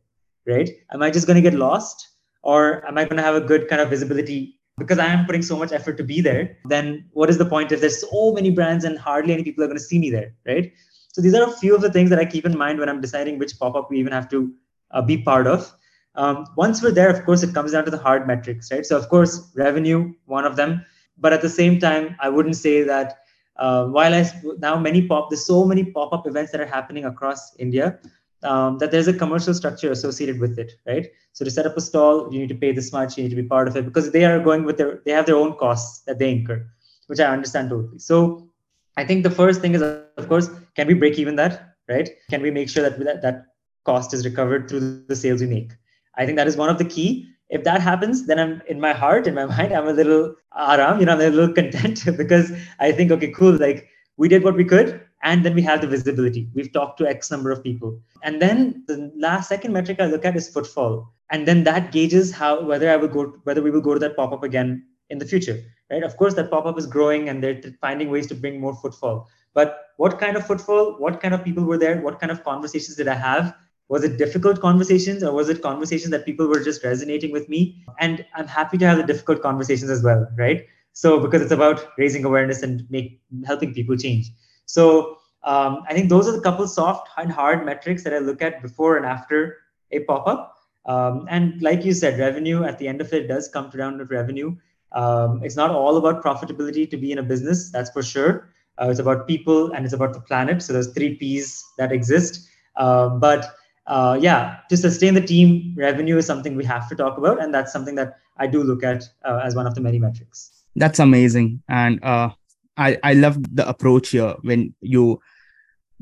right? 0.48 0.70
Am 0.92 1.04
I 1.04 1.12
just 1.12 1.28
going 1.28 1.36
to 1.36 1.48
get 1.48 1.54
lost, 1.54 2.08
or 2.42 2.86
am 2.88 2.98
I 2.98 3.04
going 3.04 3.18
to 3.18 3.24
have 3.24 3.36
a 3.36 3.42
good 3.42 3.68
kind 3.68 3.82
of 3.82 3.90
visibility? 3.90 4.60
Because 4.78 4.98
I 4.98 5.08
am 5.08 5.26
putting 5.26 5.42
so 5.42 5.58
much 5.58 5.74
effort 5.74 5.98
to 5.98 6.04
be 6.04 6.22
there, 6.22 6.58
then 6.66 7.10
what 7.12 7.30
is 7.30 7.38
the 7.38 7.46
point 7.46 7.74
if 7.74 7.82
there's 7.82 8.10
so 8.10 8.32
many 8.34 8.50
brands 8.50 8.86
and 8.86 8.98
hardly 8.98 9.34
any 9.34 9.44
people 9.44 9.64
are 9.64 9.68
going 9.68 9.78
to 9.78 9.84
see 9.84 10.00
me 10.00 10.10
there, 10.10 10.34
right? 10.48 10.72
So 11.12 11.22
these 11.22 11.36
are 11.36 11.44
a 11.44 11.52
few 11.52 11.76
of 11.76 11.82
the 11.82 11.92
things 11.92 12.10
that 12.12 12.20
I 12.20 12.26
keep 12.26 12.46
in 12.46 12.58
mind 12.58 12.80
when 12.80 12.88
I'm 12.88 13.02
deciding 13.02 13.38
which 13.38 13.60
pop-up 13.60 13.92
we 13.92 14.00
even 14.00 14.14
have 14.14 14.30
to 14.30 14.54
uh, 14.92 15.02
be 15.02 15.18
part 15.22 15.48
of. 15.48 15.72
Um, 16.16 16.46
once 16.56 16.82
we're 16.82 16.92
there, 16.92 17.10
of 17.10 17.26
course, 17.26 17.44
it 17.44 17.54
comes 17.54 17.74
down 17.74 17.84
to 17.86 17.92
the 17.92 17.98
hard 17.98 18.26
metrics, 18.26 18.72
right? 18.72 18.86
So, 18.86 18.98
of 18.98 19.10
course, 19.10 19.52
revenue, 19.56 20.14
one 20.26 20.46
of 20.46 20.56
them. 20.56 20.86
But 21.18 21.34
at 21.34 21.42
the 21.42 21.50
same 21.50 21.80
time, 21.80 22.16
I 22.22 22.30
wouldn't 22.30 22.56
say 22.56 22.84
that 22.84 23.20
uh, 23.60 23.86
while 23.88 24.14
I 24.14 24.30
now 24.60 24.80
many 24.80 25.08
pop, 25.08 25.30
there's 25.30 25.46
so 25.46 25.66
many 25.66 25.84
pop-up 25.84 26.26
events 26.26 26.52
that 26.54 26.62
are 26.62 26.66
happening 26.66 27.06
across 27.06 27.56
India 27.58 28.00
um, 28.44 28.78
that 28.78 28.92
there's 28.92 29.08
a 29.08 29.14
commercial 29.14 29.54
structure 29.54 29.92
associated 29.92 30.40
with 30.40 30.58
it, 30.58 30.74
right? 30.88 31.08
So 31.34 31.44
to 31.46 31.52
set 31.52 31.66
up 31.66 31.76
a 31.76 31.82
stall, 31.82 32.34
you 32.34 32.40
need 32.40 32.50
to 32.50 32.56
pay 32.56 32.72
this 32.72 32.92
much, 32.94 33.18
you 33.18 33.24
need 33.24 33.30
to 33.30 33.36
be 33.36 33.44
part 33.44 33.68
of 33.68 33.76
it 33.76 33.86
because 33.86 34.12
they 34.12 34.24
are 34.26 34.40
going 34.40 34.64
with 34.64 34.78
their, 34.78 35.02
they 35.06 35.12
have 35.12 35.26
their 35.26 35.36
own 35.36 35.58
costs 35.58 36.00
that 36.06 36.20
they 36.20 36.32
incur, 36.32 36.66
which 37.08 37.20
I 37.20 37.26
understand 37.26 37.70
totally. 37.70 38.00
So 38.00 38.50
I 38.96 39.06
think 39.06 39.24
the 39.24 39.32
first 39.32 39.62
thing 39.62 39.76
is, 39.76 39.82
of 39.82 40.28
course, 40.28 40.50
can 40.76 40.88
we 40.88 40.94
break 40.94 41.20
even 41.20 41.36
that, 41.36 41.76
right? 41.90 42.10
Can 42.30 42.42
we 42.42 42.52
make 42.52 42.70
sure 42.70 42.84
that 42.84 42.98
that, 43.00 43.22
that 43.22 43.46
cost 43.84 44.14
is 44.14 44.26
recovered 44.26 44.70
through 44.70 45.04
the 45.08 45.16
sales 45.16 45.42
we 45.42 45.48
make? 45.48 45.72
I 46.16 46.26
think 46.26 46.38
that 46.38 46.48
is 46.48 46.58
one 46.58 46.70
of 46.70 46.78
the 46.78 46.86
key. 46.86 47.30
If 47.50 47.64
that 47.64 47.82
happens, 47.82 48.28
then 48.28 48.40
I'm 48.40 48.62
in 48.68 48.80
my 48.80 48.94
heart, 48.94 49.28
in 49.28 49.34
my 49.34 49.46
mind, 49.46 49.74
I'm 49.74 49.88
a 49.88 49.94
little 49.94 50.36
aram, 50.56 51.00
you 51.00 51.06
know, 51.06 51.14
I'm 51.14 51.22
a 51.22 51.30
little 51.30 51.54
content 51.62 52.06
because 52.18 52.52
I 52.80 52.92
think, 52.92 53.12
okay, 53.12 53.32
cool, 53.32 53.58
like 53.58 53.88
we 54.18 54.28
did 54.28 54.44
what 54.44 54.56
we 54.56 54.66
could, 54.66 55.02
and 55.24 55.46
then 55.46 55.56
we 55.56 55.62
have 55.64 55.82
the 55.82 55.88
visibility. 55.88 56.50
We've 56.54 56.72
talked 56.72 56.98
to 57.00 57.08
X 57.08 57.32
number 57.32 57.52
of 57.52 57.64
people. 57.64 58.00
And 58.24 58.42
then 58.42 58.84
the 58.88 59.12
last 59.18 59.50
second 59.50 59.74
metric 59.74 60.00
I 60.00 60.06
look 60.06 60.26
at 60.26 60.36
is 60.36 60.50
footfall. 60.50 61.14
And 61.32 61.48
then 61.48 61.64
that 61.66 61.92
gauges 61.92 62.32
how 62.32 62.64
whether 62.64 62.90
I 62.90 62.96
will 62.96 63.08
go 63.08 63.34
whether 63.44 63.62
we 63.62 63.72
will 63.72 63.82
go 63.82 63.94
to 63.94 64.00
that 64.00 64.16
pop-up 64.16 64.44
again 64.44 64.86
in 65.10 65.18
the 65.18 65.26
future. 65.26 65.62
Right. 65.92 66.04
Of 66.04 66.18
course, 66.18 66.36
that 66.36 66.52
pop-up 66.52 66.78
is 66.78 66.86
growing 66.86 67.30
and 67.30 67.44
they're 67.44 67.62
finding 67.82 68.10
ways 68.10 68.28
to 68.28 68.36
bring 68.36 68.60
more 68.60 68.76
footfall. 68.76 69.28
But 69.54 69.86
what 69.98 70.20
kind 70.20 70.38
of 70.38 70.46
footfall? 70.46 70.96
What 71.00 71.20
kind 71.20 71.34
of 71.34 71.44
people 71.44 71.64
were 71.64 71.78
there? 71.78 72.00
What 72.02 72.20
kind 72.20 72.32
of 72.32 72.44
conversations 72.44 72.96
did 72.96 73.08
I 73.08 73.16
have? 73.16 73.56
Was 73.90 74.04
it 74.04 74.18
difficult 74.18 74.62
conversations 74.62 75.24
or 75.24 75.34
was 75.34 75.50
it 75.50 75.62
conversations 75.62 76.12
that 76.12 76.26
people 76.26 76.48
were 76.48 76.64
just 76.64 76.84
resonating 76.84 77.32
with 77.32 77.50
me? 77.50 77.84
And 78.00 78.26
i'm 78.36 78.48
happy 78.48 78.78
to 78.78 78.86
have 78.88 78.98
the 78.98 79.04
difficult 79.04 79.42
conversations 79.42 79.92
as 79.92 80.04
well 80.04 80.28
right? 80.38 80.66
So 80.94 81.20
because 81.20 81.42
it's 81.42 81.52
about 81.52 81.88
raising 81.98 82.26
awareness 82.26 82.64
and 82.64 82.86
make 82.90 83.22
helping 83.46 83.74
people 83.74 83.98
change. 83.98 84.32
So 84.66 85.18
um, 85.44 85.84
i 85.90 85.94
think 85.94 86.10
those 86.10 86.28
are 86.28 86.34
the 86.34 86.42
couple 86.42 86.68
soft 86.68 87.10
and 87.18 87.32
hard 87.32 87.66
metrics 87.66 88.04
that 88.04 88.14
i 88.14 88.20
look 88.20 88.42
at 88.42 88.62
before 88.62 88.98
and 88.98 89.06
after 89.06 89.58
a 89.92 90.00
pop-up. 90.02 90.56
Um, 90.86 91.28
and 91.30 91.62
like 91.62 91.86
you 91.86 91.94
said 91.94 92.20
revenue 92.20 92.64
at 92.64 92.78
the 92.80 92.88
end 92.88 93.02
of 93.02 93.12
it 93.14 93.28
does 93.28 93.48
come 93.50 93.70
to 93.72 93.78
down 93.78 93.98
to 93.98 94.06
revenue. 94.06 94.56
Um, 94.92 95.44
it's 95.44 95.56
not 95.56 95.72
all 95.72 95.98
about 95.98 96.24
profitability 96.24 96.90
to 96.90 96.98
be 96.98 97.12
in 97.12 97.20
a 97.20 97.24
business 97.24 97.70
that's 97.72 97.92
for 97.92 98.02
sure. 98.02 98.50
Uh, 98.82 98.90
it's 98.90 99.00
about 99.00 99.28
people 99.28 99.72
and 99.74 99.86
it's 99.86 99.94
about 99.94 100.14
the 100.14 100.22
planet. 100.22 100.62
So 100.62 100.74
there's 100.74 100.92
three 100.94 101.16
p's 101.16 101.64
that 101.78 101.92
exist. 101.92 102.48
Uh, 102.76 103.10
but 103.10 103.56
uh, 103.90 104.18
yeah, 104.22 104.60
to 104.70 104.78
sustain 104.78 105.16
the 105.16 105.22
team, 105.22 105.74
revenue 105.76 106.18
is 106.18 106.26
something 106.26 106.56
we 106.56 106.64
have 106.64 106.88
to 106.90 106.96
talk 106.96 107.18
about, 107.18 107.42
and 107.42 107.54
that's 107.54 107.74
something 107.74 107.96
that 107.96 108.20
I 108.38 108.46
do 108.46 108.64
look 108.64 108.84
at 108.84 109.04
uh, 109.26 109.42
as 109.44 109.56
one 109.56 109.66
of 109.66 109.74
the 109.74 109.82
many 109.82 110.00
metrics. 110.00 110.64
That's 110.76 111.00
amazing, 111.00 111.64
and 111.68 112.02
uh, 112.04 112.30
I 112.78 112.98
I 113.04 113.14
love 113.14 113.38
the 113.56 113.68
approach 113.68 114.10
here 114.10 114.36
when 114.44 114.76
you 114.82 115.20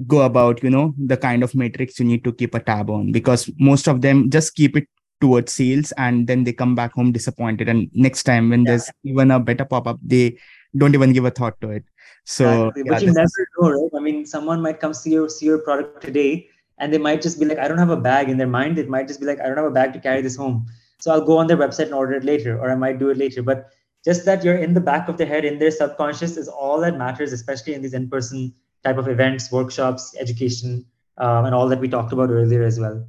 go 0.06 0.22
about 0.24 0.62
you 0.62 0.70
know 0.70 0.94
the 0.98 1.18
kind 1.18 1.44
of 1.44 1.56
metrics 1.56 1.98
you 2.00 2.06
need 2.06 2.24
to 2.24 2.34
keep 2.34 2.54
a 2.54 2.60
tab 2.60 2.90
on 2.90 3.12
because 3.12 3.50
most 3.58 3.88
of 3.88 4.02
them 4.02 4.30
just 4.30 4.54
keep 4.54 4.78
it 4.78 4.88
towards 5.20 5.52
sales 5.52 5.92
and 5.98 6.28
then 6.28 6.44
they 6.44 6.54
come 6.54 6.76
back 6.76 6.94
home 6.94 7.12
disappointed 7.12 7.68
and 7.68 7.90
next 7.94 8.22
time 8.22 8.52
when 8.52 8.62
yeah. 8.62 8.72
there's 8.72 8.92
even 9.04 9.32
a 9.32 9.40
better 9.40 9.66
pop-up 9.66 9.98
they 10.04 10.38
don't 10.78 10.94
even 10.94 11.14
give 11.14 11.26
a 11.26 11.32
thought 11.32 11.60
to 11.62 11.72
it 11.72 11.84
so 12.26 12.68
exactly. 12.68 12.84
but 12.84 13.02
you 13.02 13.12
never 13.12 13.48
know 13.58 13.72
right 13.72 13.90
i 13.96 14.00
mean 14.00 14.24
someone 14.24 14.62
might 14.62 14.80
come 14.80 14.94
see 14.94 15.14
your 15.14 15.28
see 15.28 15.48
your 15.48 15.58
product 15.58 16.04
today 16.04 16.48
and 16.78 16.94
they 16.94 16.98
might 16.98 17.22
just 17.22 17.40
be 17.40 17.46
like 17.46 17.58
i 17.58 17.68
don't 17.68 17.78
have 17.78 17.90
a 17.90 17.98
bag. 17.98 18.30
In 18.30 18.38
their 18.38 18.48
mind 18.48 18.78
it 18.80 18.90
might 18.90 19.08
just 19.08 19.20
be 19.20 19.26
like 19.26 19.40
i 19.40 19.48
don't 19.48 19.58
have 19.58 19.66
a 19.66 19.72
bag 19.72 19.94
to 19.94 20.00
carry 20.00 20.22
this 20.22 20.36
home. 20.36 20.66
So 21.00 21.12
i'll 21.12 21.26
go 21.26 21.38
on 21.38 21.48
their 21.48 21.58
website 21.58 21.86
and 21.86 21.94
order 21.94 22.14
it 22.14 22.24
later 22.24 22.60
or 22.60 22.72
i 22.72 22.76
might 22.76 23.00
do 23.00 23.10
it 23.10 23.18
later. 23.18 23.42
But 23.42 23.70
just 24.06 24.26
that 24.26 24.44
you're 24.44 24.58
in 24.58 24.74
the 24.74 24.82
back 24.82 25.10
of 25.10 25.18
their 25.18 25.28
head 25.28 25.46
in 25.46 25.60
their 25.60 25.72
subconscious 25.72 26.38
is 26.38 26.48
all 26.48 26.80
that 26.82 26.98
matters 26.98 27.34
especially 27.34 27.74
in 27.74 27.82
these 27.82 27.94
in-person 27.94 28.54
type 28.84 28.98
of 28.98 29.08
events 29.08 29.52
workshops 29.52 30.16
education 30.20 30.86
um, 31.18 31.46
and 31.46 31.56
all 31.56 31.68
that 31.68 31.80
we 31.80 31.88
talked 31.88 32.14
about 32.14 32.30
earlier 32.30 32.64
as 32.64 32.80
well. 32.80 33.06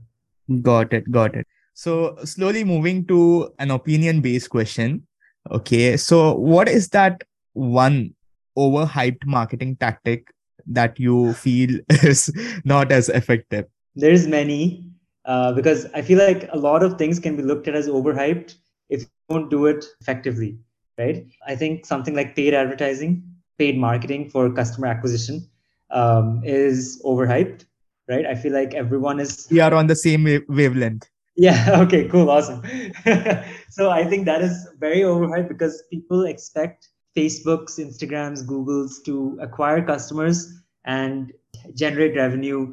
Got 0.62 0.92
it 0.92 1.10
got 1.10 1.34
it. 1.34 1.46
So 1.74 2.16
slowly 2.24 2.64
moving 2.64 3.04
to 3.06 3.52
an 3.58 3.70
opinion 3.70 4.20
based 4.20 4.50
question 4.50 5.06
okay? 5.50 5.96
So 5.96 6.34
what 6.34 6.68
is 6.68 6.88
that 6.90 7.22
one 7.52 8.14
overhyped 8.56 9.24
marketing 9.26 9.76
tactic 9.76 10.32
that 10.66 10.98
you 10.98 11.32
feel 11.34 11.80
is 11.90 12.32
not 12.64 12.92
as 12.92 13.08
effective? 13.08 13.66
There's 13.94 14.26
many 14.26 14.84
uh, 15.24 15.52
because 15.52 15.86
I 15.94 16.02
feel 16.02 16.18
like 16.18 16.48
a 16.52 16.58
lot 16.58 16.82
of 16.82 16.98
things 16.98 17.18
can 17.18 17.36
be 17.36 17.42
looked 17.42 17.68
at 17.68 17.74
as 17.74 17.88
overhyped 17.88 18.54
if 18.88 19.02
you 19.02 19.08
don't 19.28 19.50
do 19.50 19.66
it 19.66 19.84
effectively, 20.00 20.58
right? 20.96 21.26
I 21.46 21.54
think 21.54 21.84
something 21.84 22.14
like 22.14 22.34
paid 22.34 22.54
advertising, 22.54 23.22
paid 23.58 23.76
marketing 23.76 24.30
for 24.30 24.50
customer 24.50 24.86
acquisition 24.86 25.46
um, 25.90 26.40
is 26.44 27.00
overhyped, 27.04 27.66
right? 28.08 28.26
I 28.26 28.34
feel 28.34 28.52
like 28.52 28.74
everyone 28.74 29.20
is. 29.20 29.46
We 29.50 29.60
are 29.60 29.74
on 29.74 29.86
the 29.86 29.96
same 29.96 30.24
wavelength. 30.48 31.08
Yeah. 31.36 31.80
Okay. 31.82 32.08
Cool. 32.08 32.30
Awesome. 32.30 32.62
so 33.70 33.90
I 33.90 34.04
think 34.04 34.24
that 34.26 34.42
is 34.42 34.66
very 34.78 35.00
overhyped 35.00 35.48
because 35.48 35.82
people 35.90 36.24
expect 36.24 36.88
Facebook's, 37.16 37.78
Instagram's, 37.78 38.42
Google's 38.42 39.00
to 39.02 39.38
acquire 39.40 39.84
customers 39.84 40.52
and 40.84 41.32
generate 41.74 42.16
revenue 42.16 42.72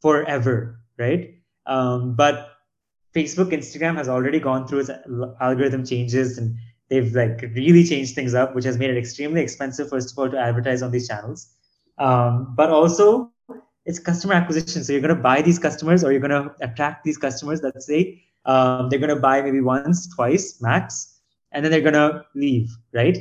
forever, 0.00 0.80
right? 0.98 1.34
Um, 1.66 2.14
but 2.14 2.50
Facebook, 3.14 3.50
Instagram 3.50 3.96
has 3.96 4.08
already 4.08 4.38
gone 4.38 4.66
through 4.66 4.80
its 4.80 4.90
algorithm 5.40 5.84
changes 5.84 6.38
and 6.38 6.56
they've 6.90 7.14
like 7.14 7.42
really 7.54 7.84
changed 7.84 8.14
things 8.14 8.34
up, 8.34 8.54
which 8.54 8.64
has 8.64 8.78
made 8.78 8.90
it 8.90 8.96
extremely 8.96 9.40
expensive, 9.40 9.88
first 9.88 10.12
of 10.12 10.18
all, 10.18 10.30
to 10.30 10.38
advertise 10.38 10.82
on 10.82 10.90
these 10.90 11.08
channels. 11.08 11.48
Um, 11.98 12.54
but 12.56 12.70
also, 12.70 13.32
it's 13.86 13.98
customer 13.98 14.34
acquisition. 14.34 14.84
So 14.84 14.92
you're 14.92 15.00
going 15.00 15.16
to 15.16 15.22
buy 15.22 15.42
these 15.42 15.58
customers 15.58 16.04
or 16.04 16.12
you're 16.12 16.20
going 16.20 16.30
to 16.30 16.54
attract 16.60 17.04
these 17.04 17.16
customers, 17.16 17.62
let's 17.62 17.86
say. 17.86 18.22
Um, 18.44 18.88
they're 18.90 18.98
going 18.98 19.14
to 19.14 19.20
buy 19.20 19.42
maybe 19.42 19.60
once, 19.60 20.14
twice, 20.14 20.60
max, 20.60 21.20
and 21.52 21.64
then 21.64 21.72
they're 21.72 21.80
going 21.80 21.94
to 21.94 22.24
leave, 22.34 22.76
right? 22.92 23.16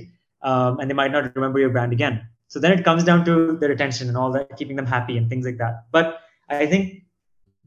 Um, 0.46 0.80
and 0.80 0.90
they 0.90 0.94
might 0.94 1.12
not 1.12 1.36
remember 1.36 1.60
your 1.60 1.72
brand 1.72 1.92
again. 1.92 2.16
So 2.48 2.60
then 2.60 2.72
it 2.72 2.86
comes 2.86 3.04
down 3.04 3.26
to 3.26 3.58
the 3.60 3.68
retention 3.68 4.08
and 4.08 4.16
all 4.16 4.32
that, 4.34 4.56
keeping 4.58 4.76
them 4.76 4.86
happy 4.86 5.18
and 5.18 5.30
things 5.30 5.46
like 5.46 5.58
that. 5.58 5.86
But 5.92 6.20
I 6.48 6.66
think 6.68 7.04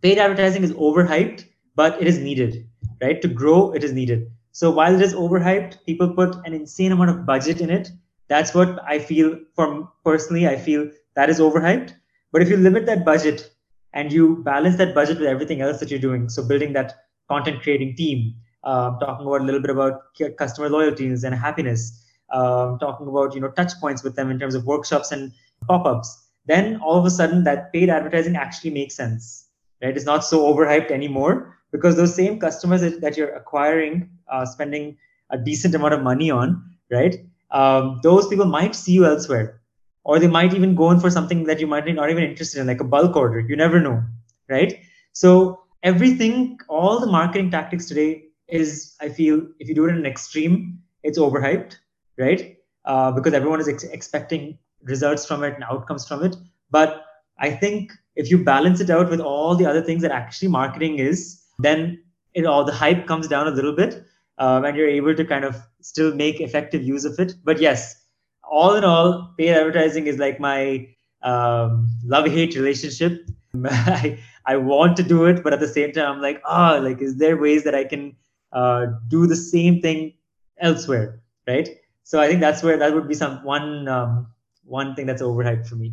paid 0.01 0.19
advertising 0.19 0.63
is 0.63 0.73
overhyped, 0.73 1.45
but 1.75 2.01
it 2.01 2.07
is 2.07 2.19
needed, 2.19 2.69
right? 3.03 3.21
To 3.21 3.29
grow, 3.29 3.73
it 3.73 3.83
is 3.83 3.93
needed. 3.93 4.31
So 4.53 4.71
while 4.71 4.95
it 4.95 5.03
is 5.03 5.15
overhyped, 5.15 5.85
people 5.87 6.15
put 6.15 6.37
an 6.47 6.55
insane 6.55 6.93
amount 6.93 7.11
of 7.11 7.27
budget 7.27 7.61
in 7.61 7.71
it. 7.71 7.91
That's 8.29 8.55
what 8.55 8.81
I 8.87 8.99
feel 8.99 9.39
from 9.55 9.89
personally, 10.05 10.47
I 10.47 10.57
feel 10.57 10.91
that 11.17 11.31
is 11.31 11.41
overhyped. 11.41 11.95
But 12.33 12.43
if 12.43 12.49
you 12.49 12.57
limit 12.57 12.87
that 12.87 13.05
budget 13.05 13.51
and 13.93 14.13
you 14.13 14.43
balance 14.45 14.77
that 14.77 14.95
budget 14.95 15.19
with 15.19 15.29
everything 15.29 15.61
else 15.61 15.81
that 15.81 15.91
you're 15.91 15.99
doing, 15.99 16.29
so 16.29 16.47
building 16.47 16.73
that 16.75 16.95
content 17.29 17.63
creating 17.63 17.97
team, 17.97 18.35
uh, 18.65 18.99
talking 18.99 19.27
about 19.27 19.41
a 19.41 19.45
little 19.45 19.61
bit 19.61 19.71
about 19.71 20.03
customer 20.37 20.69
loyalties 20.69 21.25
and 21.25 21.35
happiness, 21.35 22.05
um, 22.31 22.79
talking 22.79 23.07
about 23.07 23.35
you 23.35 23.41
know 23.41 23.51
touch 23.51 23.73
points 23.81 24.03
with 24.03 24.17
them 24.17 24.31
in 24.31 24.39
terms 24.39 24.55
of 24.55 24.65
workshops 24.67 25.13
and 25.13 25.33
pop-ups 25.67 26.27
then 26.47 26.77
all 26.81 26.99
of 26.99 27.05
a 27.05 27.11
sudden 27.11 27.45
that 27.45 27.73
paid 27.73 27.89
advertising 27.91 28.37
actually 28.37 28.71
makes 28.71 28.95
sense 28.95 29.47
right? 29.83 29.97
It's 29.97 30.07
not 30.07 30.25
so 30.25 30.53
overhyped 30.53 30.91
anymore 30.91 31.57
because 31.71 31.97
those 31.97 32.15
same 32.15 32.41
customers 32.41 32.81
that, 32.81 33.17
you're 33.17 33.35
acquiring 33.35 34.11
uh, 34.29 34.45
spending 34.45 34.97
a 35.31 35.39
decent 35.39 35.75
amount 35.75 35.95
of 35.95 36.03
money 36.03 36.31
on 36.31 36.63
right? 36.91 37.17
Um, 37.51 38.01
those 38.03 38.29
people 38.29 38.47
might 38.47 38.75
see 38.75 38.93
you 38.93 39.07
elsewhere 39.07 39.61
or 40.05 40.19
they 40.19 40.27
might 40.27 40.55
even 40.55 40.75
go 40.75 40.91
in 40.91 41.01
for 41.01 41.11
something 41.11 41.45
that 41.45 41.61
you 41.61 41.67
might 41.67 41.87
not 41.87 42.11
even 42.11 42.25
interested 42.25 42.61
in 42.61 42.67
like 42.67 42.81
a 42.81 42.85
bulk 42.85 43.15
order. 43.17 43.41
You 43.41 43.57
never 43.57 43.81
know 43.81 44.03
right? 44.49 44.81
So 45.13 45.63
everything, 45.83 46.59
all 46.69 47.01
the 47.01 47.07
marketing 47.07 47.51
tactics 47.51 47.87
today 47.87 48.25
is, 48.49 48.97
I 49.01 49.09
feel, 49.09 49.47
if 49.59 49.69
you 49.69 49.75
do 49.75 49.87
it 49.87 49.91
in 49.91 49.97
an 49.99 50.07
extreme, 50.07 50.81
it's 51.03 51.19
overhyped, 51.19 51.77
right? 52.19 52.57
Uh, 52.85 53.13
because 53.13 53.33
everyone 53.33 53.61
is 53.61 53.69
ex- 53.69 53.85
expecting 53.85 54.59
results 54.83 55.27
from 55.27 55.45
it 55.45 55.55
and 55.55 55.65
outcomes 55.65 56.07
from 56.07 56.25
it. 56.25 56.37
But 56.71 57.05
I 57.39 57.51
think 57.51 57.93
if 58.17 58.31
you 58.31 58.43
balance 58.43 58.81
it 58.81 58.91
out 58.91 59.11
with 59.11 59.21
all 59.21 59.55
the 59.55 59.67
other 59.67 59.83
things 59.83 60.03
that 60.03 60.11
actually 60.11 60.49
marketing 60.49 60.99
is, 60.99 61.43
then 61.59 62.03
it 62.35 62.47
all 62.47 62.65
the 62.65 62.73
hype 62.73 63.07
comes 63.07 63.29
down 63.29 63.47
a 63.47 63.51
little 63.51 63.73
bit, 63.75 64.05
um, 64.39 64.65
and 64.65 64.77
you're 64.77 64.89
able 64.89 65.15
to 65.15 65.25
kind 65.25 65.45
of 65.45 65.57
still 65.81 66.15
make 66.15 66.41
effective 66.41 66.83
use 66.83 67.05
of 67.05 67.19
it. 67.19 67.35
But 67.45 67.61
yes, 67.61 68.05
all 68.43 68.75
in 68.75 68.85
all, 68.85 69.35
paid 69.39 69.55
advertising 69.55 70.07
is 70.07 70.19
like 70.19 70.41
my 70.41 70.89
um, 71.23 71.89
love-hate 72.05 72.55
relationship. 72.55 73.29
I, 73.65 74.19
I 74.47 74.57
want 74.57 74.97
to 74.99 75.03
do 75.03 75.25
it, 75.27 75.43
but 75.43 75.53
at 75.53 75.61
the 75.61 75.69
same 75.69 75.93
time, 75.93 76.13
I'm 76.13 76.23
like, 76.23 76.41
ah, 76.45 76.77
oh, 76.77 76.81
like, 76.81 77.01
is 77.01 77.17
there 77.17 77.37
ways 77.37 77.65
that 77.65 77.75
I 77.75 77.85
can 77.85 78.17
uh, 78.53 78.87
do 79.09 79.27
the 79.27 79.37
same 79.37 79.81
thing 79.81 80.15
elsewhere, 80.59 81.21
right? 81.47 81.69
So 82.09 82.19
I 82.19 82.27
think 82.27 82.41
that's 82.41 82.63
where 82.63 82.79
that 82.79 82.95
would 82.95 83.07
be 83.07 83.15
some 83.15 83.45
one 83.45 83.87
um, 83.87 84.29
one 84.65 84.95
thing 84.95 85.05
that's 85.05 85.21
overhyped 85.21 85.67
for 85.69 85.77
me. 85.77 85.93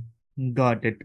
Got 0.53 0.85
it. 0.85 1.01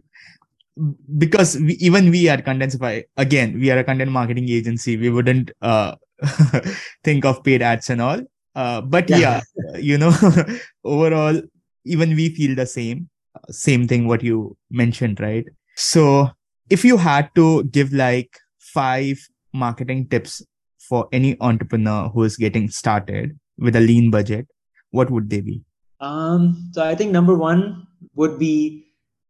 Because 1.18 1.58
we, 1.58 1.72
even 1.80 2.12
we 2.12 2.28
at 2.28 2.46
Contensify, 2.46 3.02
again, 3.16 3.58
we 3.58 3.72
are 3.72 3.78
a 3.78 3.82
content 3.82 4.12
marketing 4.12 4.48
agency. 4.48 4.96
We 4.96 5.11
wouldn't 5.11 5.50
uh, 5.61 5.96
think 7.04 7.24
of 7.24 7.42
paid 7.42 7.61
ads 7.61 7.90
and 7.90 8.00
all. 8.00 8.20
Uh, 8.54 8.82
but 8.82 9.11
yeah, 9.11 9.40
yeah 9.72 9.78
you 9.78 9.98
know, 9.98 10.12
overall, 10.84 11.42
even 11.84 12.14
we 12.14 12.32
feel 12.32 12.54
the 12.54 12.66
same, 12.66 13.08
same 13.48 13.88
thing 13.88 14.06
what 14.06 14.22
you 14.22 14.56
mentioned, 14.70 15.18
right? 15.18 15.44
So 15.74 16.30
if 16.70 16.84
you 16.84 16.96
had 16.96 17.34
to 17.34 17.64
give 17.64 17.92
like 17.92 18.38
five 18.61 19.18
marketing 19.52 20.06
tips 20.06 20.40
for 20.78 21.08
any 21.11 21.36
entrepreneur 21.40 22.08
who 22.11 22.22
is 22.22 22.36
getting 22.36 22.68
started 22.70 23.36
with 23.58 23.74
a 23.74 23.80
lean 23.80 24.12
budget, 24.12 24.46
what 24.91 25.11
would 25.11 25.30
they 25.30 25.41
be? 25.41 25.64
Um, 26.01 26.70
so 26.72 26.84
I 26.84 26.95
think 26.95 27.12
number 27.12 27.36
one 27.36 27.86
would 28.14 28.38
be 28.38 28.86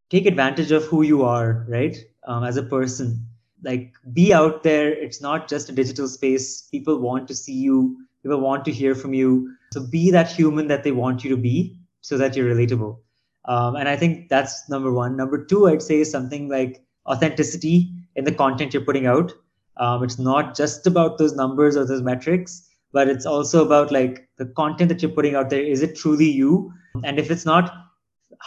take 0.08 0.26
advantage 0.26 0.70
of 0.70 0.84
who 0.84 1.02
you 1.02 1.22
are, 1.22 1.64
right? 1.68 1.96
Um, 2.26 2.44
as 2.44 2.56
a 2.56 2.62
person, 2.62 3.26
like 3.62 3.92
be 4.12 4.32
out 4.32 4.62
there. 4.62 4.92
It's 4.92 5.20
not 5.20 5.48
just 5.48 5.68
a 5.68 5.72
digital 5.72 6.08
space. 6.08 6.62
People 6.62 6.98
want 6.98 7.28
to 7.28 7.34
see 7.34 7.54
you. 7.54 7.98
People 8.22 8.40
want 8.40 8.64
to 8.66 8.72
hear 8.72 8.94
from 8.94 9.14
you. 9.14 9.52
So 9.72 9.86
be 9.86 10.10
that 10.10 10.30
human 10.30 10.68
that 10.68 10.84
they 10.84 10.92
want 10.92 11.24
you 11.24 11.30
to 11.30 11.36
be, 11.36 11.78
so 12.00 12.18
that 12.18 12.36
you're 12.36 12.54
relatable. 12.54 12.98
Um, 13.46 13.76
and 13.76 13.88
I 13.88 13.96
think 13.96 14.28
that's 14.28 14.68
number 14.68 14.92
one. 14.92 15.16
Number 15.16 15.44
two, 15.44 15.68
I'd 15.68 15.82
say 15.82 16.04
something 16.04 16.48
like 16.48 16.84
authenticity 17.06 17.90
in 18.16 18.24
the 18.24 18.32
content 18.32 18.74
you're 18.74 18.84
putting 18.84 19.06
out. 19.06 19.32
Um, 19.76 20.02
it's 20.04 20.18
not 20.18 20.54
just 20.54 20.86
about 20.86 21.18
those 21.18 21.34
numbers 21.34 21.76
or 21.76 21.86
those 21.86 22.02
metrics, 22.02 22.68
but 22.92 23.08
it's 23.08 23.24
also 23.24 23.64
about 23.64 23.90
like 23.90 24.28
the 24.40 24.46
content 24.46 24.88
that 24.88 25.02
you're 25.02 25.10
putting 25.10 25.34
out 25.34 25.50
there. 25.50 25.62
Is 25.62 25.82
it 25.82 25.94
truly 25.94 26.28
you? 26.28 26.72
And 27.04 27.18
if 27.18 27.30
it's 27.30 27.44
not 27.44 27.70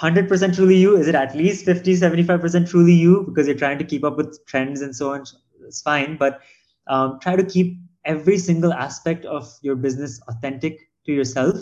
100% 0.02 0.56
truly 0.56 0.76
you, 0.76 0.98
is 0.98 1.08
it 1.08 1.14
at 1.14 1.36
least 1.36 1.66
50, 1.66 1.94
75% 1.94 2.68
truly 2.68 2.94
you? 2.94 3.24
Because 3.28 3.48
you're 3.48 3.56
trying 3.56 3.78
to 3.78 3.86
keep 3.86 4.04
up 4.04 4.18
with 4.18 4.44
trends 4.48 4.82
and 4.82 4.96
so 4.96 5.14
on. 5.14 5.24
It's 5.66 5.84
fine, 5.84 6.18
but 6.18 6.42
um, 6.88 7.20
try 7.22 7.36
to 7.36 7.44
keep 7.44 7.78
every 8.06 8.40
single 8.40 8.74
aspect 8.74 9.24
of 9.26 9.48
your 9.62 9.76
business 9.76 10.20
authentic 10.28 10.90
to 11.06 11.14
yourself 11.14 11.58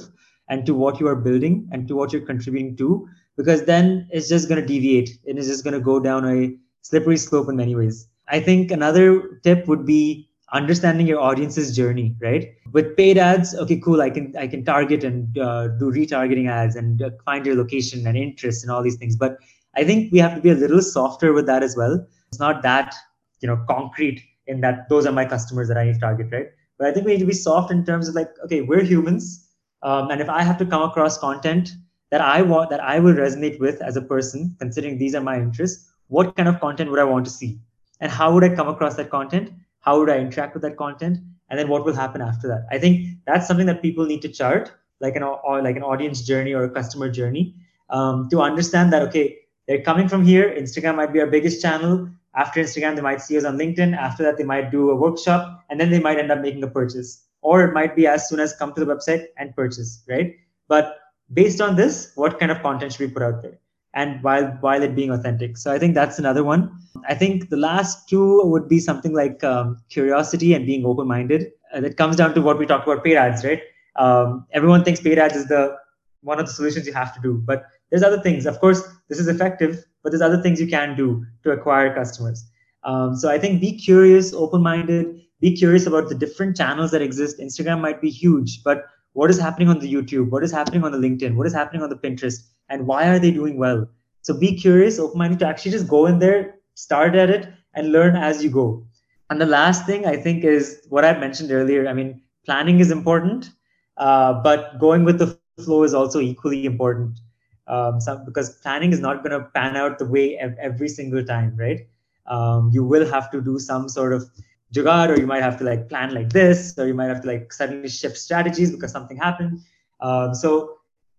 and 0.47 0.65
to 0.65 0.73
what 0.73 0.99
you 1.01 1.07
are 1.07 1.15
building 1.15 1.67
and 1.73 1.88
to 1.89 1.95
what 1.95 2.13
you're 2.13 2.25
contributing 2.25 2.75
to 2.77 3.07
because 3.38 3.65
then 3.65 4.07
it's 4.11 4.29
just 4.29 4.47
going 4.49 4.59
to 4.59 4.65
deviate 4.65 5.09
and 5.27 5.38
it's 5.38 5.47
just 5.47 5.63
going 5.63 5.73
to 5.73 5.79
go 5.79 5.99
down 5.99 6.25
a 6.25 6.55
slippery 6.82 7.17
slope 7.17 7.49
in 7.49 7.55
many 7.55 7.75
ways. 7.75 8.07
I 8.27 8.39
think 8.39 8.71
another 8.71 9.39
tip 9.43 9.67
would 9.67 9.86
be 9.86 10.30
understanding 10.54 11.08
your 11.08 11.20
audience's 11.20 11.76
journey, 11.76 12.16
right? 12.22 12.54
With 12.72 12.95
paid 12.97 13.18
ads, 13.18 13.56
okay, 13.56 13.80
cool. 13.80 14.02
I 14.02 14.10
can 14.10 14.36
I 14.38 14.47
can 14.47 14.66
target 14.66 15.04
and 15.04 15.38
uh, 15.38 15.70
do 15.70 15.91
retargeting 15.91 16.49
ads 16.49 16.76
and 16.76 17.02
uh, 17.02 17.12
find 17.26 17.45
your 17.45 17.56
location 17.56 18.06
and 18.06 18.18
interest 18.18 18.64
and 18.64 18.72
all 18.72 18.84
these 18.84 18.97
things. 18.97 19.16
But 19.16 19.38
I 19.76 19.84
think 19.84 20.12
we 20.12 20.20
have 20.20 20.36
to 20.36 20.41
be 20.41 20.49
a 20.49 20.56
little 20.56 20.82
softer 20.82 21.34
with 21.34 21.45
that 21.47 21.64
as 21.64 21.76
well. 21.78 22.06
It's 22.30 22.39
not 22.39 22.62
that 22.64 22.95
you 23.39 23.47
know 23.47 23.64
concrete 23.70 24.22
in 24.47 24.62
that 24.62 24.89
those 24.89 25.06
are 25.06 25.12
my 25.12 25.26
customers 25.26 25.68
that 25.68 25.78
I 25.78 25.86
need 25.86 25.93
to 25.93 25.99
target, 25.99 26.28
right? 26.32 26.47
But 26.78 26.88
I 26.88 26.91
think 26.91 27.06
we 27.06 27.14
need 27.14 27.20
to 27.20 27.26
be 27.26 27.34
soft 27.34 27.72
in 27.72 27.86
terms 27.86 28.08
of 28.08 28.16
like, 28.16 28.32
okay, 28.43 28.62
we're 28.62 28.84
humans, 28.84 29.47
um, 29.84 30.10
and 30.12 30.20
if 30.20 30.30
I 30.30 30.43
have 30.43 30.58
to 30.58 30.66
come 30.66 30.82
across 30.82 31.18
content 31.18 31.72
that 32.10 32.22
I 32.22 32.41
want 32.41 32.70
that 32.72 32.82
I 32.82 32.99
will 32.99 33.14
resonate 33.14 33.60
with 33.60 33.82
as 33.82 33.95
a 33.95 34.02
person, 34.02 34.56
considering 34.60 34.97
these 34.97 35.16
are 35.16 35.22
my 35.22 35.38
interests, 35.38 35.91
what 36.08 36.36
kind 36.36 36.49
of 36.49 36.60
content 36.60 36.91
would 36.91 36.99
I 36.99 37.06
want 37.06 37.26
to 37.26 37.32
see? 37.32 37.60
And 38.02 38.12
how 38.12 38.34
would 38.34 38.43
I 38.43 38.49
come 38.54 38.68
across 38.68 38.95
that 38.95 39.10
content? 39.10 39.52
How 39.82 39.99
would 39.99 40.09
I 40.09 40.17
interact 40.17 40.53
with 40.53 40.63
that 40.63 40.77
content? 40.77 41.19
And 41.49 41.59
then 41.59 41.67
what 41.67 41.86
will 41.86 41.93
happen 41.93 42.21
after 42.21 42.47
that? 42.47 42.65
I 42.71 42.79
think 42.79 43.17
that's 43.25 43.47
something 43.47 43.65
that 43.65 43.82
people 43.82 44.05
need 44.05 44.21
to 44.21 44.29
chart, 44.29 44.71
like 44.99 45.15
an 45.15 45.23
or 45.23 45.61
like 45.61 45.75
an 45.75 45.84
audience 45.84 46.21
journey 46.21 46.53
or 46.53 46.63
a 46.63 46.69
customer 46.69 47.09
journey, 47.09 47.55
um, 47.89 48.29
to 48.29 48.41
understand 48.41 48.93
that 48.93 49.01
okay, 49.03 49.38
they're 49.67 49.82
coming 49.82 50.07
from 50.07 50.25
here. 50.25 50.49
Instagram 50.57 50.95
might 50.95 51.13
be 51.13 51.19
our 51.19 51.27
biggest 51.27 51.61
channel. 51.61 52.09
After 52.36 52.61
Instagram, 52.61 52.95
they 52.95 53.01
might 53.01 53.21
see 53.21 53.38
us 53.38 53.43
on 53.43 53.57
LinkedIn. 53.57 53.95
After 53.97 54.23
that, 54.23 54.38
they 54.38 54.45
might 54.45 54.71
do 54.71 54.89
a 54.89 54.95
workshop, 54.95 55.63
and 55.69 55.79
then 55.79 55.89
they 55.89 55.99
might 55.99 56.17
end 56.17 56.32
up 56.32 56.39
making 56.39 56.63
a 56.63 56.67
purchase. 56.67 57.25
Or 57.41 57.63
it 57.65 57.73
might 57.73 57.95
be 57.95 58.07
as 58.07 58.29
soon 58.29 58.39
as 58.39 58.55
come 58.55 58.73
to 58.73 58.86
the 58.86 58.95
website 58.95 59.25
and 59.38 59.53
purchase, 59.55 60.03
right? 60.07 60.36
But 60.67 60.99
based 61.34 61.59
on 61.59 61.75
this, 61.75 62.11
what 62.15 62.39
kind 62.39 62.51
of 62.51 62.61
content 62.61 62.93
should 62.93 63.01
we 63.01 63.11
put 63.11 63.23
out 63.23 63.41
there? 63.41 63.61
And 63.94 64.24
while 64.24 64.46
while 64.62 64.82
it 64.82 64.96
being 64.96 65.12
authentic. 65.12 65.58
So 65.58 65.72
i 65.72 65.80
think 65.80 65.96
that's 65.96 66.20
another 66.20 66.44
one. 66.44 66.72
I 67.08 67.16
think 67.16 67.50
the 67.50 67.58
last 67.58 68.08
two 68.10 68.42
would 68.44 68.68
be 68.68 68.80
something 68.80 69.14
like 69.14 69.44
um, 69.44 69.78
curiosity 69.89 70.54
and 70.54 70.66
being 70.66 70.86
open-minded. 70.86 71.52
Uh, 71.74 71.82
that 71.82 71.96
comes 71.96 72.18
down 72.18 72.34
to 72.34 72.42
what 72.42 72.60
we 72.60 72.66
talked 72.66 72.86
about 72.88 73.04
paid 73.04 73.16
ads 73.16 73.44
right? 73.46 73.62
Um, 73.96 74.46
everyone 74.52 74.84
thinks 74.84 75.02
paid 75.02 75.20
ads 75.20 75.36
is 75.36 75.48
the 75.48 75.78
one 76.22 76.39
of 76.39 76.46
the 76.46 76.54
solutions 76.54 76.86
you 76.86 76.94
have 76.94 77.14
to 77.16 77.22
do 77.22 77.42
but 77.46 77.66
there's 77.89 78.04
other 78.04 78.22
things. 78.22 78.46
Of 78.46 78.60
course 78.60 78.82
this 79.10 79.20
is 79.20 79.28
effective 79.28 79.84
but 80.04 80.12
there's 80.12 80.22
other 80.22 80.42
things 80.42 80.60
you 80.60 80.68
can 80.68 80.96
do 80.96 81.26
to 81.44 81.52
acquire 81.52 81.94
customers. 81.94 82.46
Um, 82.84 83.16
so 83.16 83.30
i 83.30 83.38
think 83.38 83.62
be 83.62 83.78
curious 83.78 84.34
open-minded 84.34 85.22
be 85.39 85.56
curious 85.56 85.88
about 85.88 86.08
the 86.08 86.14
different 86.14 86.56
channels 86.56 86.92
that 86.92 87.02
exist. 87.02 87.39
Instagram 87.39 87.82
might 87.82 88.00
be 88.00 88.10
huge 88.10 88.64
but 88.64 88.86
what 89.14 89.30
is 89.30 89.39
happening 89.39 89.70
on 89.70 89.80
the 89.80 89.91
youtube? 89.91 90.30
What 90.30 90.43
is 90.43 90.51
happening 90.51 90.84
on 90.84 90.91
the 90.91 90.97
linkedin? 90.97 91.36
What 91.36 91.47
is 91.47 91.53
happening 91.53 91.82
on 91.82 91.89
the 91.89 91.95
pinterest? 91.95 92.47
And 92.70 92.88
why 92.88 93.07
are 93.07 93.20
they 93.20 93.32
doing 93.32 93.57
well? 93.57 93.88
So 94.22 94.38
be 94.38 94.55
curious 94.55 94.99
open-minded 94.99 95.39
to 95.39 95.47
actually 95.47 95.72
just 95.72 95.88
go 95.88 96.05
in 96.05 96.20
there 96.20 96.55
start 96.76 97.16
at 97.16 97.30
it 97.30 97.49
and 97.74 97.91
learn 97.91 98.16
as 98.16 98.43
you 98.43 98.49
go. 98.49 98.86
And 99.30 99.39
the 99.39 99.45
last 99.45 99.86
thing 99.86 100.05
i 100.05 100.16
think 100.16 100.43
is 100.43 100.86
what 100.89 101.05
i 101.05 101.18
mentioned 101.18 101.51
earlier. 101.51 101.88
I 101.88 101.93
mean 101.93 102.22
planning 102.45 102.80
is 102.80 102.91
important 102.91 103.51
uh, 103.97 104.34
but 104.41 104.80
going 104.80 105.03
with 105.03 105.20
the 105.20 105.38
flow 105.64 105.84
is 105.84 105.93
also 105.93 106.20
equally 106.20 106.66
important. 106.66 107.20
Um, 107.68 108.01
some, 108.01 108.26
because 108.26 108.57
planning 108.62 108.91
is 108.91 108.99
not 108.99 109.24
going 109.24 109.39
to 109.39 109.47
pan 109.49 109.78
out 109.78 109.99
the 109.99 110.05
way 110.05 110.38
every 110.38 110.89
single 110.89 111.24
time 111.24 111.55
right? 111.57 111.82
Um, 112.26 112.70
you 112.74 112.84
will 112.84 113.05
have 113.09 113.32
to 113.32 113.41
do 113.41 113.59
some 113.59 113.88
sort 113.89 114.14
of 114.14 114.30
jugaad 114.74 115.09
or 115.09 115.19
you 115.19 115.28
might 115.28 115.41
have 115.41 115.57
to 115.57 115.63
like 115.63 115.89
plan 115.89 116.13
like 116.13 116.30
this 116.30 116.78
or 116.78 116.88
you 116.88 116.93
might 116.93 117.07
have 117.07 117.22
to 117.22 117.28
like 117.28 117.51
suddenly 117.51 117.89
shift 117.89 118.17
strategies 118.17 118.72
because 118.72 118.91
something 118.91 119.17
happened 119.17 119.59
um, 120.01 120.34
so 120.34 120.78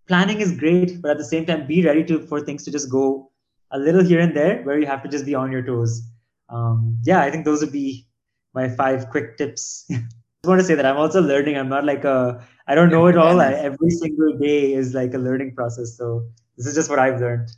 planning 0.09 0.40
is 0.40 0.53
great, 0.53 1.00
but 1.00 1.12
at 1.12 1.18
the 1.18 1.24
same 1.24 1.46
time, 1.46 1.66
be 1.66 1.84
ready 1.84 2.05
to 2.05 2.20
for 2.26 2.40
things 2.40 2.64
to 2.64 2.70
just 2.70 2.90
go 2.90 3.30
a 3.70 3.78
little 3.78 4.05
here 4.05 4.20
and 4.20 4.36
there 4.36 4.62
where 4.62 4.78
you 4.78 4.86
have 4.86 5.03
to 5.03 5.09
just 5.09 5.24
be 5.24 5.34
on 5.34 5.50
your 5.50 5.62
toes. 5.62 6.03
Um, 6.48 6.98
yeah, 7.03 7.20
I 7.20 7.30
think 7.30 7.44
those 7.44 7.61
would 7.62 7.72
be 7.72 8.07
my 8.55 8.68
five 8.68 9.09
quick 9.09 9.38
tips. 9.38 9.86
I 9.90 9.94
just 9.94 10.46
want 10.46 10.61
to 10.61 10.66
say 10.66 10.74
that 10.74 10.84
I'm 10.84 10.96
also 10.96 11.22
learning. 11.22 11.57
I'm 11.57 11.68
not 11.68 11.84
like 11.84 12.05
a 12.05 12.44
I 12.66 12.74
don't 12.74 12.90
know 12.90 13.07
it 13.07 13.16
all. 13.16 13.40
I, 13.40 13.53
every 13.53 13.90
single 13.90 14.36
day 14.38 14.74
is 14.74 14.94
like 14.94 15.14
a 15.14 15.18
learning 15.18 15.55
process. 15.55 15.96
So 15.96 16.26
this 16.57 16.66
is 16.66 16.74
just 16.74 16.90
what 16.90 16.98
I've 16.98 17.20
learned. 17.20 17.50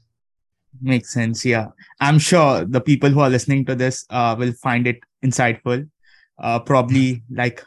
Makes 0.80 1.12
sense. 1.12 1.44
Yeah, 1.44 1.68
I'm 2.00 2.18
sure 2.18 2.64
the 2.64 2.80
people 2.80 3.10
who 3.10 3.20
are 3.20 3.30
listening 3.30 3.64
to 3.66 3.74
this 3.74 4.06
uh, 4.10 4.34
will 4.38 4.52
find 4.52 4.86
it 4.86 5.00
insightful. 5.24 5.88
Uh, 6.38 6.58
probably 6.58 7.22
like 7.30 7.62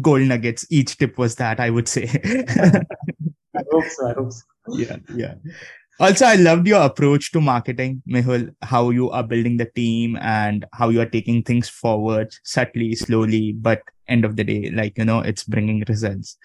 gold 0.00 0.22
nuggets. 0.22 0.66
Each 0.70 0.96
tip 0.96 1.18
was 1.18 1.36
that 1.36 1.60
I 1.60 1.70
would 1.70 1.88
say. 1.88 2.08
I 3.56 3.62
hope 3.70 3.84
so. 3.86 4.08
I 4.08 4.12
hope 4.12 4.32
so. 4.32 4.44
Yeah, 4.72 4.96
yeah. 5.14 5.34
Also, 6.00 6.26
I 6.26 6.36
loved 6.36 6.68
your 6.68 6.82
approach 6.82 7.32
to 7.32 7.40
marketing, 7.40 8.02
Mehul, 8.08 8.54
how 8.62 8.90
you 8.90 9.10
are 9.10 9.24
building 9.24 9.56
the 9.56 9.64
team 9.64 10.16
and 10.20 10.64
how 10.72 10.90
you 10.90 11.00
are 11.00 11.06
taking 11.06 11.42
things 11.42 11.68
forward 11.68 12.32
subtly, 12.44 12.94
slowly, 12.94 13.52
but 13.52 13.82
end 14.06 14.24
of 14.24 14.36
the 14.36 14.44
day, 14.44 14.70
like, 14.70 14.96
you 14.96 15.04
know, 15.04 15.18
it's 15.18 15.42
bringing 15.42 15.82
results. 15.88 16.36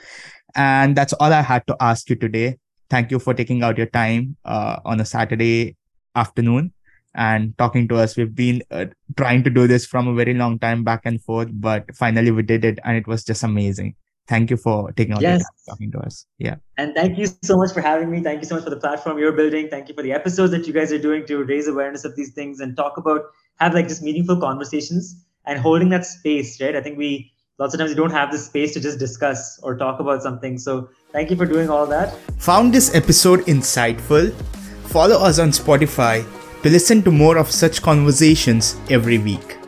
And 0.55 0.95
that's 0.95 1.14
all 1.14 1.32
I 1.32 1.41
had 1.41 1.68
to 1.68 1.76
ask 1.80 2.09
you 2.09 2.16
today. 2.16 2.57
Thank 2.89 3.11
you 3.11 3.20
for 3.20 3.36
taking 3.36 3.61
out 3.61 3.78
your 3.78 3.88
time 3.88 4.38
uh, 4.43 4.80
on 4.86 4.99
a 4.99 5.05
Saturday 5.05 5.78
afternoon 6.16 6.74
and 7.16 7.57
talking 7.57 7.88
to 7.89 7.97
us. 7.97 8.18
We've 8.18 8.34
been 8.34 8.61
uh, 8.72 8.86
trying 9.18 9.43
to 9.43 9.49
do 9.49 9.68
this 9.68 9.86
from 9.86 10.07
a 10.07 10.14
very 10.14 10.34
long 10.34 10.59
time 10.59 10.84
back 10.84 11.01
and 11.05 11.22
forth, 11.22 11.49
but 11.51 11.95
finally 11.95 12.32
we 12.32 12.43
did 12.43 12.66
it 12.66 12.80
and 12.84 12.97
it 12.97 13.07
was 13.07 13.24
just 13.24 13.43
amazing 13.43 13.95
thank 14.28 14.49
you 14.49 14.57
for 14.57 14.91
taking 14.93 15.14
all 15.14 15.22
yes. 15.22 15.39
the 15.39 15.43
time 15.43 15.53
talking 15.70 15.91
to 15.91 15.99
us. 15.99 16.26
Yeah. 16.38 16.55
And 16.78 16.95
thank 16.95 17.18
you 17.18 17.28
so 17.43 17.57
much 17.57 17.74
for 17.74 17.82
having 17.82 18.09
me. 18.09 18.22
Thank 18.22 18.41
you 18.41 18.47
so 18.47 18.55
much 18.55 18.64
for 18.64 18.70
the 18.70 18.78
platform 18.78 19.18
you're 19.18 19.34
building. 19.34 19.70
Thank 19.70 19.89
you 19.89 19.95
for 19.95 20.01
the 20.01 20.14
episodes 20.14 20.51
that 20.51 20.66
you 20.68 20.74
guys 20.74 20.91
are 20.91 20.99
doing 20.99 21.26
to 21.28 21.43
raise 21.43 21.68
awareness 21.68 22.05
of 22.05 22.16
these 22.16 22.32
things 22.34 22.59
and 22.59 22.76
talk 22.76 22.97
about 22.97 23.22
have 23.59 23.74
like 23.74 23.88
just 23.88 24.01
meaningful 24.01 24.39
conversations. 24.39 25.16
and 25.45 25.59
holding 25.59 25.89
that 25.89 26.05
space, 26.05 26.61
right? 26.61 26.74
I 26.74 26.82
think 26.82 26.97
we 26.97 27.30
lots 27.59 27.74
of 27.74 27.80
times 27.80 27.89
we 27.89 27.95
don't 27.95 28.11
have 28.11 28.32
the 28.32 28.38
space 28.38 28.74
to 28.76 28.80
just 28.80 28.97
discuss 28.97 29.59
or 29.61 29.76
talk 29.78 29.99
about 29.99 30.22
something. 30.24 30.57
So 30.57 30.89
thank 31.11 31.30
you 31.30 31.36
for 31.36 31.45
doing 31.45 31.70
all 31.70 31.86
that. 31.88 32.16
Found 32.43 32.74
this 32.74 32.95
episode 32.95 33.41
insightful? 33.41 34.32
Follow 34.88 35.18
us 35.18 35.39
on 35.39 35.49
Spotify 35.49 36.24
to 36.64 36.70
listen 36.70 37.03
to 37.03 37.11
more 37.11 37.38
of 37.38 37.51
such 37.51 37.82
conversations 37.82 38.78
every 38.89 39.18
week. 39.18 39.62